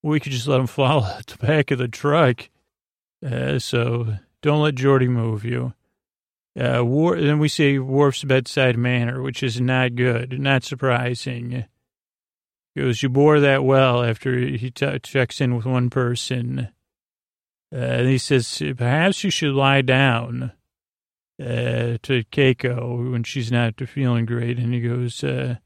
we 0.02 0.20
could 0.20 0.32
just 0.32 0.46
let 0.46 0.58
them 0.58 0.66
fall 0.66 1.04
at 1.18 1.26
the 1.26 1.46
back 1.46 1.70
of 1.70 1.78
the 1.78 1.88
truck. 1.88 2.48
Uh, 3.24 3.58
so 3.58 4.16
don't 4.42 4.62
let 4.62 4.74
Geordi 4.74 5.08
move 5.08 5.44
you. 5.44 5.74
Uh, 6.58 6.84
War, 6.84 7.20
then 7.20 7.38
we 7.38 7.48
see 7.48 7.78
Worf's 7.78 8.24
bedside 8.24 8.76
manner, 8.76 9.22
which 9.22 9.42
is 9.42 9.60
not 9.60 9.94
good, 9.94 10.40
not 10.40 10.64
surprising. 10.64 11.64
Because 12.74 13.02
you 13.02 13.08
bore 13.08 13.40
that 13.40 13.64
well 13.64 14.02
after 14.02 14.36
he 14.36 14.70
t- 14.70 14.98
checks 15.00 15.40
in 15.40 15.56
with 15.56 15.66
one 15.66 15.90
person. 15.90 16.68
Uh, 17.72 17.76
and 17.76 18.08
he 18.08 18.18
says, 18.18 18.62
perhaps 18.76 19.22
you 19.22 19.30
should 19.30 19.54
lie 19.54 19.82
down 19.82 20.52
uh, 21.40 21.98
to 22.02 22.24
Keiko 22.32 23.12
when 23.12 23.22
she's 23.22 23.52
not 23.52 23.80
feeling 23.88 24.26
great. 24.26 24.58
And 24.58 24.74
he 24.74 24.80
goes, 24.80 25.22
uh, 25.22 25.56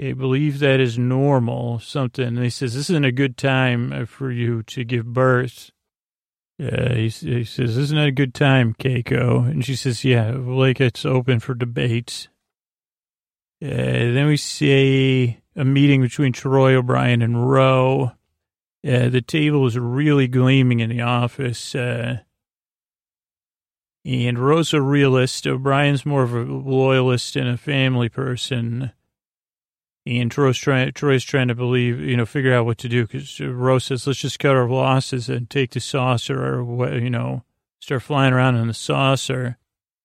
I 0.00 0.12
believe 0.12 0.60
that 0.60 0.80
is 0.80 0.98
normal, 0.98 1.80
something. 1.80 2.26
And 2.26 2.42
he 2.42 2.50
says, 2.50 2.74
this 2.74 2.90
isn't 2.90 3.04
a 3.04 3.12
good 3.12 3.36
time 3.36 3.92
uh, 3.92 4.04
for 4.06 4.30
you 4.30 4.62
to 4.64 4.84
give 4.84 5.06
birth. 5.06 5.70
Uh, 6.62 6.94
he, 6.94 7.08
he 7.08 7.44
says, 7.44 7.76
isn't 7.76 7.96
that 7.96 8.08
a 8.08 8.12
good 8.12 8.32
time, 8.34 8.74
Keiko? 8.78 9.48
And 9.48 9.64
she 9.64 9.74
says, 9.74 10.04
yeah, 10.04 10.30
like 10.30 10.80
it's 10.80 11.04
open 11.04 11.40
for 11.40 11.54
debate. 11.54 12.28
Uh, 13.62 13.68
then 13.68 14.26
we 14.26 14.36
see 14.36 15.40
a 15.56 15.64
meeting 15.64 16.00
between 16.00 16.32
Troi 16.32 16.74
O'Brien 16.74 17.22
and 17.22 17.50
Ro. 17.50 18.12
Uh, 18.86 19.08
the 19.08 19.22
table 19.22 19.66
is 19.66 19.78
really 19.78 20.28
gleaming 20.28 20.80
in 20.80 20.90
the 20.90 21.00
office. 21.00 21.74
Uh, 21.74 22.18
and 24.04 24.38
Ro's 24.38 24.74
a 24.74 24.82
realist. 24.82 25.46
O'Brien's 25.46 26.04
more 26.04 26.22
of 26.22 26.34
a 26.34 26.42
loyalist 26.42 27.36
and 27.36 27.48
a 27.48 27.56
family 27.56 28.08
person. 28.08 28.92
And 30.06 30.30
Troi's 30.30 30.58
trying, 30.58 30.92
Troi's 30.92 31.24
trying 31.24 31.48
to 31.48 31.54
believe, 31.54 31.98
you 31.98 32.16
know, 32.16 32.26
figure 32.26 32.52
out 32.52 32.66
what 32.66 32.76
to 32.78 32.88
do 32.90 33.06
because 33.06 33.40
Rose 33.40 33.84
says, 33.84 34.06
let's 34.06 34.18
just 34.18 34.38
cut 34.38 34.54
our 34.54 34.68
losses 34.68 35.30
and 35.30 35.48
take 35.48 35.70
the 35.70 35.80
saucer 35.80 36.44
or 36.44 36.62
what, 36.62 36.92
you 36.92 37.08
know, 37.08 37.42
start 37.80 38.02
flying 38.02 38.34
around 38.34 38.56
in 38.56 38.68
the 38.68 38.74
saucer. 38.74 39.56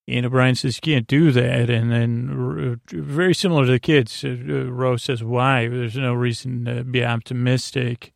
And 0.08 0.24
O'Brien 0.24 0.54
says, 0.54 0.76
you 0.76 0.80
can't 0.80 1.06
do 1.06 1.30
that. 1.32 1.68
And 1.68 1.92
then, 1.92 2.80
very 2.88 3.34
similar 3.34 3.66
to 3.66 3.72
the 3.72 3.78
kids, 3.78 4.24
uh, 4.24 4.30
Rose 4.70 5.02
says, 5.02 5.22
why? 5.22 5.68
There's 5.68 5.96
no 5.96 6.14
reason 6.14 6.64
to 6.64 6.82
be 6.82 7.04
optimistic. 7.04 8.12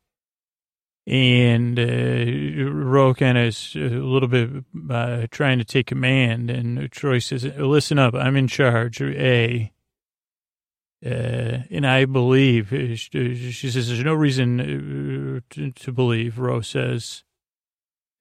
And 1.06 1.78
uh, 1.78 3.14
kind 3.14 3.36
of 3.36 3.44
is 3.44 3.76
a 3.76 3.80
little 3.80 4.28
bit 4.28 4.50
uh, 4.88 5.26
trying 5.30 5.58
to 5.58 5.64
take 5.64 5.86
command. 5.86 6.50
And 6.50 6.78
Troi 6.90 7.22
says, 7.22 7.44
listen 7.44 7.98
up, 7.98 8.14
I'm 8.14 8.36
in 8.36 8.48
charge, 8.48 9.02
A. 9.02 9.70
Uh, 11.04 11.64
and 11.70 11.86
I 11.86 12.04
believe, 12.06 12.72
uh, 12.72 12.94
she 12.96 13.70
says, 13.70 13.88
there's 13.88 14.04
no 14.04 14.14
reason 14.14 15.40
uh, 15.50 15.70
to, 15.74 15.92
believe, 15.92 16.38
Ro 16.38 16.60
says. 16.60 17.24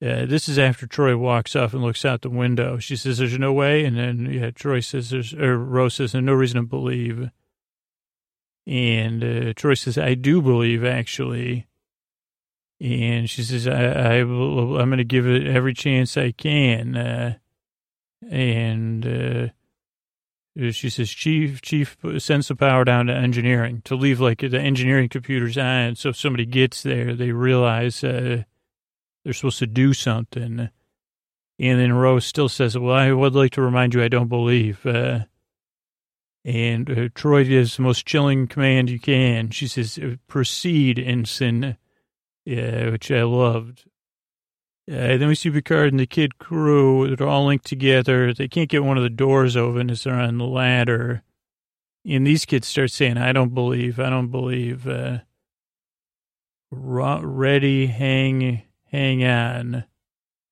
Uh, 0.01 0.25
this 0.25 0.49
is 0.49 0.59
after 0.59 0.85
Troi 0.85 1.17
walks 1.17 1.55
off 1.55 1.73
and 1.73 1.81
looks 1.81 2.03
out 2.03 2.23
the 2.23 2.29
window. 2.29 2.77
She 2.79 2.97
says, 2.97 3.19
there's 3.19 3.39
no 3.39 3.53
way. 3.53 3.85
And 3.85 3.97
then, 3.97 4.25
yeah, 4.25 4.51
Troi 4.51 4.83
says, 4.83 5.11
there's, 5.11 5.33
or 5.33 5.57
Ro 5.57 5.87
says, 5.87 6.11
there's 6.11 6.25
no 6.25 6.33
reason 6.33 6.61
to 6.61 6.67
believe. 6.67 7.29
And 8.67 9.23
uh, 9.23 9.53
Troi 9.53 9.77
says, 9.77 9.97
I 9.97 10.13
do 10.15 10.41
believe, 10.41 10.83
actually. 10.83 11.67
And 12.81 13.29
she 13.29 13.43
says, 13.43 13.65
I, 13.65 13.81
I 13.81 14.13
am 14.15 14.27
going 14.75 14.97
to 14.97 15.05
give 15.05 15.25
it 15.25 15.47
every 15.47 15.73
chance 15.73 16.17
I 16.17 16.31
can. 16.31 16.97
Uh, 16.97 17.35
and, 18.29 19.05
uh, 19.05 19.53
she 20.71 20.89
says, 20.89 21.09
Chief, 21.09 21.61
Chief 21.61 21.97
sends 22.19 22.47
the 22.47 22.55
power 22.55 22.83
down 22.83 23.07
to 23.07 23.13
engineering 23.13 23.81
to 23.85 23.95
leave 23.95 24.19
like 24.19 24.39
the 24.39 24.59
engineering 24.59 25.09
computers 25.09 25.57
on. 25.57 25.95
So 25.95 26.09
if 26.09 26.17
somebody 26.17 26.45
gets 26.45 26.83
there, 26.83 27.15
they 27.15 27.31
realize 27.31 28.03
uh, 28.03 28.43
they're 29.23 29.33
supposed 29.33 29.59
to 29.59 29.67
do 29.67 29.93
something. 29.93 30.69
And 31.59 31.79
then 31.79 31.93
Rose 31.93 32.25
still 32.25 32.49
says, 32.49 32.77
Well, 32.77 32.95
I 32.95 33.11
would 33.11 33.33
like 33.33 33.53
to 33.53 33.61
remind 33.61 33.93
you, 33.93 34.03
I 34.03 34.09
don't 34.09 34.27
believe. 34.27 34.85
Uh, 34.85 35.21
and 36.45 36.89
uh, 36.89 37.09
Troi 37.09 37.47
gives 37.47 37.77
the 37.77 37.83
most 37.83 38.05
chilling 38.05 38.47
command 38.47 38.89
you 38.89 38.99
can. 38.99 39.49
She 39.49 39.67
says, 39.67 39.99
Proceed, 40.27 40.99
ensign, 40.99 41.77
yeah, 42.45 42.89
which 42.89 43.09
I 43.09 43.23
loved. 43.23 43.85
Uh, 44.91 45.15
then 45.17 45.27
we 45.27 45.35
see 45.35 45.49
Picard 45.49 45.93
and 45.93 45.99
the 45.99 46.05
kid 46.05 46.37
crew. 46.37 47.15
They're 47.15 47.27
all 47.27 47.45
linked 47.45 47.65
together. 47.65 48.33
They 48.33 48.47
can't 48.47 48.69
get 48.69 48.83
one 48.83 48.97
of 48.97 49.03
the 49.03 49.09
doors 49.09 49.55
open 49.55 49.89
as 49.89 50.03
they're 50.03 50.13
on 50.13 50.37
the 50.37 50.45
ladder. 50.45 51.23
And 52.05 52.27
these 52.27 52.43
kids 52.43 52.67
start 52.67 52.91
saying, 52.91 53.17
I 53.17 53.31
don't 53.31 53.53
believe, 53.53 53.99
I 53.99 54.09
don't 54.09 54.29
believe. 54.29 54.85
Uh, 54.85 55.19
ready, 56.69 57.87
hang, 57.87 58.63
hang 58.91 59.23
on. 59.23 59.85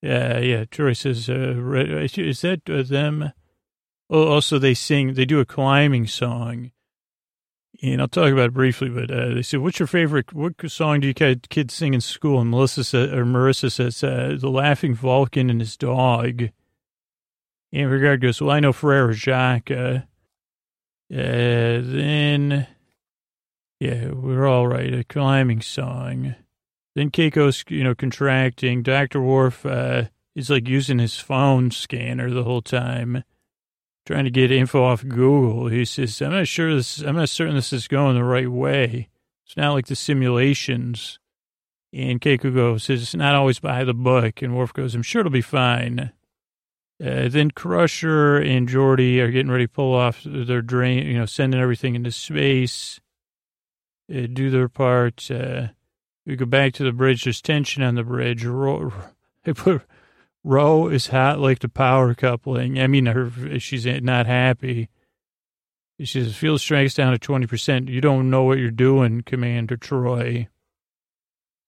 Yeah, 0.01 0.35
uh, 0.35 0.39
yeah. 0.39 0.63
Troi 0.65 0.95
says, 0.95 1.29
uh, 1.29 2.21
is 2.21 2.41
that 2.41 2.61
uh, 2.69 2.83
them? 2.83 3.33
Oh, 4.09 4.27
also 4.27 4.57
they 4.57 4.73
sing, 4.73 5.13
they 5.13 5.25
do 5.25 5.39
a 5.39 5.45
climbing 5.45 6.07
song 6.07 6.71
and 7.83 7.99
I'll 7.99 8.07
talk 8.07 8.31
about 8.31 8.47
it 8.47 8.53
briefly, 8.53 8.89
but 8.89 9.09
uh, 9.09 9.33
they 9.33 9.41
said, 9.41 9.59
what's 9.61 9.79
your 9.79 9.87
favorite, 9.87 10.33
what 10.33 10.53
song 10.69 10.99
do 10.99 11.07
you 11.07 11.13
kids 11.13 11.73
sing 11.73 11.95
in 11.95 12.01
school? 12.01 12.39
And 12.39 12.51
Melissa 12.51 12.83
said, 12.83 13.13
or 13.13 13.25
Marissa 13.25 13.71
says, 13.71 14.03
uh, 14.03 14.37
The 14.39 14.49
Laughing 14.49 14.93
Vulcan 14.93 15.49
and 15.49 15.59
His 15.59 15.77
Dog. 15.77 16.49
And 17.73 17.89
Regard 17.89 18.21
goes, 18.21 18.39
well, 18.39 18.51
I 18.51 18.59
know 18.59 18.73
Frere 18.73 19.13
Jacques. 19.13 19.71
Uh, 19.71 20.01
then, 21.09 22.67
yeah, 23.79 24.09
we're 24.09 24.47
all 24.47 24.67
right, 24.67 24.93
a 24.93 25.03
climbing 25.03 25.61
song. 25.61 26.35
Then 26.93 27.09
Keiko's, 27.09 27.63
you 27.67 27.83
know, 27.83 27.95
contracting. 27.95 28.83
Dr. 28.83 29.21
Worf 29.21 29.65
uh, 29.65 30.05
is 30.35 30.51
like 30.51 30.67
using 30.67 30.99
his 30.99 31.17
phone 31.17 31.71
scanner 31.71 32.29
the 32.29 32.43
whole 32.43 32.61
time 32.61 33.23
trying 34.05 34.25
to 34.25 34.31
get 34.31 34.51
info 34.51 34.83
off 34.83 35.07
Google. 35.07 35.67
He 35.67 35.85
says, 35.85 36.21
I'm 36.21 36.31
not 36.31 36.47
sure 36.47 36.73
this, 36.75 37.01
I'm 37.01 37.15
not 37.15 37.29
certain 37.29 37.55
this 37.55 37.73
is 37.73 37.87
going 37.87 38.15
the 38.15 38.23
right 38.23 38.51
way. 38.51 39.09
It's 39.45 39.57
not 39.57 39.73
like 39.73 39.87
the 39.87 39.95
simulations. 39.95 41.19
And 41.93 42.21
Keiko 42.21 42.53
goes, 42.53 42.89
it's 42.89 43.13
not 43.13 43.35
always 43.35 43.59
by 43.59 43.83
the 43.83 43.93
book. 43.93 44.41
And 44.41 44.55
Worf 44.55 44.73
goes, 44.73 44.95
I'm 44.95 45.03
sure 45.03 45.19
it'll 45.21 45.31
be 45.31 45.41
fine. 45.41 46.11
Uh, 47.03 47.27
then 47.27 47.51
Crusher 47.51 48.37
and 48.37 48.69
Geordi 48.69 49.19
are 49.19 49.31
getting 49.31 49.51
ready 49.51 49.65
to 49.65 49.73
pull 49.73 49.93
off 49.93 50.21
their 50.23 50.61
drain, 50.61 51.07
you 51.07 51.17
know, 51.17 51.25
sending 51.25 51.59
everything 51.59 51.95
into 51.95 52.11
space, 52.11 53.01
uh, 54.13 54.27
do 54.31 54.51
their 54.51 54.69
part. 54.69 55.29
Uh, 55.31 55.69
we 56.25 56.35
go 56.35 56.45
back 56.45 56.73
to 56.73 56.83
the 56.83 56.91
bridge. 56.91 57.23
There's 57.23 57.41
tension 57.41 57.81
on 57.83 57.95
the 57.95 58.03
bridge. 58.03 58.45
They 59.43 59.53
put 59.53 59.81
Ro 60.43 60.87
is 60.87 61.07
hot 61.07 61.39
like 61.39 61.59
the 61.59 61.69
power 61.69 62.13
coupling. 62.13 62.79
I 62.79 62.87
mean, 62.87 63.05
her 63.05 63.59
she's 63.59 63.85
not 63.85 64.25
happy. 64.25 64.89
She 65.99 66.23
says, 66.23 66.35
field 66.35 66.61
strength's 66.61 66.95
down 66.95 67.17
to 67.17 67.19
20%. 67.19 67.87
You 67.87 68.01
don't 68.01 68.31
know 68.31 68.43
what 68.43 68.57
you're 68.57 68.71
doing, 68.71 69.21
Commander 69.21 69.77
Troi. 69.77 70.47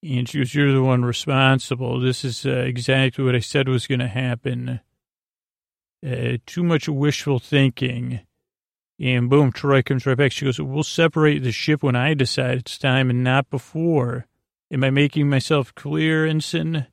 And 0.02 0.28
she 0.28 0.38
goes, 0.38 0.54
you're 0.54 0.72
the 0.72 0.82
one 0.82 1.04
responsible. 1.04 2.00
This 2.00 2.24
is 2.24 2.44
uh, 2.44 2.50
exactly 2.50 3.24
what 3.24 3.36
I 3.36 3.38
said 3.38 3.68
was 3.68 3.86
going 3.86 4.00
to 4.00 4.08
happen. 4.08 4.80
Uh, 6.04 6.38
too 6.46 6.64
much 6.64 6.88
wishful 6.88 7.38
thinking. 7.38 8.20
And 8.98 9.30
boom, 9.30 9.52
Troi 9.52 9.84
comes 9.84 10.04
right 10.04 10.18
back. 10.18 10.32
She 10.32 10.44
goes, 10.44 10.60
we'll 10.60 10.82
separate 10.82 11.42
the 11.42 11.52
ship 11.52 11.82
when 11.82 11.96
I 11.96 12.14
decide 12.14 12.58
it's 12.58 12.76
time 12.76 13.10
and 13.10 13.22
not 13.22 13.50
before. 13.50 14.26
Am 14.70 14.82
I 14.82 14.90
making 14.90 15.30
myself 15.30 15.74
clear, 15.74 16.26
Ensign? 16.26 16.86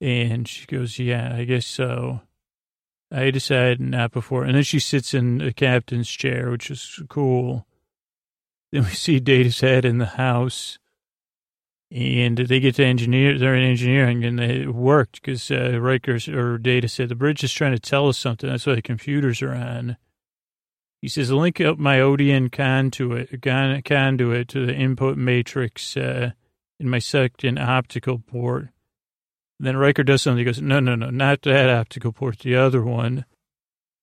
And 0.00 0.46
she 0.46 0.66
goes, 0.66 0.98
yeah, 0.98 1.34
I 1.34 1.44
guess 1.44 1.66
so. 1.66 2.20
I 3.10 3.30
decided 3.30 3.80
not 3.80 4.12
before. 4.12 4.44
And 4.44 4.54
then 4.54 4.62
she 4.62 4.78
sits 4.78 5.14
in 5.14 5.38
the 5.38 5.52
captain's 5.52 6.08
chair, 6.08 6.50
which 6.50 6.70
is 6.70 7.02
cool. 7.08 7.66
Then 8.70 8.84
we 8.84 8.90
see 8.90 9.18
Data's 9.18 9.60
head 9.60 9.84
in 9.84 9.98
the 9.98 10.06
house. 10.06 10.78
And 11.90 12.36
they 12.36 12.60
get 12.60 12.74
to 12.74 12.84
engineer, 12.84 13.38
they're 13.38 13.54
in 13.54 13.64
engineering, 13.64 14.22
and 14.22 14.38
it 14.38 14.74
worked 14.74 15.22
because 15.22 15.50
uh, 15.50 15.80
Riker 15.80 16.18
or 16.34 16.58
Data 16.58 16.86
said 16.86 17.08
the 17.08 17.14
bridge 17.14 17.42
is 17.42 17.52
trying 17.52 17.72
to 17.72 17.78
tell 17.78 18.08
us 18.08 18.18
something. 18.18 18.48
That's 18.48 18.66
why 18.66 18.74
the 18.74 18.82
computers 18.82 19.40
are 19.40 19.54
on. 19.54 19.96
He 21.00 21.08
says, 21.08 21.30
link 21.30 21.62
up 21.62 21.78
my 21.78 21.98
ODN 21.98 22.52
conduit, 22.52 23.40
conduit 23.40 24.48
to 24.48 24.66
the 24.66 24.74
input 24.74 25.16
matrix 25.16 25.96
uh, 25.96 26.32
in 26.78 26.90
my 26.90 26.98
second 26.98 27.58
optical 27.58 28.18
port. 28.18 28.68
Then 29.60 29.76
Riker 29.76 30.04
does 30.04 30.22
something. 30.22 30.38
He 30.38 30.44
goes, 30.44 30.62
no, 30.62 30.78
no, 30.80 30.94
no, 30.94 31.10
not 31.10 31.42
that 31.42 31.68
optical 31.68 32.12
port, 32.12 32.38
the 32.40 32.56
other 32.56 32.82
one. 32.82 33.24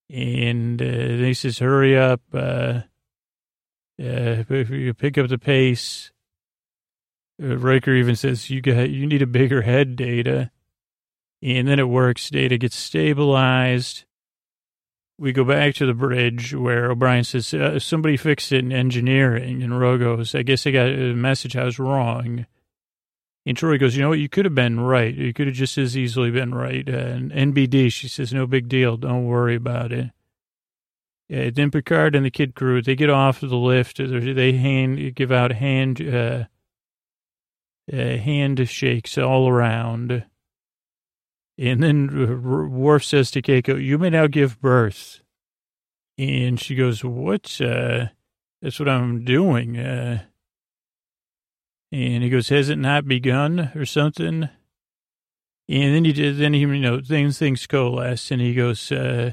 And 0.09 0.81
uh, 0.81 0.85
he 1.25 1.33
says, 1.33 1.59
hurry 1.59 1.97
up. 1.97 2.21
Uh, 2.33 2.81
uh, 4.01 4.43
you 4.49 4.93
pick 4.93 5.17
up 5.17 5.29
the 5.29 5.37
pace. 5.37 6.11
Uh, 7.41 7.57
Riker 7.57 7.93
even 7.93 8.15
says, 8.15 8.49
you 8.49 8.61
got, 8.61 8.89
you 8.89 9.07
need 9.07 9.21
a 9.21 9.27
bigger 9.27 9.61
head, 9.61 9.95
Data. 9.95 10.51
And 11.41 11.67
then 11.67 11.79
it 11.79 11.89
works. 11.89 12.29
Data 12.29 12.57
gets 12.57 12.75
stabilized. 12.75 14.03
We 15.17 15.31
go 15.31 15.45
back 15.45 15.75
to 15.75 15.85
the 15.85 15.93
bridge 15.93 16.53
where 16.53 16.91
O'Brien 16.91 17.23
says, 17.23 17.53
uh, 17.53 17.79
somebody 17.79 18.17
fixed 18.17 18.51
it 18.51 18.59
in 18.59 18.73
engineering. 18.73 19.63
And 19.63 19.79
Ro 19.79 19.97
goes, 19.97 20.35
I 20.35 20.43
guess 20.43 20.67
I 20.67 20.71
got 20.71 20.87
a 20.87 21.13
message 21.13 21.55
I 21.55 21.63
was 21.63 21.79
wrong. 21.79 22.45
And 23.45 23.55
Troi 23.55 23.79
goes, 23.79 23.95
you 23.95 24.01
know 24.01 24.09
what? 24.09 24.19
You 24.19 24.29
could 24.29 24.45
have 24.45 24.55
been 24.55 24.79
right. 24.79 25.13
You 25.13 25.31
could 25.31 25.47
have 25.47 25.55
just 25.55 25.77
as 25.77 25.95
easily 25.95 26.31
been 26.31 26.55
right. 26.55 26.87
Uh, 26.87 26.91
and 26.91 27.31
NBD, 27.31 27.91
she 27.91 28.07
says, 28.07 28.33
no 28.33 28.47
big 28.47 28.67
deal. 28.67 28.97
Don't 28.97 29.25
worry 29.25 29.55
about 29.55 29.91
it. 29.91 30.11
Uh, 31.31 31.51
then 31.53 31.71
Picard 31.71 32.15
and 32.15 32.25
the 32.25 32.31
kid 32.31 32.55
crew, 32.55 32.81
they 32.81 32.95
get 32.95 33.09
off 33.09 33.41
the 33.41 33.47
lift. 33.47 33.97
They 33.97 34.53
hand, 34.53 35.15
give 35.15 35.31
out 35.31 35.51
hand, 35.51 36.01
uh, 36.01 36.45
uh, 37.91 38.17
hand 38.17 38.67
shakes 38.67 39.17
all 39.17 39.47
around. 39.47 40.25
And 41.57 41.81
then 41.81 42.71
Worf 42.71 43.05
says 43.05 43.31
to 43.31 43.41
Keiko, 43.41 43.81
you 43.81 43.97
may 43.97 44.09
now 44.09 44.27
give 44.27 44.59
birth. 44.59 45.21
And 46.17 46.59
she 46.59 46.75
goes, 46.75 47.03
what? 47.03 47.59
Uh, 47.61 48.07
that's 48.61 48.79
what 48.79 48.89
I'm 48.89 49.23
doing. 49.23 49.77
Uh, 49.77 50.23
and 51.91 52.23
he 52.23 52.29
goes, 52.29 52.49
has 52.49 52.69
it 52.69 52.77
not 52.77 53.07
begun 53.07 53.71
or 53.75 53.85
something? 53.85 54.49
And 55.67 55.95
then 55.95 56.05
he 56.05 56.13
did, 56.13 56.37
then 56.37 56.53
he, 56.53 56.59
you 56.59 56.67
know, 56.67 57.01
things, 57.01 57.39
things 57.39 57.65
coalesce 57.65 58.31
and 58.31 58.41
he 58.41 58.53
goes, 58.53 58.91
uh, 58.91 59.31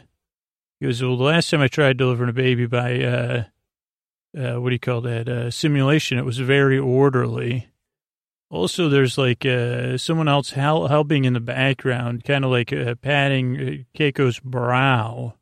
he 0.81 0.87
goes, 0.87 1.03
well, 1.03 1.17
the 1.17 1.25
last 1.25 1.51
time 1.51 1.61
I 1.61 1.69
tried 1.69 1.97
delivering 1.97 2.31
a 2.31 2.35
baby 2.35 2.67
by, 2.67 3.03
uh, 3.03 3.45
uh, 4.39 4.61
what 4.61 4.71
do 4.71 4.75
you 4.75 4.79
call 4.79 5.03
that, 5.03 5.29
uh, 5.29 5.51
simulation, 5.51 6.19
it 6.19 6.25
was 6.25 6.39
very 6.39 6.79
orderly. 6.79 7.69
Also, 8.51 8.89
there's 8.89 9.19
like, 9.19 9.45
uh, 9.45 9.99
someone 9.99 10.29
else 10.29 10.51
hel- 10.51 10.89
helping 10.89 11.25
in 11.25 11.33
the 11.33 11.41
background, 11.41 12.25
kind 12.25 12.45
of 12.45 12.51
like, 12.51 12.73
uh, 12.73 12.95
patting 12.95 13.57
uh, 13.57 13.99
Keiko's 13.99 14.41
brow. 14.41 15.35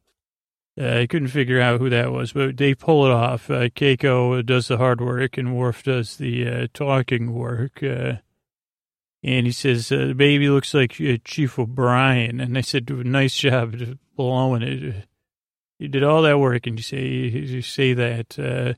I 0.80 1.06
couldn't 1.06 1.28
figure 1.28 1.60
out 1.60 1.78
who 1.78 1.90
that 1.90 2.10
was, 2.10 2.32
but 2.32 2.56
they 2.56 2.74
pull 2.74 3.04
it 3.04 3.12
off. 3.12 3.50
Uh, 3.50 3.68
Keiko 3.68 4.44
does 4.44 4.68
the 4.68 4.78
hard 4.78 5.00
work 5.00 5.36
and 5.36 5.54
Worf 5.54 5.82
does 5.82 6.16
the, 6.16 6.48
uh, 6.48 6.66
talking 6.72 7.34
work. 7.34 7.82
Uh, 7.82 8.14
and 9.22 9.46
he 9.46 9.52
says, 9.52 9.92
uh, 9.92 10.06
the 10.06 10.14
baby 10.14 10.48
looks 10.48 10.72
like 10.72 10.92
uh, 11.00 11.18
Chief 11.24 11.58
O'Brien. 11.58 12.40
And 12.40 12.56
I 12.56 12.62
said, 12.62 12.88
nice 12.88 13.36
job 13.36 13.76
blowing 14.16 14.62
it. 14.62 15.06
You 15.78 15.88
did 15.88 16.02
all 16.02 16.22
that 16.22 16.38
work 16.38 16.66
and 16.66 16.78
you 16.78 16.82
say, 16.82 17.06
you 17.06 17.62
say 17.62 17.92
that. 17.92 18.38
Uh, 18.38 18.74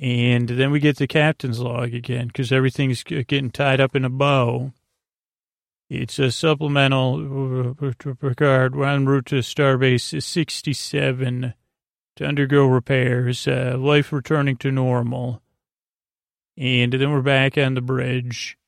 and 0.00 0.48
then 0.48 0.70
we 0.70 0.80
get 0.80 0.96
the 0.96 1.08
captain's 1.08 1.58
log 1.58 1.92
again 1.94 2.28
because 2.28 2.52
everything's 2.52 3.02
getting 3.02 3.50
tied 3.50 3.80
up 3.80 3.96
in 3.96 4.04
a 4.04 4.10
bow. 4.10 4.72
It's 5.90 6.18
a 6.18 6.30
supplemental 6.30 7.74
regard. 8.20 8.76
We're 8.76 8.86
en 8.86 9.06
route 9.06 9.26
to 9.26 9.36
Starbase 9.36 10.22
67 10.22 11.54
to 12.16 12.24
undergo 12.24 12.66
repairs, 12.66 13.48
uh, 13.48 13.76
life 13.78 14.12
returning 14.12 14.56
to 14.58 14.70
normal. 14.70 15.40
And 16.56 16.92
then 16.92 17.10
we're 17.10 17.22
back 17.22 17.56
on 17.56 17.74
the 17.74 17.80
bridge 17.80 18.58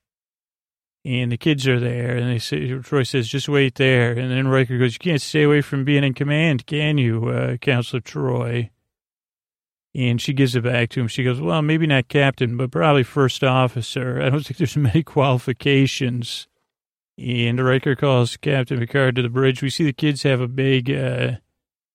and 1.05 1.33
the 1.33 1.39
kids 1.39 1.67
are 1.67 1.81
there, 1.81 2.17
and 2.17 2.31
they 2.31 2.39
say, 2.39 2.69
Troi 2.69 3.07
says, 3.07 3.27
just 3.27 3.49
wait 3.49 3.77
there. 3.77 4.13
And 4.13 4.31
then 4.31 4.49
Riker 4.49 4.79
goes, 4.79 4.95
you 4.95 4.99
can't 4.99 5.23
stay 5.23 5.45
away 5.45 5.63
from 5.63 5.85
being 5.85 6.05
in 6.05 6.13
command, 6.13 6.67
can 6.67 6.99
you, 6.99 7.29
uh, 7.29 7.57
Counselor 7.57 8.01
Troi? 8.01 8.71
And 9.95 10.21
she 10.21 10.35
gives 10.35 10.55
it 10.55 10.63
back 10.63 10.91
to 10.91 11.01
him. 11.01 11.09
She 11.09 11.25
goes, 11.25 11.41
well, 11.41 11.63
maybe 11.63 11.87
not 11.87 12.09
captain, 12.09 12.57
but 12.57 12.71
probably 12.71 13.03
first 13.03 13.43
officer. 13.43 14.21
I 14.21 14.29
don't 14.29 14.45
think 14.45 14.59
there's 14.59 14.77
many 14.77 15.03
qualifications. 15.03 16.47
And 17.21 17.63
Riker 17.63 17.95
calls 17.95 18.39
Captain 18.39 18.79
Picard 18.79 19.17
to 19.17 19.23
the 19.23 19.29
bridge. 19.29 19.61
We 19.61 19.69
see 19.69 19.85
the 19.85 19.93
kids 19.93 20.23
have 20.23 20.41
a 20.41 20.49
big, 20.49 20.91
uh, 20.91 21.33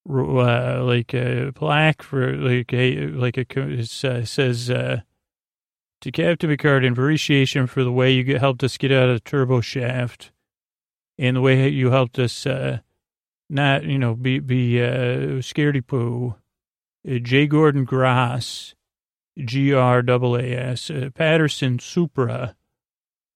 uh 0.08 0.84
like 0.84 1.12
a 1.14 1.50
plaque 1.52 2.02
for 2.02 2.36
like 2.36 2.72
a, 2.72 3.08
like 3.08 3.36
a, 3.36 3.44
it 3.58 4.04
uh, 4.04 4.24
says, 4.24 4.70
uh, 4.70 5.00
to 6.00 6.12
Captain 6.12 6.48
Picard 6.48 6.84
in 6.84 6.92
appreciation 6.92 7.66
for 7.66 7.82
the 7.82 7.90
way 7.90 8.12
you 8.12 8.38
helped 8.38 8.62
us 8.62 8.78
get 8.78 8.92
out 8.92 9.08
of 9.08 9.16
the 9.16 9.20
turbo 9.20 9.60
shaft 9.60 10.30
and 11.18 11.36
the 11.36 11.40
way 11.40 11.68
you 11.68 11.90
helped 11.90 12.20
us 12.20 12.46
uh, 12.46 12.78
not, 13.50 13.82
you 13.82 13.98
know, 13.98 14.14
be, 14.14 14.38
be 14.38 14.80
uh, 14.80 15.40
scaredy 15.42 15.84
poo. 15.84 16.36
Uh, 17.08 17.18
J. 17.18 17.48
Gordon 17.48 17.84
Graas, 17.84 18.74
G 19.38 19.72
R 19.72 20.04
A 20.06 20.34
A 20.34 20.56
S, 20.56 20.90
uh, 20.90 21.10
Patterson 21.14 21.80
Supra, 21.80 22.54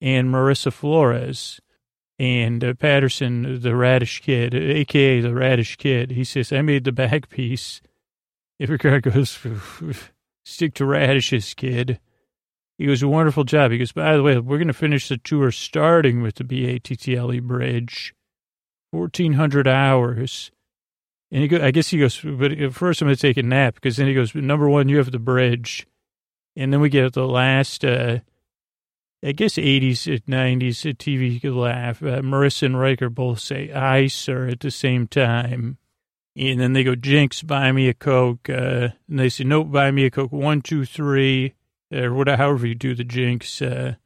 and 0.01 0.28
Marissa 0.28 0.72
Flores. 0.72 1.61
And 2.21 2.62
uh, 2.62 2.75
Patterson, 2.75 3.62
the 3.62 3.75
radish 3.75 4.21
kid, 4.21 4.55
aka 4.55 5.23
the 5.23 5.33
radish 5.33 5.77
kid, 5.77 6.11
he 6.11 6.23
says, 6.23 6.53
I 6.53 6.61
made 6.61 6.85
the 6.85 6.93
back 6.93 7.31
piece. 7.31 7.81
If 8.59 8.68
Picard 8.68 9.05
goes, 9.05 9.39
stick 10.45 10.75
to 10.75 10.85
radishes, 10.85 11.55
kid. 11.55 11.99
He 12.77 12.85
goes, 12.85 13.03
a 13.03 13.09
wonderful 13.09 13.45
job. 13.45 13.71
He 13.71 13.79
goes, 13.79 13.93
by 13.93 14.18
the 14.18 14.23
way, 14.23 14.39
we're 14.39 14.59
going 14.59 14.68
to 14.68 14.75
finish 14.75 15.09
the 15.09 15.16
tour 15.16 15.51
starting 15.51 16.21
with 16.21 16.35
the 16.35 16.45
BATTLE 16.45 17.41
bridge, 17.41 18.14
1,400 18.91 19.66
hours. 19.66 20.51
And 21.31 21.41
he 21.41 21.49
go, 21.49 21.64
I 21.64 21.71
guess 21.71 21.89
he 21.89 22.01
goes, 22.01 22.21
but 22.21 22.53
first 22.75 23.01
I'm 23.01 23.09
going 23.09 23.16
to 23.16 23.23
take 23.23 23.39
a 23.39 23.43
nap 23.43 23.77
because 23.77 23.97
then 23.97 24.09
he 24.09 24.14
goes, 24.14 24.35
number 24.35 24.68
one, 24.68 24.91
you 24.91 24.99
have 24.99 25.11
the 25.11 25.18
bridge. 25.18 25.87
And 26.55 26.71
then 26.71 26.81
we 26.83 26.91
get 26.91 27.14
the 27.14 27.27
last, 27.27 27.83
uh, 27.83 28.18
I 29.23 29.33
guess 29.33 29.55
80s, 29.55 30.23
90s 30.23 30.95
TV 30.97 31.41
could 31.41 31.53
laugh. 31.53 32.03
Uh, 32.03 32.23
Marissa 32.23 32.64
and 32.64 32.81
Riker 32.81 33.11
both 33.11 33.41
say, 33.41 33.71
aye, 33.71 34.07
sir, 34.07 34.49
at 34.49 34.61
the 34.61 34.71
same 34.71 35.07
time. 35.07 35.77
And 36.37 36.59
then 36.59 36.73
they 36.73 36.85
go, 36.85 36.95
Jinx, 36.95 37.43
buy 37.43 37.71
me 37.73 37.89
a 37.89 37.95
Coke. 37.95 38.49
Uh, 38.49 38.91
and 39.09 39.18
they 39.18 39.29
say, 39.29 39.45
nope, 39.45 39.71
buy 39.71 39.91
me 39.91 40.07
a 40.07 40.11
Coke. 40.11 40.33
One, 40.33 40.62
two, 40.62 40.87
three 40.87 41.55
or 41.93 42.14
whatever, 42.14 42.43
however 42.43 42.66
you 42.66 42.75
do 42.75 42.95
the 42.95 43.05
jinx. 43.05 43.61
Uh, 43.61 43.97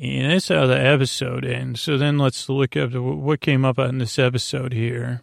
and 0.00 0.32
that's 0.32 0.48
how 0.48 0.66
the 0.66 0.78
episode 0.78 1.44
ends. 1.44 1.80
So 1.80 1.96
then 1.96 2.18
let's 2.18 2.48
look 2.48 2.76
up 2.76 2.92
what 2.92 3.40
came 3.40 3.64
up 3.64 3.78
on 3.78 3.98
this 3.98 4.18
episode 4.18 4.72
here. 4.72 5.22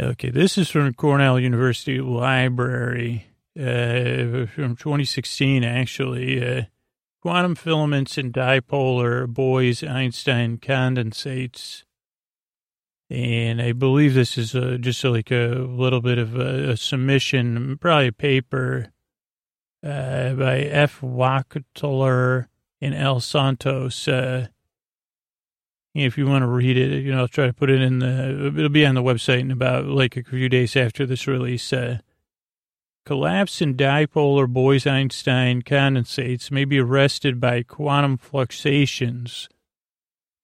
Okay, 0.00 0.30
this 0.30 0.56
is 0.56 0.68
from 0.68 0.94
Cornell 0.94 1.40
University 1.40 2.00
Library 2.00 3.26
uh, 3.58 4.46
from 4.46 4.76
2016, 4.76 5.64
actually. 5.64 6.68
Quantum 7.20 7.56
filaments 7.56 8.16
and 8.16 8.32
dipolar 8.32 9.26
Bose-Einstein 9.26 10.58
condensates. 10.58 11.84
And 13.10 13.60
I 13.60 13.72
believe 13.72 14.14
this 14.14 14.38
is 14.38 14.54
uh, 14.54 14.76
just 14.80 15.02
like 15.02 15.30
a 15.30 15.54
little 15.54 16.00
bit 16.00 16.18
of 16.18 16.36
a, 16.36 16.70
a 16.70 16.76
submission, 16.76 17.78
probably 17.78 18.08
a 18.08 18.12
paper 18.12 18.92
uh, 19.82 20.34
by 20.34 20.58
F. 20.60 21.00
Wachtler 21.00 22.46
and 22.80 22.94
L. 22.94 23.20
Santos. 23.20 24.06
Uh, 24.06 24.48
if 25.94 26.16
you 26.16 26.26
want 26.26 26.42
to 26.42 26.46
read 26.46 26.76
it, 26.76 27.02
you 27.02 27.10
know, 27.10 27.20
I'll 27.20 27.28
try 27.28 27.46
to 27.46 27.52
put 27.52 27.70
it 27.70 27.80
in 27.80 27.98
the, 27.98 28.52
it'll 28.56 28.68
be 28.68 28.86
on 28.86 28.94
the 28.94 29.02
website 29.02 29.40
in 29.40 29.50
about 29.50 29.86
like 29.86 30.16
a 30.16 30.22
few 30.22 30.48
days 30.48 30.76
after 30.76 31.06
this 31.06 31.26
release. 31.26 31.72
Uh, 31.72 31.98
collapse 33.08 33.60
in 33.62 33.74
dipolar 33.74 34.46
Bose-Einstein 34.46 35.62
condensates 35.62 36.50
may 36.50 36.66
be 36.66 36.78
arrested 36.78 37.40
by 37.40 37.62
quantum 37.62 38.18
fluctuations 38.18 39.48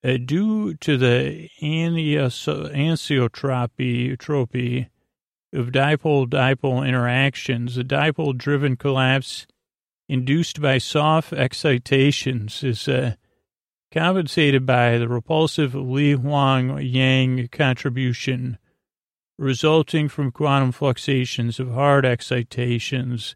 uh, 0.02 0.16
due 0.16 0.72
to 0.72 0.96
the 0.96 1.50
anisotropy 1.60 4.18
tropy 4.18 4.88
of 5.52 5.72
dipole-dipole 5.72 6.88
interactions, 6.88 7.74
the 7.74 7.84
dipole-driven 7.84 8.76
collapse 8.76 9.46
induced 10.08 10.62
by 10.62 10.78
soft 10.78 11.34
excitations 11.34 12.64
is 12.64 12.88
uh, 12.88 13.12
compensated 13.92 14.64
by 14.64 14.96
the 14.96 15.06
repulsive 15.06 15.74
Lee-Huang-Yang 15.74 17.48
contribution 17.48 18.56
resulting 19.38 20.08
from 20.08 20.30
quantum 20.30 20.72
fluctuations 20.72 21.58
of 21.58 21.72
hard 21.72 22.04
excitations 22.04 23.34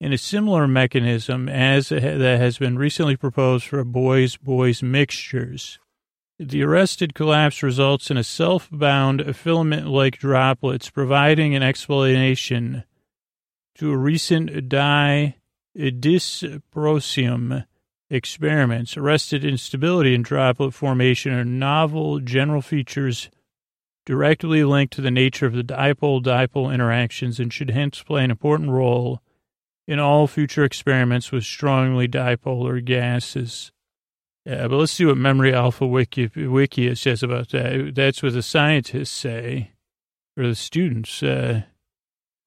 in 0.00 0.12
a 0.12 0.18
similar 0.18 0.66
mechanism 0.66 1.48
as 1.48 1.88
that 1.88 2.20
has 2.20 2.58
been 2.58 2.76
recently 2.76 3.16
proposed 3.16 3.66
for 3.66 3.82
Bose-Bose 3.84 4.82
mixtures. 4.82 5.78
The 6.38 6.62
arrested 6.62 7.14
collapse 7.14 7.62
results 7.62 8.10
in 8.10 8.18
a 8.18 8.24
self-bound 8.24 9.34
filament-like 9.34 10.18
droplets, 10.18 10.90
providing 10.90 11.54
an 11.54 11.62
explanation 11.62 12.84
to 13.76 13.90
a 13.90 13.96
recent 13.96 14.68
di 14.68 15.36
dysprosium 15.74 17.64
experiments. 18.10 18.96
Arrested 18.98 19.44
instability 19.44 20.14
in 20.14 20.22
droplet 20.22 20.74
formation 20.74 21.32
are 21.32 21.44
novel 21.44 22.20
general 22.20 22.60
features 22.60 23.30
directly 24.06 24.64
linked 24.64 24.94
to 24.94 25.02
the 25.02 25.10
nature 25.10 25.46
of 25.46 25.52
the 25.52 25.64
dipole-dipole 25.64 26.72
interactions 26.72 27.38
and 27.38 27.52
should 27.52 27.70
hence 27.70 28.02
play 28.02 28.24
an 28.24 28.30
important 28.30 28.70
role 28.70 29.20
in 29.86 29.98
all 29.98 30.26
future 30.26 30.64
experiments 30.64 31.30
with 31.30 31.44
strongly 31.44 32.08
dipolar 32.08 32.82
gases. 32.82 33.72
Yeah, 34.44 34.68
but 34.68 34.76
let's 34.76 34.92
see 34.92 35.04
what 35.04 35.16
Memory 35.16 35.52
Alpha 35.52 35.84
Wiki, 35.84 36.30
Wiki 36.36 36.94
says 36.94 37.24
about 37.24 37.48
that. 37.50 37.92
That's 37.96 38.22
what 38.22 38.32
the 38.32 38.42
scientists 38.42 39.10
say, 39.10 39.72
or 40.36 40.46
the 40.46 40.54
students. 40.54 41.20
Uh, 41.20 41.62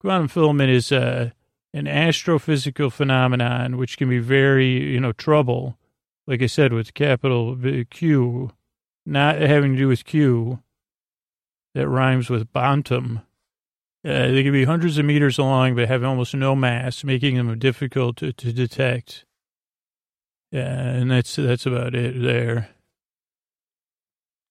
quantum 0.00 0.28
filament 0.28 0.70
is 0.70 0.90
uh, 0.90 1.30
an 1.74 1.84
astrophysical 1.84 2.90
phenomenon 2.90 3.76
which 3.76 3.98
can 3.98 4.08
be 4.08 4.18
very, 4.18 4.92
you 4.92 4.98
know, 4.98 5.12
trouble. 5.12 5.76
Like 6.26 6.40
I 6.42 6.46
said, 6.46 6.72
with 6.72 6.94
capital 6.94 7.56
Q, 7.90 8.52
not 9.04 9.38
having 9.40 9.72
to 9.72 9.78
do 9.78 9.88
with 9.88 10.06
Q, 10.06 10.62
that 11.74 11.88
rhymes 11.88 12.28
with 12.30 12.52
bantam. 12.52 13.20
Uh, 14.04 14.28
they 14.28 14.42
can 14.42 14.52
be 14.52 14.64
hundreds 14.64 14.96
of 14.98 15.04
meters 15.04 15.38
long, 15.38 15.74
but 15.74 15.88
have 15.88 16.02
almost 16.02 16.34
no 16.34 16.56
mass, 16.56 17.04
making 17.04 17.36
them 17.36 17.58
difficult 17.58 18.16
to, 18.16 18.32
to 18.32 18.52
detect. 18.52 19.24
Yeah, 20.50 20.62
and 20.62 21.10
that's 21.10 21.36
that's 21.36 21.66
about 21.66 21.94
it 21.94 22.20
there. 22.20 22.70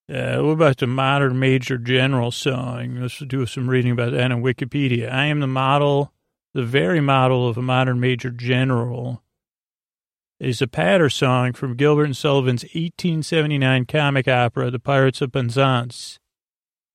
Uh, 0.09 0.41
what 0.41 0.51
about 0.51 0.77
the 0.77 0.87
modern 0.87 1.37
Major 1.39 1.77
General 1.77 2.31
song? 2.31 2.95
Let's 2.99 3.19
do 3.19 3.45
some 3.45 3.69
reading 3.69 3.91
about 3.91 4.11
that 4.13 4.31
on 4.31 4.41
Wikipedia. 4.41 5.11
I 5.11 5.25
am 5.25 5.39
the 5.39 5.47
model, 5.47 6.13
the 6.53 6.63
very 6.63 6.99
model 6.99 7.47
of 7.47 7.57
a 7.57 7.61
modern 7.61 7.99
Major 7.99 8.31
General. 8.31 9.21
is 10.39 10.61
a 10.61 10.67
patter 10.67 11.09
song 11.09 11.53
from 11.53 11.75
Gilbert 11.75 12.05
and 12.05 12.17
Sullivan's 12.17 12.63
1879 12.63 13.85
comic 13.85 14.27
opera, 14.27 14.71
The 14.71 14.79
Pirates 14.79 15.21
of 15.21 15.31
Penzance. 15.31 16.19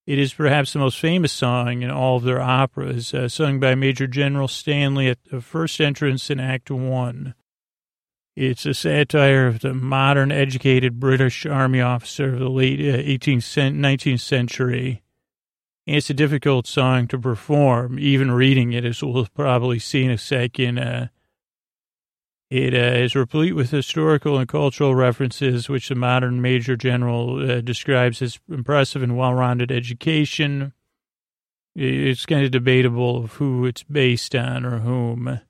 It 0.06 0.18
is 0.18 0.34
perhaps 0.34 0.72
the 0.72 0.80
most 0.80 0.98
famous 0.98 1.32
song 1.32 1.80
in 1.80 1.90
all 1.90 2.18
of 2.18 2.24
their 2.24 2.40
operas, 2.40 3.14
uh, 3.14 3.28
sung 3.28 3.58
by 3.58 3.74
Major 3.74 4.06
General 4.06 4.48
Stanley 4.48 5.08
at 5.08 5.24
the 5.30 5.40
first 5.40 5.80
entrance 5.80 6.28
in 6.28 6.40
Act 6.40 6.70
One. 6.70 7.34
It's 8.36 8.66
a 8.66 8.74
satire 8.74 9.46
of 9.46 9.60
the 9.60 9.72
modern, 9.72 10.30
educated 10.30 11.00
British 11.00 11.46
Army 11.46 11.80
officer 11.80 12.34
of 12.34 12.40
the 12.40 12.50
late 12.50 12.80
18th, 12.80 13.56
uh, 13.56 13.70
19th 13.70 14.20
century. 14.20 15.02
And 15.86 15.96
it's 15.96 16.10
a 16.10 16.14
difficult 16.14 16.66
song 16.66 17.06
to 17.08 17.18
perform, 17.18 17.98
even 17.98 18.30
reading 18.30 18.72
it, 18.72 18.84
as 18.84 19.02
we'll 19.02 19.28
probably 19.34 19.78
see 19.78 20.04
in 20.04 20.10
a 20.10 20.18
second. 20.18 20.78
Uh, 20.78 21.08
it 22.50 22.74
uh, 22.74 22.98
is 22.98 23.16
replete 23.16 23.54
with 23.54 23.70
historical 23.70 24.38
and 24.38 24.48
cultural 24.48 24.94
references, 24.94 25.68
which 25.68 25.88
the 25.88 25.94
modern 25.94 26.42
Major 26.42 26.76
General 26.76 27.50
uh, 27.50 27.60
describes 27.60 28.20
as 28.22 28.38
impressive 28.48 29.02
and 29.02 29.16
well-rounded 29.16 29.72
education. 29.72 30.72
It's 31.74 32.26
kind 32.26 32.44
of 32.44 32.50
debatable 32.50 33.24
of 33.24 33.32
who 33.34 33.66
it's 33.66 33.82
based 33.82 34.34
on 34.34 34.64
or 34.64 34.78
whom. 34.78 35.40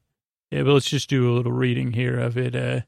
Yeah, 0.50 0.62
but 0.62 0.72
let's 0.72 0.88
just 0.88 1.10
do 1.10 1.30
a 1.30 1.34
little 1.34 1.52
reading 1.52 1.92
here 1.92 2.18
of 2.18 2.38
it. 2.38 2.54
Uh, 2.54 2.82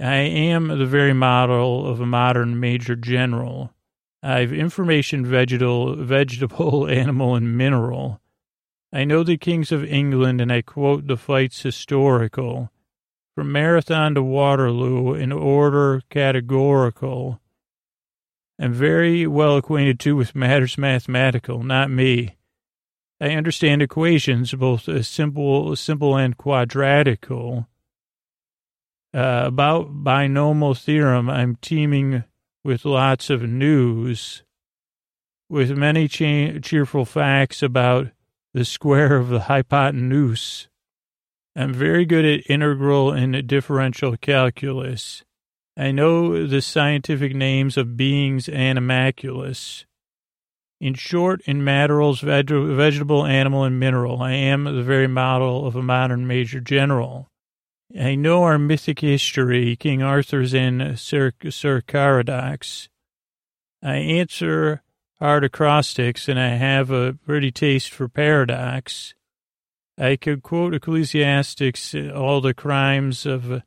I 0.00 0.16
am 0.16 0.68
the 0.68 0.86
very 0.86 1.12
model 1.12 1.86
of 1.86 2.00
a 2.00 2.06
modern 2.06 2.60
Major 2.60 2.96
General. 2.96 3.72
I've 4.22 4.52
information, 4.52 5.24
vegetal, 5.24 5.96
vegetable, 5.96 6.86
animal, 6.90 7.34
and 7.34 7.56
mineral. 7.56 8.20
I 8.92 9.04
know 9.04 9.22
the 9.22 9.36
kings 9.36 9.70
of 9.70 9.84
England, 9.84 10.40
and 10.40 10.52
I 10.52 10.62
quote 10.62 11.06
the 11.06 11.16
fights 11.16 11.62
historical. 11.62 12.70
From 13.38 13.52
Marathon 13.52 14.16
to 14.16 14.22
Waterloo 14.24 15.14
in 15.14 15.30
order 15.30 16.02
categorical. 16.10 17.40
I'm 18.58 18.72
very 18.72 19.28
well 19.28 19.56
acquainted 19.56 20.00
too 20.00 20.16
with 20.16 20.34
matters 20.34 20.76
mathematical, 20.76 21.62
not 21.62 21.88
me. 21.88 22.34
I 23.20 23.30
understand 23.30 23.80
equations, 23.80 24.52
both 24.54 24.88
simple, 25.06 25.76
simple 25.76 26.16
and 26.16 26.36
quadratical. 26.36 27.68
Uh, 29.14 29.44
about 29.46 30.02
binomial 30.02 30.74
theorem, 30.74 31.30
I'm 31.30 31.54
teeming 31.62 32.24
with 32.64 32.84
lots 32.84 33.30
of 33.30 33.42
news, 33.42 34.42
with 35.48 35.70
many 35.78 36.08
cha- 36.08 36.58
cheerful 36.60 37.04
facts 37.04 37.62
about 37.62 38.08
the 38.52 38.64
square 38.64 39.14
of 39.14 39.28
the 39.28 39.42
hypotenuse. 39.42 40.66
I'm 41.58 41.74
very 41.74 42.04
good 42.04 42.24
at 42.24 42.48
integral 42.48 43.10
and 43.10 43.44
differential 43.48 44.16
calculus. 44.16 45.24
I 45.76 45.90
know 45.90 46.46
the 46.46 46.62
scientific 46.62 47.34
names 47.34 47.76
of 47.76 47.96
beings 47.96 48.48
and 48.48 48.58
animalculous. 48.58 49.84
In 50.80 50.94
short, 50.94 51.40
in 51.46 51.64
materials, 51.64 52.20
veg- 52.20 52.48
vegetable, 52.48 53.26
animal, 53.26 53.64
and 53.64 53.80
mineral, 53.80 54.22
I 54.22 54.34
am 54.34 54.62
the 54.66 54.84
very 54.84 55.08
model 55.08 55.66
of 55.66 55.74
a 55.74 55.82
modern 55.82 56.28
major 56.28 56.60
general. 56.60 57.28
I 57.98 58.14
know 58.14 58.44
our 58.44 58.58
mythic 58.58 59.00
history, 59.00 59.74
King 59.74 60.00
Arthur's 60.00 60.54
and 60.54 60.96
Sir, 60.96 61.32
Sir 61.50 61.80
Caradoc's. 61.80 62.88
I 63.82 63.96
answer 63.96 64.82
hard 65.18 65.42
acrostics, 65.42 66.28
and 66.28 66.38
I 66.38 66.50
have 66.50 66.92
a 66.92 67.14
pretty 67.14 67.50
taste 67.50 67.90
for 67.90 68.06
paradox. 68.06 69.14
I 69.98 70.16
could 70.16 70.42
quote 70.42 70.74
Ecclesiastics, 70.74 71.94
uh, 71.94 72.12
all 72.14 72.40
the 72.40 72.54
crimes 72.54 73.26
of 73.26 73.62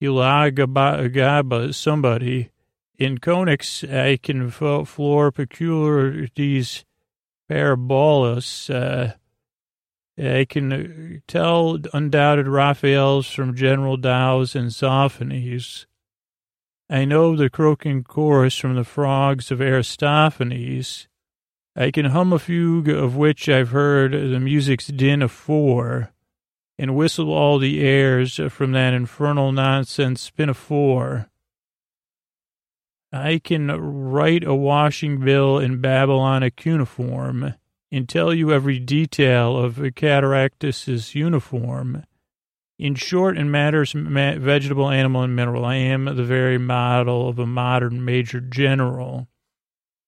Elagaba, 0.00 1.74
somebody. 1.74 2.50
In 2.96 3.18
conics, 3.18 3.82
I 3.92 4.16
can 4.16 4.50
floor 4.50 5.32
peculiarities 5.32 6.84
parabolas. 7.48 8.70
Uh, 8.70 9.14
I 10.16 10.46
can 10.48 10.72
uh, 10.72 11.18
tell 11.26 11.78
undoubted 11.92 12.46
Raphaels 12.46 13.28
from 13.28 13.56
General 13.56 13.96
Dows 13.96 14.54
and 14.54 14.70
Zoffanies. 14.70 15.86
I 16.88 17.04
know 17.04 17.34
the 17.34 17.50
croaking 17.50 18.04
chorus 18.04 18.56
from 18.56 18.76
the 18.76 18.84
frogs 18.84 19.50
of 19.50 19.60
Aristophanes. 19.60 21.08
I 21.76 21.90
can 21.90 22.06
hum 22.06 22.32
a 22.32 22.38
fugue 22.38 22.88
of 22.88 23.16
which 23.16 23.48
I've 23.48 23.70
heard 23.70 24.12
the 24.12 24.38
music's 24.38 24.86
din 24.86 25.22
afore, 25.22 26.12
and 26.78 26.94
whistle 26.94 27.32
all 27.32 27.58
the 27.58 27.80
airs 27.80 28.40
from 28.50 28.72
that 28.72 28.94
infernal 28.94 29.50
nonsense 29.50 30.30
pinafore. 30.30 31.28
I 33.12 33.40
can 33.42 33.68
write 33.68 34.44
a 34.44 34.54
washing 34.54 35.18
bill 35.18 35.58
in 35.58 35.80
Babylonic 35.80 36.56
cuneiform, 36.56 37.54
and 37.90 38.08
tell 38.08 38.32
you 38.32 38.52
every 38.52 38.78
detail 38.78 39.56
of 39.56 39.76
Cataractus's 39.76 41.14
uniform. 41.14 42.04
In 42.78 42.94
short, 42.96 43.36
in 43.36 43.50
matters 43.50 43.92
vegetable, 43.92 44.90
animal, 44.90 45.22
and 45.22 45.34
mineral, 45.34 45.64
I 45.64 45.76
am 45.76 46.04
the 46.04 46.24
very 46.24 46.58
model 46.58 47.28
of 47.28 47.38
a 47.38 47.46
modern 47.46 48.04
major 48.04 48.40
general. 48.40 49.28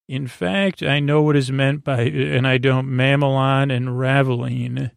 In 0.08 0.26
fact, 0.28 0.82
I 0.82 1.00
know 1.00 1.22
what 1.22 1.36
is 1.36 1.50
meant 1.50 1.82
by, 1.82 2.02
and 2.02 2.46
I 2.46 2.58
don't 2.58 2.94
mammalian 2.94 3.70
and 3.70 3.98
ravelin. 3.98 4.92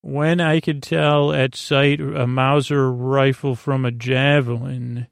When 0.00 0.40
I 0.40 0.60
could 0.60 0.82
tell 0.82 1.32
at 1.32 1.54
sight 1.54 2.00
a 2.00 2.26
Mauser 2.26 2.92
rifle 2.92 3.54
from 3.54 3.84
a 3.84 3.90
javelin, 3.90 5.06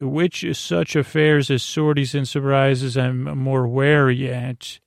which 0.00 0.44
such 0.56 0.96
affairs 0.96 1.50
as 1.50 1.62
sorties 1.62 2.14
and 2.14 2.26
surprises 2.26 2.96
I'm 2.96 3.22
more 3.38 3.68
wary 3.68 4.30
at. 4.30 4.80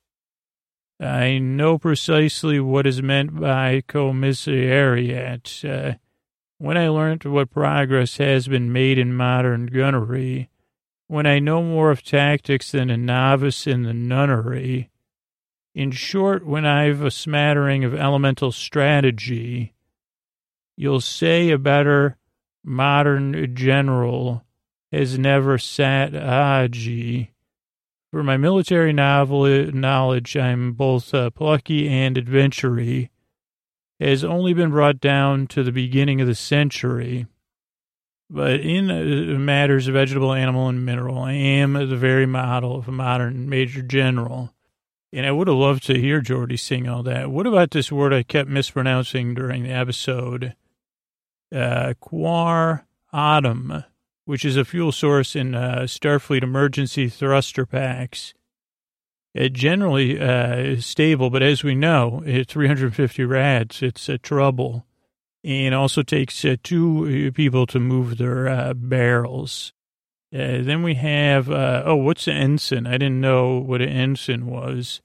I 1.00 1.38
know 1.38 1.78
precisely 1.78 2.60
what 2.60 2.86
is 2.86 3.02
meant 3.02 3.38
by 3.38 3.82
commissariat. 3.82 5.64
Uh, 5.64 5.94
when 6.58 6.76
I 6.76 6.88
learnt 6.88 7.24
what 7.24 7.50
progress 7.50 8.16
has 8.18 8.48
been 8.48 8.72
made 8.72 8.98
in 8.98 9.14
modern 9.14 9.66
gunnery, 9.66 10.50
when 11.14 11.26
I 11.26 11.38
know 11.38 11.62
more 11.62 11.92
of 11.92 12.02
tactics 12.02 12.72
than 12.72 12.90
a 12.90 12.96
novice 12.96 13.68
in 13.68 13.84
the 13.84 13.94
nunnery. 13.94 14.90
In 15.72 15.92
short, 15.92 16.44
when 16.44 16.66
I've 16.66 17.02
a 17.02 17.10
smattering 17.12 17.84
of 17.84 17.94
elemental 17.94 18.50
strategy, 18.50 19.74
you'll 20.76 21.00
say 21.00 21.50
a 21.50 21.56
better 21.56 22.16
modern 22.64 23.54
general 23.54 24.42
has 24.90 25.16
never 25.16 25.56
sat 25.56 26.10
Aji. 26.14 27.28
For 28.10 28.24
my 28.24 28.36
military 28.36 28.92
novel 28.92 29.46
knowledge, 29.70 30.36
I'm 30.36 30.72
both 30.72 31.14
uh, 31.14 31.30
plucky 31.30 31.88
and 31.88 32.18
adventury, 32.18 33.12
has 34.00 34.24
only 34.24 34.52
been 34.52 34.70
brought 34.70 34.98
down 34.98 35.46
to 35.46 35.62
the 35.62 35.70
beginning 35.70 36.20
of 36.20 36.26
the 36.26 36.34
century. 36.34 37.28
But 38.30 38.60
in 38.60 38.90
uh, 38.90 39.38
matters 39.38 39.86
of 39.86 39.94
vegetable, 39.94 40.32
animal, 40.32 40.68
and 40.68 40.84
mineral, 40.84 41.18
I 41.18 41.32
am 41.32 41.74
the 41.74 41.96
very 41.96 42.26
model 42.26 42.76
of 42.76 42.88
a 42.88 42.92
modern 42.92 43.48
major 43.48 43.82
general. 43.82 44.52
And 45.12 45.26
I 45.26 45.30
would 45.30 45.46
have 45.46 45.56
loved 45.56 45.86
to 45.86 46.00
hear 46.00 46.20
Geordi 46.20 46.58
sing 46.58 46.88
all 46.88 47.02
that. 47.04 47.30
What 47.30 47.46
about 47.46 47.70
this 47.70 47.92
word 47.92 48.12
I 48.12 48.22
kept 48.22 48.48
mispronouncing 48.48 49.34
during 49.34 49.62
the 49.62 49.70
episode? 49.70 50.54
Uh, 51.54 51.94
quar 52.00 52.86
autumn, 53.12 53.84
which 54.24 54.44
is 54.44 54.56
a 54.56 54.64
fuel 54.64 54.90
source 54.90 55.36
in 55.36 55.54
uh, 55.54 55.82
Starfleet 55.82 56.42
emergency 56.42 57.08
thruster 57.08 57.64
packs. 57.64 58.34
It 59.34 59.52
generally 59.52 60.18
uh, 60.18 60.56
is 60.56 60.86
stable, 60.86 61.30
but 61.30 61.42
as 61.42 61.62
we 61.62 61.74
know, 61.74 62.24
at 62.26 62.48
350 62.48 63.24
rads, 63.24 63.82
it's 63.82 64.08
a 64.08 64.18
trouble 64.18 64.86
and 65.44 65.74
also 65.74 66.02
takes 66.02 66.44
uh, 66.44 66.56
two 66.62 67.28
uh, 67.28 67.36
people 67.36 67.66
to 67.66 67.78
move 67.78 68.16
their 68.16 68.48
uh, 68.48 68.72
barrels. 68.74 69.72
Uh, 70.32 70.62
then 70.62 70.82
we 70.82 70.94
have, 70.94 71.50
uh, 71.50 71.82
oh, 71.84 71.96
what's 71.96 72.26
an 72.26 72.36
ensign? 72.36 72.86
I 72.86 72.92
didn't 72.92 73.20
know 73.20 73.58
what 73.58 73.82
an 73.82 73.90
ensign 73.90 74.46
was. 74.46 75.00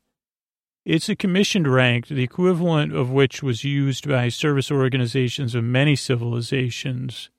It's 0.86 1.10
a 1.10 1.16
commissioned 1.16 1.68
rank, 1.68 2.08
the 2.08 2.24
equivalent 2.24 2.96
of 2.96 3.12
which 3.12 3.44
was 3.44 3.64
used 3.64 4.08
by 4.08 4.30
service 4.30 4.72
organizations 4.72 5.54
of 5.54 5.64
many 5.64 5.96
civilizations. 5.96 7.30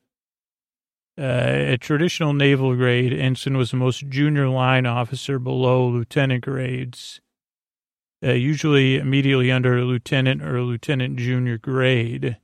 Uh, 1.19 1.23
at 1.23 1.81
traditional 1.81 2.33
naval 2.33 2.77
grade, 2.77 3.13
ensign 3.13 3.57
was 3.57 3.73
the 3.73 3.77
most 3.77 4.09
junior 4.09 4.49
line 4.49 4.87
officer 4.87 5.39
below 5.39 5.89
lieutenant 5.89 6.45
grades, 6.45 7.21
usually 8.23 8.97
immediately 8.97 9.51
under 9.51 9.79
a 9.79 9.85
lieutenant 9.85 10.43
or 10.43 10.63
lieutenant 10.63 11.17
junior 11.17 11.59
grade 11.59 12.37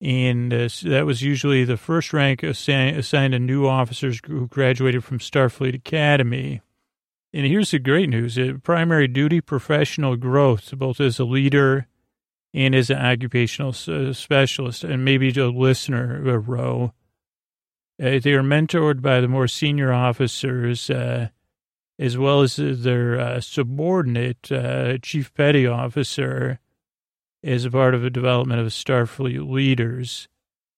and 0.00 0.52
uh, 0.52 0.68
that 0.84 1.06
was 1.06 1.22
usually 1.22 1.64
the 1.64 1.76
first 1.76 2.12
rank 2.12 2.42
assign- 2.42 2.94
assigned 2.94 3.32
to 3.32 3.38
new 3.38 3.66
officers 3.66 4.20
who 4.26 4.46
graduated 4.46 5.04
from 5.04 5.18
Starfleet 5.18 5.74
Academy. 5.74 6.60
And 7.32 7.46
here's 7.46 7.70
the 7.70 7.78
great 7.78 8.08
news: 8.08 8.38
uh, 8.38 8.54
primary 8.62 9.08
duty, 9.08 9.40
professional 9.40 10.16
growth, 10.16 10.72
both 10.76 11.00
as 11.00 11.18
a 11.18 11.24
leader 11.24 11.86
and 12.54 12.74
as 12.74 12.90
an 12.90 12.98
occupational 12.98 13.74
uh, 13.88 14.12
specialist. 14.12 14.84
And 14.84 15.04
maybe 15.04 15.28
a 15.30 15.48
listener, 15.48 16.28
a 16.28 16.38
row, 16.38 16.92
Uh, 18.00 18.20
they 18.20 18.32
are 18.32 18.44
mentored 18.44 19.02
by 19.02 19.20
the 19.20 19.26
more 19.26 19.48
senior 19.48 19.92
officers, 19.92 20.88
uh, 20.88 21.28
as 21.98 22.16
well 22.16 22.42
as 22.42 22.54
their 22.56 23.18
uh, 23.18 23.40
subordinate 23.40 24.52
uh, 24.52 24.98
chief 25.02 25.34
petty 25.34 25.66
officer, 25.66 26.60
as 27.42 27.64
a 27.64 27.70
part 27.70 27.94
of 27.94 28.02
the 28.02 28.10
development 28.10 28.60
of 28.60 28.66
Starfleet 28.68 29.48
leaders. 29.48 30.28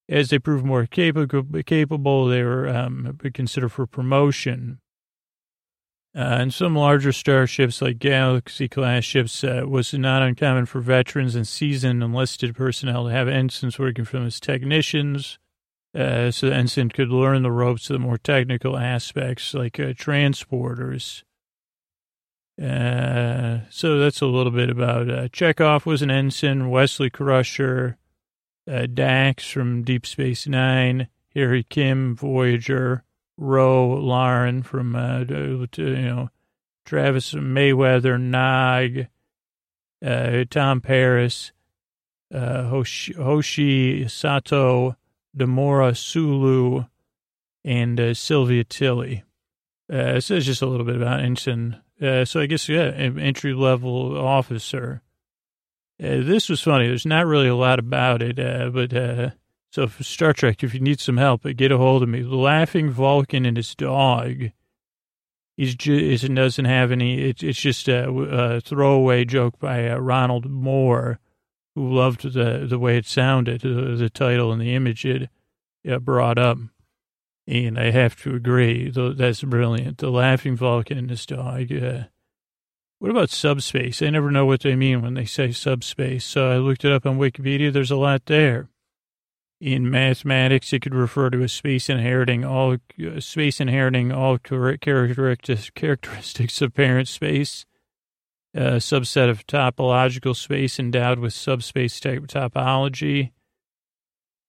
As 0.08 0.30
they 0.30 0.38
proved 0.38 0.64
more 0.64 0.86
capable, 0.86 1.62
capable 1.62 2.26
they 2.26 2.42
were 2.42 2.68
um, 2.68 3.18
considered 3.32 3.70
for 3.70 3.86
promotion. 3.86 4.80
Uh, 6.12 6.18
and 6.40 6.52
some 6.52 6.74
larger 6.74 7.12
starships, 7.12 7.80
like 7.80 8.00
Galaxy 8.00 8.68
class 8.68 9.04
ships, 9.04 9.44
uh, 9.44 9.62
was 9.64 9.94
not 9.94 10.22
uncommon 10.22 10.66
for 10.66 10.80
veterans 10.80 11.36
and 11.36 11.46
seasoned 11.46 12.02
enlisted 12.02 12.56
personnel 12.56 13.04
to 13.04 13.12
have 13.12 13.28
ensigns 13.28 13.78
working 13.78 14.04
for 14.04 14.16
them 14.16 14.26
as 14.26 14.40
technicians. 14.40 15.38
Uh, 15.94 16.30
so 16.32 16.48
the 16.48 16.54
ensign 16.54 16.88
could 16.88 17.08
learn 17.08 17.42
the 17.42 17.52
ropes 17.52 17.88
of 17.90 17.94
the 17.94 18.00
more 18.00 18.18
technical 18.18 18.76
aspects, 18.76 19.54
like 19.54 19.78
uh, 19.78 19.92
transporters. 19.92 21.22
Uh, 22.60 23.60
so 23.70 23.98
that's 23.98 24.20
a 24.20 24.26
little 24.26 24.52
bit 24.52 24.68
about 24.68 25.08
uh, 25.10 25.28
Chekov 25.28 25.86
was 25.86 26.02
an 26.02 26.10
ensign, 26.10 26.68
Wesley 26.68 27.08
Crusher, 27.08 27.96
uh, 28.70 28.86
Dax 28.86 29.48
from 29.48 29.82
Deep 29.82 30.04
Space 30.04 30.46
Nine, 30.46 31.08
Harry 31.34 31.62
Kim, 31.62 32.14
Voyager, 32.14 33.02
Ro 33.38 33.94
Laren 33.94 34.62
from, 34.62 34.94
uh, 34.94 35.20
you 35.20 35.68
know, 35.78 36.28
Travis 36.84 37.32
Mayweather, 37.32 38.20
Nog, 38.20 39.06
uh, 40.04 40.44
Tom 40.50 40.80
Paris, 40.82 41.52
uh, 42.34 42.64
Hoshi, 42.64 43.14
Hoshi 43.14 44.06
Sato, 44.08 44.96
Demora 45.36 45.96
Sulu, 45.96 46.84
and 47.64 47.98
uh, 47.98 48.12
Sylvia 48.12 48.64
Tilly. 48.64 49.24
Uh, 49.90 50.20
so 50.20 50.34
it's 50.34 50.46
just 50.46 50.62
a 50.62 50.66
little 50.66 50.86
bit 50.86 50.96
about 50.96 51.20
Ensign. 51.20 51.80
Uh, 52.00 52.24
so 52.24 52.40
I 52.40 52.46
guess, 52.46 52.68
yeah, 52.68 52.84
entry 52.84 53.52
level 53.52 54.16
officer. 54.16 55.02
Uh, 56.02 56.22
this 56.22 56.48
was 56.48 56.62
funny. 56.62 56.86
There's 56.86 57.04
not 57.04 57.26
really 57.26 57.48
a 57.48 57.54
lot 57.54 57.78
about 57.78 58.22
it, 58.22 58.38
uh, 58.38 58.70
but 58.70 58.94
uh, 58.94 59.30
so 59.70 59.86
Star 60.00 60.32
Trek, 60.32 60.64
if 60.64 60.72
you 60.72 60.80
need 60.80 60.98
some 60.98 61.18
help, 61.18 61.42
get 61.56 61.72
a 61.72 61.76
hold 61.76 62.02
of 62.02 62.08
me. 62.08 62.22
The 62.22 62.36
Laughing 62.36 62.90
Vulcan 62.90 63.44
and 63.44 63.56
his 63.56 63.74
dog. 63.74 64.50
He's 65.56 65.74
just, 65.74 66.24
it 66.24 66.34
doesn't 66.34 66.64
have 66.64 66.90
any. 66.90 67.20
It, 67.20 67.42
it's 67.42 67.60
just 67.60 67.86
a, 67.86 68.08
a, 68.08 68.60
throwaway 68.62 69.26
joke 69.26 69.58
by 69.58 69.90
uh, 69.90 69.98
Ronald 69.98 70.50
Moore, 70.50 71.18
who 71.74 71.92
loved 71.92 72.22
the 72.32 72.66
the 72.66 72.78
way 72.78 72.96
it 72.96 73.04
sounded, 73.04 73.60
the, 73.60 73.94
the 73.94 74.08
title 74.08 74.52
and 74.52 74.60
the 74.60 74.74
image 74.74 75.04
it 75.04 75.28
uh, 75.88 75.98
brought 75.98 76.38
up. 76.38 76.56
And 77.50 77.80
I 77.80 77.90
have 77.90 78.14
to 78.22 78.36
agree, 78.36 78.90
that's 78.90 79.42
brilliant. 79.42 79.98
The 79.98 80.08
Laughing 80.08 80.56
Vulcan 80.56 80.96
and 80.96 81.10
his 81.10 81.26
dog. 81.26 81.72
Uh, 81.72 82.04
what 83.00 83.10
about 83.10 83.28
subspace? 83.28 84.00
I 84.00 84.10
never 84.10 84.30
know 84.30 84.46
what 84.46 84.60
they 84.60 84.76
mean 84.76 85.02
when 85.02 85.14
they 85.14 85.24
say 85.24 85.50
subspace. 85.50 86.24
So 86.24 86.48
I 86.48 86.58
looked 86.58 86.84
it 86.84 86.92
up 86.92 87.06
on 87.06 87.18
Wikipedia. 87.18 87.72
There's 87.72 87.90
a 87.90 87.96
lot 87.96 88.26
there. 88.26 88.68
In 89.60 89.90
mathematics, 89.90 90.72
it 90.72 90.80
could 90.80 90.94
refer 90.94 91.28
to 91.30 91.42
a 91.42 91.48
space 91.48 91.90
inheriting 91.90 92.44
all 92.44 92.76
space 93.18 93.60
inheriting 93.60 94.12
all 94.12 94.38
characteristics 94.38 95.70
characteristics 95.70 96.62
of 96.62 96.72
parent 96.72 97.08
space, 97.08 97.66
a 98.54 98.76
subset 98.76 99.28
of 99.28 99.44
topological 99.46 100.36
space 100.36 100.78
endowed 100.78 101.18
with 101.18 101.32
subspace 101.32 101.98
type 101.98 102.28
topology. 102.28 103.32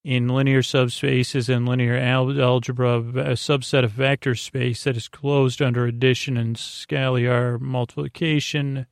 In 0.04 0.28
linear 0.28 0.64
subspaces 0.64 1.48
and 1.48 1.68
linear 1.68 1.96
algebra, 1.96 2.98
a 2.98 3.36
subset 3.36 3.84
of 3.84 3.92
vector 3.92 4.34
space 4.34 4.84
that 4.84 4.98
is 4.98 5.08
closed 5.08 5.62
under 5.62 5.86
addition 5.86 6.38
and 6.38 6.56
scalar 6.56 7.60
multiplication. 7.60 8.88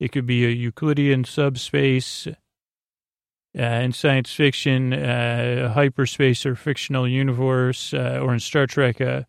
It 0.00 0.10
could 0.10 0.26
be 0.26 0.44
a 0.44 0.48
Euclidean 0.48 1.24
subspace 1.24 2.26
uh, 2.26 3.62
in 3.62 3.92
science 3.92 4.32
fiction, 4.32 4.92
uh, 4.92 5.72
hyperspace 5.72 6.44
or 6.44 6.56
fictional 6.56 7.06
universe, 7.06 7.94
uh, 7.94 8.18
or 8.20 8.34
in 8.34 8.40
Star 8.40 8.66
Trek, 8.66 9.00
a 9.00 9.26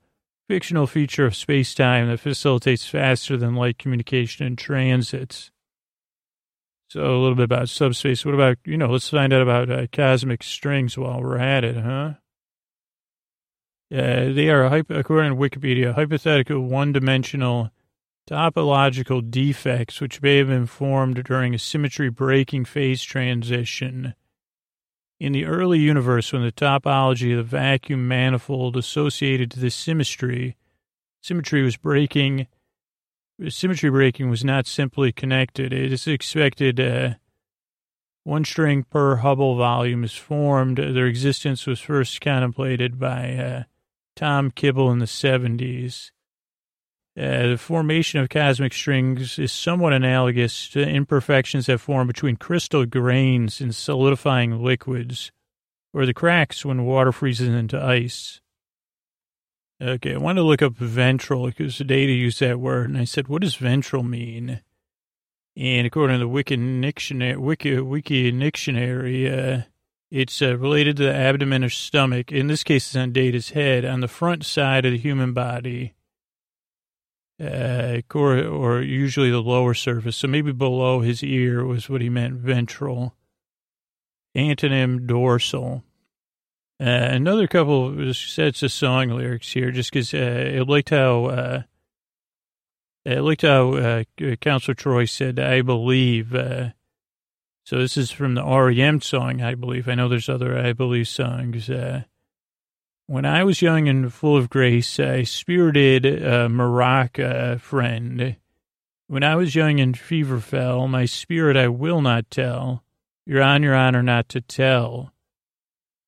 fictional 0.49 0.87
feature 0.87 1.25
of 1.25 1.35
space 1.35 1.75
time 1.75 2.09
that 2.09 2.19
facilitates 2.19 2.87
faster 2.87 3.37
than 3.37 3.55
light 3.55 3.77
communication 3.77 4.45
and 4.45 4.57
transits. 4.57 5.51
So 6.89 7.01
a 7.01 7.19
little 7.19 7.35
bit 7.35 7.43
about 7.43 7.69
subspace. 7.69 8.25
What 8.25 8.33
about, 8.33 8.57
you 8.65 8.77
know, 8.77 8.87
let's 8.87 9.09
find 9.09 9.33
out 9.33 9.41
about 9.41 9.69
uh, 9.69 9.87
cosmic 9.91 10.41
strings 10.41 10.97
while 10.97 11.21
we're 11.21 11.37
at 11.37 11.63
it, 11.65 11.75
huh? 11.75 12.13
Uh, 13.91 14.33
they 14.33 14.49
are, 14.49 14.65
according 14.65 15.31
to 15.31 15.37
Wikipedia, 15.37 15.93
hypothetical 15.93 16.61
one-dimensional 16.61 17.71
topological 18.29 19.29
defects 19.29 20.01
which 20.01 20.21
may 20.21 20.37
have 20.37 20.47
been 20.47 20.65
formed 20.65 21.23
during 21.23 21.55
a 21.55 21.59
symmetry 21.59 22.09
breaking 22.09 22.65
phase 22.65 23.01
transition. 23.01 24.13
In 25.19 25.31
the 25.31 25.45
early 25.45 25.79
universe, 25.79 26.31
when 26.31 26.43
the 26.43 26.51
topology 26.51 27.31
of 27.31 27.49
the 27.49 27.57
vacuum 27.57 28.07
manifold 28.07 28.75
associated 28.75 29.49
to 29.51 29.59
this 29.59 29.75
symmetry, 29.75 30.55
symmetry 31.21 31.63
was 31.63 31.77
breaking, 31.77 32.47
symmetry 33.49 33.89
breaking 33.89 34.29
was 34.29 34.43
not 34.43 34.67
simply 34.67 35.11
connected. 35.11 35.73
It 35.73 35.93
is 35.93 36.07
expected 36.07 36.79
uh, 36.79 37.15
one 38.23 38.43
string 38.43 38.83
per 38.83 39.17
Hubble 39.17 39.55
volume 39.55 40.03
is 40.03 40.13
formed. 40.13 40.77
Their 40.77 41.05
existence 41.05 41.65
was 41.65 41.79
first 41.79 42.19
contemplated 42.19 42.99
by 42.99 43.35
uh, 43.35 43.63
Tom 44.15 44.51
Kibble 44.51 44.91
in 44.91 44.99
the 44.99 45.05
70s. 45.05 46.11
Uh, 47.17 47.47
the 47.47 47.57
formation 47.57 48.19
of 48.19 48.29
cosmic 48.29 48.73
strings 48.73 49.39
is 49.39 49.51
somewhat 49.51 49.93
analogous 49.93 50.69
to 50.69 50.87
imperfections 50.87 51.65
that 51.65 51.79
form 51.79 52.05
between 52.05 52.35
crystal 52.35 52.85
grains 52.85 53.59
in 53.59 53.71
solidifying 53.71 54.63
liquids, 54.63 55.31
or 55.93 56.05
the 56.05 56.13
cracks 56.13 56.63
when 56.63 56.85
water 56.85 57.11
freezes 57.11 57.47
into 57.47 57.81
ice. 57.81 58.39
Okay, 59.79 60.15
I 60.15 60.17
want 60.17 60.37
to 60.37 60.43
look 60.43 60.61
up 60.61 60.73
ventral 60.73 61.45
because 61.45 61.77
the 61.77 61.83
data 61.83 62.11
used 62.11 62.39
that 62.39 62.59
word, 62.59 62.89
and 62.89 62.97
I 62.97 63.03
said, 63.03 63.27
what 63.27 63.43
does 63.43 63.55
ventral 63.55 64.03
mean? 64.03 64.61
And 65.55 65.87
according 65.87 66.15
to 66.15 66.19
the 66.19 66.27
Wiki 66.27 66.55
Dictionary, 66.81 67.37
Wiki, 67.37 67.79
Wiki 67.79 68.31
Dictionary 68.31 69.29
uh, 69.29 69.61
it's 70.09 70.41
uh, 70.41 70.57
related 70.57 70.97
to 70.97 71.03
the 71.03 71.13
abdomen 71.13 71.63
or 71.63 71.69
stomach. 71.69 72.31
In 72.31 72.47
this 72.47 72.63
case, 72.63 72.87
it's 72.87 72.95
on 72.95 73.11
Data's 73.11 73.49
head, 73.51 73.83
on 73.83 73.99
the 73.99 74.07
front 74.07 74.45
side 74.45 74.85
of 74.85 74.91
the 74.91 74.97
human 74.97 75.33
body 75.33 75.95
uh, 77.41 78.01
or, 78.13 78.39
or 78.39 78.81
usually 78.81 79.29
the 79.29 79.41
lower 79.41 79.73
surface. 79.73 80.15
So 80.17 80.27
maybe 80.27 80.51
below 80.51 81.01
his 81.01 81.23
ear 81.23 81.65
was 81.65 81.89
what 81.89 82.01
he 82.01 82.09
meant, 82.09 82.35
ventral. 82.35 83.15
Antonym 84.35 85.07
dorsal. 85.07 85.83
Uh, 86.79 87.09
another 87.11 87.47
couple 87.47 88.13
sets 88.13 88.61
of 88.61 88.71
song 88.71 89.09
lyrics 89.09 89.51
here, 89.51 89.71
just 89.71 89.91
because 89.91 90.13
uh, 90.13 90.53
I 90.55 90.59
liked 90.59 90.91
how 90.91 91.25
uh, 91.25 91.61
I 93.05 93.15
liked 93.15 93.41
how 93.41 93.73
uh, 93.73 94.03
Counselor 94.41 94.75
Troi 94.75 95.09
said, 95.09 95.39
"I 95.39 95.61
believe." 95.61 96.35
Uh, 96.35 96.69
so 97.65 97.79
this 97.79 97.97
is 97.97 98.11
from 98.11 98.35
the 98.35 98.45
REM 98.45 99.01
song, 99.01 99.41
I 99.41 99.55
believe. 99.55 99.89
I 99.89 99.95
know 99.95 100.07
there's 100.07 100.29
other 100.29 100.57
I 100.57 100.73
believe 100.73 101.07
songs. 101.07 101.69
Uh, 101.69 102.03
when 103.07 103.25
I 103.25 103.43
was 103.43 103.61
young 103.61 103.89
and 103.89 104.13
full 104.13 104.37
of 104.37 104.49
grace, 104.49 104.99
I 104.99 105.23
spirited 105.23 106.05
a 106.05 106.47
Maraca 106.47 107.59
friend. 107.59 108.35
When 109.07 109.23
I 109.23 109.35
was 109.35 109.55
young 109.55 109.79
and 109.79 109.97
fever 109.97 110.39
fell, 110.39 110.87
my 110.87 111.05
spirit 111.05 111.57
I 111.57 111.69
will 111.69 112.01
not 112.01 112.29
tell. 112.29 112.83
You're 113.25 113.41
on 113.41 113.63
your 113.63 113.75
honor 113.75 114.03
not 114.03 114.29
to 114.29 114.41
tell. 114.41 115.13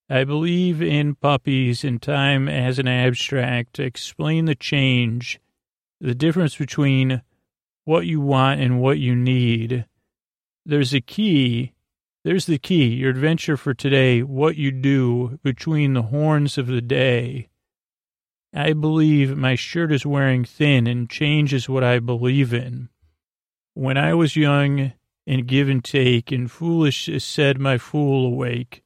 I 0.10 0.24
believe 0.24 0.82
in 0.82 1.16
puppies 1.16 1.84
and 1.84 2.02
time 2.02 2.50
as 2.50 2.80
an 2.80 2.88
abstract 2.88 3.80
explain 3.80 4.46
the 4.46 4.56
change, 4.56 5.40
the 6.02 6.16
difference 6.16 6.56
between 6.56 7.22
what 7.86 8.06
you 8.06 8.20
want 8.20 8.60
and 8.62 8.82
what 8.82 9.00
you 9.00 9.16
need. 9.16 9.86
There's 10.66 10.94
a 10.94 11.02
key 11.02 11.74
there's 12.26 12.48
the 12.48 12.58
key, 12.58 12.88
your 12.88 13.12
adventure 13.12 13.56
for 13.56 13.74
today, 13.74 14.24
what 14.24 14.58
you 14.58 14.72
do 14.72 15.40
between 15.42 15.94
the 15.94 16.04
horns 16.04 16.58
of 16.58 16.68
the 16.68 16.82
day. 16.82 17.48
I 18.54 18.74
believe 18.74 19.38
my 19.38 19.56
shirt 19.56 19.92
is 19.92 20.06
wearing 20.06 20.44
thin 20.44 20.86
and 20.86 21.10
change 21.10 21.54
is 21.54 21.70
what 21.70 21.84
I 21.84 22.00
believe 22.00 22.54
in. 22.54 22.90
When 23.74 23.98
I 23.98 24.14
was 24.16 24.36
young 24.36 24.92
and 25.26 25.48
give 25.48 25.70
and 25.70 25.84
take 25.84 26.32
and 26.32 26.52
foolish 26.52 27.10
said 27.24 27.58
my 27.58 27.78
fool 27.78 28.28
awake. 28.28 28.84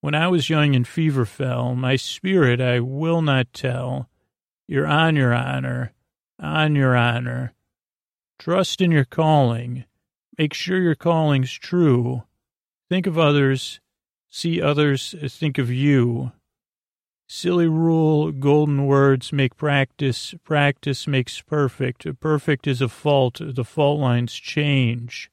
When 0.00 0.14
I 0.14 0.28
was 0.28 0.48
young 0.48 0.74
and 0.74 0.88
fever 0.88 1.26
fell, 1.26 1.74
my 1.74 1.96
spirit 1.96 2.60
I 2.60 2.80
will 2.80 3.20
not 3.20 3.52
tell. 3.52 4.08
You're 4.66 4.86
on 4.86 5.16
your 5.16 5.34
honor, 5.34 5.92
on 6.38 6.74
your 6.74 6.96
honor. 6.96 7.52
Trust 8.38 8.80
in 8.80 8.90
your 8.90 9.04
calling. 9.04 9.84
Make 10.38 10.54
sure 10.54 10.78
your 10.78 10.94
calling's 10.94 11.52
true. 11.52 12.22
Think 12.88 13.06
of 13.06 13.18
others, 13.18 13.80
see 14.30 14.62
others 14.62 15.14
think 15.28 15.58
of 15.58 15.70
you. 15.70 16.32
Silly 17.28 17.68
rule, 17.68 18.32
golden 18.32 18.86
words 18.86 19.32
make 19.32 19.56
practice. 19.56 20.34
Practice 20.42 21.06
makes 21.06 21.40
perfect. 21.42 22.06
Perfect 22.18 22.66
is 22.66 22.80
a 22.80 22.88
fault. 22.88 23.40
The 23.40 23.64
fault 23.64 24.00
lines 24.00 24.34
change. 24.34 25.30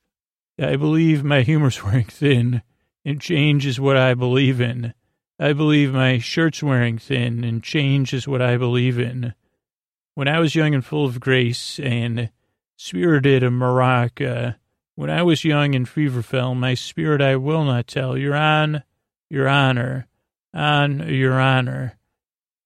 I 0.60 0.76
believe 0.76 1.24
my 1.24 1.42
humor's 1.42 1.84
wearing 1.86 2.06
thin, 2.06 2.62
and 3.08 3.22
change 3.22 3.66
is 3.66 3.80
what 3.80 3.96
I 3.96 4.16
believe 4.16 4.60
in. 4.60 4.94
I 5.40 5.54
believe 5.54 5.94
my 5.94 6.18
shirt's 6.18 6.62
wearing 6.62 6.98
thin, 6.98 7.46
and 7.46 7.64
change 7.64 8.14
is 8.14 8.28
what 8.28 8.42
I 8.42 8.58
believe 8.58 9.00
in. 9.00 9.34
When 10.14 10.28
I 10.28 10.40
was 10.40 10.56
young 10.56 10.76
and 10.76 10.84
full 10.84 11.06
of 11.06 11.22
grace 11.22 11.80
and 11.80 12.32
spirited 12.76 13.44
of 13.44 13.54
Maraca, 13.54 14.58
when 14.96 15.10
I 15.10 15.24
was 15.24 15.46
young 15.46 15.74
and 15.74 15.88
feverfell, 15.88 16.54
my 16.54 16.74
spirit 16.74 17.22
I 17.22 17.38
will 17.38 17.64
not 17.64 17.88
tell. 17.88 18.18
Your 18.18 18.36
on, 18.36 18.84
your 19.30 19.48
honor 19.48 20.08
on 20.54 21.08
your 21.08 21.40
honor. 21.40 21.98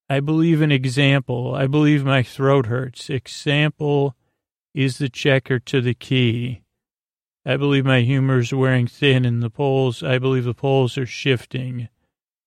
I 0.09 0.21
believe 0.21 0.59
in 0.63 0.71
example. 0.71 1.53
I 1.53 1.67
believe 1.67 2.03
my 2.03 2.23
throat 2.23 2.65
hurts. 2.65 3.11
Example 3.11 4.15
is 4.73 4.97
the 4.97 5.09
checker 5.09 5.59
to 5.59 5.81
the 5.81 5.93
key. 5.93 6.60
I 7.45 7.57
believe 7.57 7.85
my 7.85 8.01
humor's 8.01 8.53
wearing 8.53 8.87
thin 8.87 9.25
and 9.25 9.41
the 9.41 9.49
poles, 9.49 10.03
I 10.03 10.19
believe 10.19 10.43
the 10.43 10.53
poles 10.53 10.97
are 10.97 11.07
shifting. 11.07 11.89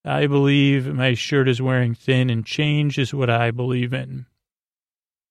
I 0.05 0.27
believe 0.27 0.87
my 0.87 1.15
shirt 1.15 1.49
is 1.49 1.61
wearing 1.61 1.95
thin 1.95 2.31
and 2.31 2.45
change 2.45 2.99
is 2.99 3.15
what 3.15 3.31
I 3.31 3.51
believe 3.51 3.93
in. 3.93 4.27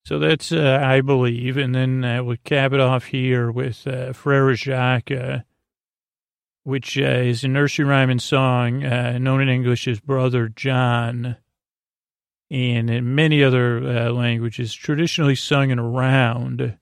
So 0.06 0.20
that's, 0.20 0.52
uh, 0.52 0.80
I 0.84 1.02
believe. 1.02 1.56
And 1.56 1.74
then 1.74 2.04
I 2.04 2.20
would 2.20 2.44
cap 2.44 2.74
it 2.74 2.80
off 2.80 3.06
here 3.06 3.52
with 3.52 3.88
uh, 3.88 4.12
Frere 4.12 4.54
Jacques, 4.56 5.12
uh, 5.12 5.40
which 6.64 6.98
uh, 6.98 7.02
is 7.02 7.44
a 7.44 7.48
nursery 7.48 7.86
rhyme 7.86 8.10
and 8.10 8.22
song 8.22 8.84
uh, 8.84 9.18
known 9.18 9.42
in 9.42 9.50
English 9.50 9.88
as 9.88 10.00
Brother 10.00 10.50
John, 10.50 11.38
and 12.50 12.90
in 12.90 13.16
many 13.16 13.44
other 13.44 13.78
uh, 13.78 14.12
languages, 14.12 14.74
traditionally 14.74 15.36
sung 15.36 15.72
in 15.72 15.80
a 15.80 15.88
round. 15.88 16.78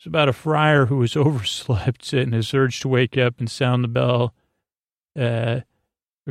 It's 0.00 0.06
about 0.06 0.30
a 0.30 0.32
friar 0.32 0.86
who 0.86 1.02
has 1.02 1.14
overslept 1.16 2.14
and 2.14 2.34
is 2.34 2.54
urged 2.54 2.80
to 2.82 2.88
wake 2.88 3.18
up 3.18 3.38
and 3.38 3.50
sound 3.50 3.84
the 3.84 3.88
bell 3.88 4.32
uh, 5.14 5.60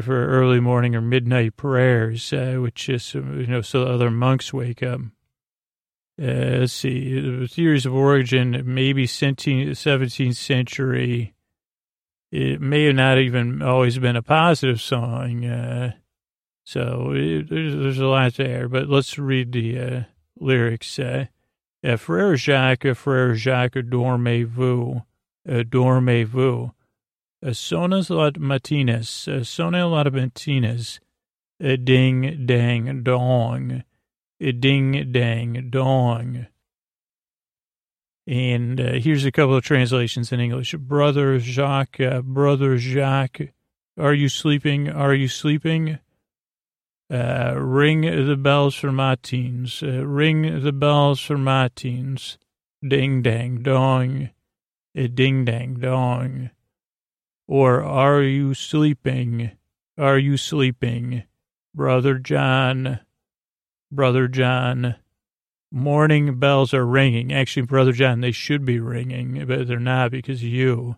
for 0.01 0.28
early 0.28 0.59
morning 0.59 0.95
or 0.95 1.01
midnight 1.01 1.55
prayers, 1.55 2.34
uh, 2.34 2.57
which 2.59 2.89
is, 2.89 3.13
you 3.13 3.45
know, 3.45 3.61
so 3.61 3.84
other 3.84 4.09
monks 4.09 4.51
wake 4.51 4.82
up. 4.82 5.01
Uh, 6.20 6.57
let's 6.61 6.74
see, 6.74 7.20
the 7.20 7.47
theories 7.47 7.86
of 7.86 7.93
origin, 7.93 8.59
maybe 8.65 9.05
17th 9.05 10.36
century 10.36 11.36
it 12.32 12.59
may 12.59 12.86
have 12.86 12.95
not 12.95 13.20
even 13.20 13.61
always 13.61 13.99
been 13.99 14.15
a 14.15 14.24
positive 14.24 14.82
song. 14.82 15.45
Uh, 15.45 15.93
so 16.63 17.11
it, 17.13 17.49
there's, 17.49 17.76
there's, 17.76 17.99
a 17.99 18.05
lot 18.05 18.34
there, 18.34 18.67
but 18.67 18.89
let's 18.89 19.20
read 19.20 19.51
the 19.51 19.80
uh, 19.80 20.03
lyrics. 20.39 20.99
Uh, 21.82 21.95
Frère 21.95 22.36
Jacques, 22.36 22.84
Frère 22.93 23.36
Jacques, 23.36 23.77
dormez-vous, 23.89 25.01
uh, 25.47 25.63
dormez-vous. 25.63 26.71
Uh, 27.41 27.51
sonas 27.51 28.09
lot 28.09 28.34
matinas, 28.34 29.30
uh, 29.30 29.43
sona 29.45 29.88
lot 29.88 30.07
matinas, 30.07 30.99
uh, 31.63 31.77
ding, 31.77 32.45
dang, 32.45 33.01
dong, 33.01 33.84
uh, 34.43 34.51
ding, 34.59 35.09
dang, 35.13 35.69
dong. 35.69 36.47
And 38.27 38.82
uh, 38.82 38.91
here's 38.93 39.23
a 39.23 39.32
couple 39.32 39.55
of 39.55 39.63
translations 39.63 40.34
in 40.34 40.41
English. 40.41 40.75
Brother 40.75 41.39
Jacques, 41.39 42.01
uh, 42.01 42.21
Brother 42.21 42.77
Jacques, 42.77 43.53
are 43.97 44.13
you 44.13 44.27
sleeping? 44.27 44.89
Are 44.89 45.13
you 45.13 45.30
sleeping? 45.30 45.99
Uh, 47.12 47.55
ring 47.57 48.01
the 48.01 48.38
bells 48.38 48.76
for 48.76 48.91
matins. 48.91 49.82
Uh, 49.82 50.05
ring 50.05 50.62
the 50.62 50.72
bells 50.72 51.20
for 51.20 51.38
matins. 51.38 52.38
Ding 52.88 53.24
dang 53.24 53.64
dong. 53.64 54.30
A 54.95 55.05
uh, 55.05 55.07
ding 55.12 55.43
dang 55.43 55.76
dong. 55.76 56.51
Or 57.47 57.84
are 57.84 58.22
you 58.22 58.53
sleeping? 58.53 59.51
Are 59.97 60.20
you 60.20 60.38
sleeping? 60.38 61.24
Brother 61.74 62.20
John. 62.20 62.99
Brother 63.91 64.28
John. 64.28 64.95
Morning 65.72 66.39
bells 66.39 66.76
are 66.76 66.86
ringing. 66.86 67.34
Actually, 67.34 67.66
Brother 67.66 67.91
John, 67.91 68.22
they 68.22 68.32
should 68.32 68.66
be 68.66 68.80
ringing, 68.80 69.45
but 69.47 69.68
they're 69.68 69.80
not 69.80 70.12
because 70.12 70.43
you. 70.43 70.97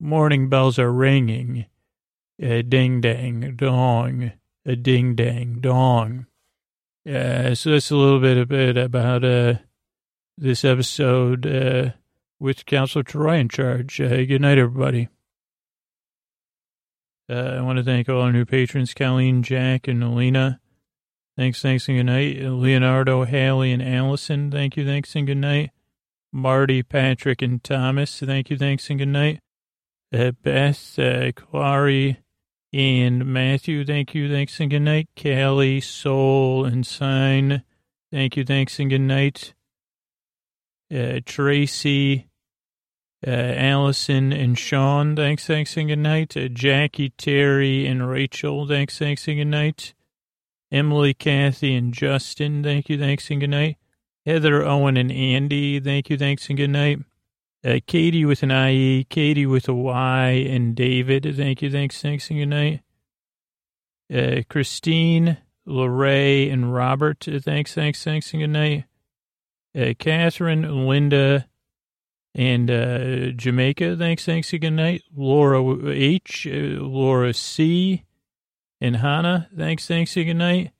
Morning 0.00 0.48
bells 0.48 0.76
are 0.78 0.92
ringing. 0.92 1.66
Ding 2.38 3.00
dang 3.00 3.54
dong. 3.54 4.32
A 4.68 4.74
ding 4.74 5.14
dang 5.14 5.60
dong. 5.60 6.26
Uh, 7.08 7.54
so 7.54 7.70
that's 7.70 7.92
a 7.92 7.96
little 7.96 8.18
bit, 8.18 8.36
a 8.36 8.44
bit 8.44 8.76
about 8.76 9.24
uh, 9.24 9.54
this 10.36 10.64
episode 10.64 11.46
uh, 11.46 11.90
with 12.40 12.66
Counselor 12.66 13.04
Troi 13.04 13.38
in 13.38 13.48
charge. 13.48 14.00
Uh, 14.00 14.24
good 14.24 14.40
night, 14.40 14.58
everybody. 14.58 15.08
Uh, 17.30 17.34
I 17.58 17.60
want 17.60 17.78
to 17.78 17.84
thank 17.84 18.08
all 18.08 18.22
our 18.22 18.32
new 18.32 18.44
patrons, 18.44 18.92
Colleen, 18.92 19.44
Jack, 19.44 19.86
and 19.86 20.02
Alina. 20.02 20.60
Thanks, 21.36 21.62
thanks, 21.62 21.86
and 21.88 21.98
good 21.98 22.04
night. 22.04 22.40
Leonardo, 22.40 23.24
Haley, 23.24 23.70
and 23.70 23.82
Allison, 23.82 24.50
thank 24.50 24.76
you, 24.76 24.84
thanks, 24.84 25.14
and 25.14 25.28
good 25.28 25.36
night. 25.36 25.70
Marty, 26.32 26.82
Patrick, 26.82 27.40
and 27.40 27.62
Thomas, 27.62 28.18
thank 28.18 28.50
you, 28.50 28.56
thanks, 28.56 28.90
and 28.90 28.98
good 28.98 29.08
night. 29.08 29.40
Uh, 30.12 30.32
Beth, 30.42 30.98
uh, 30.98 31.32
Clary, 31.32 32.20
and 32.76 33.24
Matthew, 33.24 33.86
thank 33.86 34.14
you, 34.14 34.30
thanks, 34.30 34.60
and 34.60 34.70
good 34.70 34.80
night. 34.80 35.08
Callie, 35.16 35.80
Soul, 35.80 36.66
and 36.66 36.86
Sign, 36.86 37.62
thank 38.12 38.36
you, 38.36 38.44
thanks, 38.44 38.78
and 38.78 38.90
good 38.90 39.00
night. 39.00 39.54
Uh, 40.94 41.20
Tracy, 41.24 42.28
uh, 43.26 43.30
Allison, 43.30 44.30
and 44.30 44.58
Sean, 44.58 45.16
thanks, 45.16 45.46
thanks, 45.46 45.74
and 45.78 45.88
good 45.88 46.00
night. 46.00 46.36
Uh, 46.36 46.48
Jackie, 46.48 47.14
Terry, 47.16 47.86
and 47.86 48.06
Rachel, 48.10 48.68
thanks, 48.68 48.98
thanks, 48.98 49.26
and 49.26 49.38
good 49.38 49.46
night. 49.46 49.94
Emily, 50.70 51.14
Kathy, 51.14 51.74
and 51.76 51.94
Justin, 51.94 52.62
thank 52.62 52.90
you, 52.90 52.98
thanks, 52.98 53.30
and 53.30 53.40
good 53.40 53.48
night. 53.48 53.78
Heather, 54.26 54.62
Owen, 54.62 54.98
and 54.98 55.10
Andy, 55.10 55.80
thank 55.80 56.10
you, 56.10 56.18
thanks, 56.18 56.50
and 56.50 56.58
good 56.58 56.68
night. 56.68 56.98
Uh, 57.66 57.80
Katie 57.84 58.24
with 58.24 58.44
an 58.44 58.52
IE, 58.52 59.04
Katie 59.10 59.46
with 59.46 59.68
a 59.68 59.74
Y, 59.74 60.28
and 60.28 60.76
David, 60.76 61.34
thank 61.36 61.62
you, 61.62 61.70
thanks, 61.70 62.00
thanks, 62.00 62.30
and 62.30 62.38
good 62.38 62.46
night. 62.46 62.80
Uh, 64.14 64.42
Christine, 64.48 65.38
Lorray, 65.66 66.52
and 66.52 66.72
Robert, 66.72 67.26
uh, 67.26 67.40
thanks, 67.40 67.74
thanks, 67.74 68.04
thanks, 68.04 68.32
and 68.32 68.42
good 68.42 68.50
night. 68.50 68.84
Uh, 69.76 69.94
Catherine, 69.98 70.86
Linda, 70.86 71.48
and 72.36 72.70
uh, 72.70 73.32
Jamaica, 73.32 73.96
thanks, 73.96 74.24
thanks, 74.24 74.52
and 74.52 74.62
good 74.62 74.70
night. 74.70 75.02
Laura 75.12 75.90
H, 75.90 76.46
uh, 76.48 76.80
Laura 76.84 77.34
C, 77.34 78.04
and 78.80 78.96
Hannah, 78.96 79.48
thanks, 79.56 79.88
thanks, 79.88 80.16
and 80.16 80.26
good 80.26 80.34
night. 80.34 80.70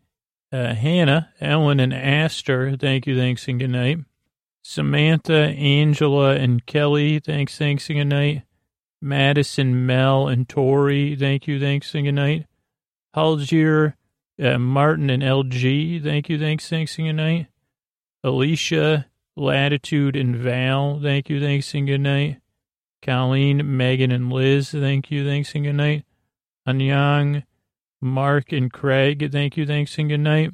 Uh, 0.52 0.72
Hannah, 0.74 1.30
Ellen, 1.40 1.80
and 1.80 1.92
Aster, 1.92 2.76
thank 2.76 3.08
you, 3.08 3.16
thanks, 3.16 3.48
and 3.48 3.58
good 3.58 3.70
night. 3.70 3.98
Samantha, 4.68 5.54
Angela, 5.56 6.34
and 6.34 6.66
Kelly, 6.66 7.20
thanks, 7.20 7.56
thanks, 7.56 7.88
and 7.88 8.00
good 8.00 8.04
night. 8.06 8.42
Madison, 9.00 9.86
Mel, 9.86 10.26
and 10.26 10.48
Tori, 10.48 11.14
thank 11.14 11.46
you, 11.46 11.60
thanks, 11.60 11.94
and 11.94 12.04
good 12.04 12.12
night. 12.12 12.46
Halgier, 13.14 13.94
uh, 14.42 14.58
Martin, 14.58 15.08
and 15.08 15.22
LG, 15.22 16.02
thank 16.02 16.28
you, 16.28 16.36
thanks, 16.36 16.68
thanks, 16.68 16.98
and 16.98 17.06
good 17.06 17.12
night. 17.12 17.46
Alicia, 18.24 19.06
Latitude, 19.36 20.16
and 20.16 20.34
Val, 20.34 20.98
thank 21.00 21.30
you, 21.30 21.40
thanks, 21.40 21.72
and 21.72 21.86
good 21.86 22.00
night. 22.00 22.40
Colleen, 23.02 23.76
Megan, 23.76 24.10
and 24.10 24.32
Liz, 24.32 24.72
thank 24.72 25.12
you, 25.12 25.24
thanks, 25.24 25.54
and 25.54 25.64
good 25.64 25.74
night. 25.74 26.04
Anyang, 26.66 27.44
Mark 28.00 28.50
and 28.50 28.72
Craig, 28.72 29.30
thank 29.30 29.56
you, 29.56 29.64
thanks, 29.64 29.96
and 29.96 30.08
good 30.08 30.18
night. 30.18 30.50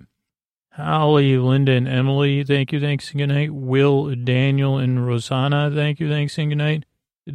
Holly, 0.74 1.36
Linda, 1.36 1.72
and 1.72 1.86
Emily, 1.86 2.44
thank 2.44 2.72
you, 2.72 2.80
thanks, 2.80 3.10
and 3.10 3.18
good 3.18 3.26
night. 3.26 3.52
Will, 3.52 4.14
Daniel, 4.14 4.78
and 4.78 5.06
Rosanna, 5.06 5.70
thank 5.74 6.00
you, 6.00 6.08
thanks, 6.08 6.38
and 6.38 6.50
good 6.50 6.56
night. 6.56 6.84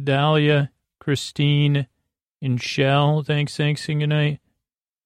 Dahlia, 0.04 0.70
Christine, 0.98 1.86
and 2.42 2.60
Shell, 2.60 3.22
thanks, 3.22 3.56
thanks, 3.56 3.88
and 3.88 4.00
good 4.00 4.08
night. 4.08 4.40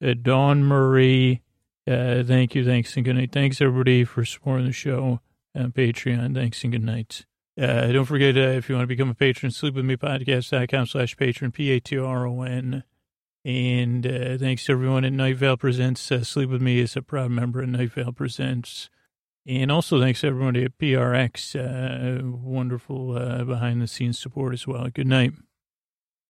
Uh, 0.03 0.15
Dawn 0.15 0.65
Marie, 0.65 1.43
uh, 1.87 2.23
thank 2.23 2.55
you, 2.55 2.65
thanks, 2.65 2.97
and 2.97 3.05
good 3.05 3.17
night. 3.17 3.33
Thanks, 3.33 3.61
everybody, 3.61 4.05
for 4.05 4.25
supporting 4.25 4.67
the 4.67 4.73
show 4.73 5.21
on 5.55 5.73
Patreon. 5.73 6.35
Thanks, 6.35 6.63
and 6.65 6.73
good 6.73 6.85
night. 6.85 7.27
Uh, 7.61 7.93
don't 7.93 8.07
forget, 8.07 8.37
uh, 8.37 8.57
if 8.57 8.69
you 8.69 8.75
want 8.75 8.85
to 8.85 8.89
become 8.89 9.11
a 9.11 9.15
patron, 9.15 9.53
sleepwithmepodcast.com 9.53 10.87
slash 10.87 11.17
patron, 11.19 11.53
P-A-T-R-O-N. 11.53 12.83
And 13.45 14.07
uh, 14.07 14.39
thanks 14.39 14.67
to 14.67 14.73
everyone 14.73 15.05
at 15.05 15.13
Night 15.13 15.37
Vale 15.37 15.57
Presents. 15.57 16.13
Uh, 16.13 16.23
Sleep 16.23 16.51
With 16.51 16.63
Me 16.63 16.79
is 16.79 16.97
a 16.97 17.03
proud 17.03 17.31
member 17.31 17.61
of 17.61 17.69
Night 17.69 17.93
Vale 17.93 18.13
Presents. 18.13 18.89
And 19.47 19.73
also 19.73 20.01
thanks 20.01 20.21
to 20.21 20.29
everyone 20.29 20.55
at 20.57 20.79
PRX. 20.79 21.57
Uh, 21.57 22.25
wonderful 22.25 23.17
uh, 23.17 23.43
behind 23.45 23.83
the 23.83 23.89
scenes 23.89 24.19
support 24.19 24.53
as 24.53 24.67
well. 24.67 24.89
Good 24.89 25.09
night. 25.09 25.33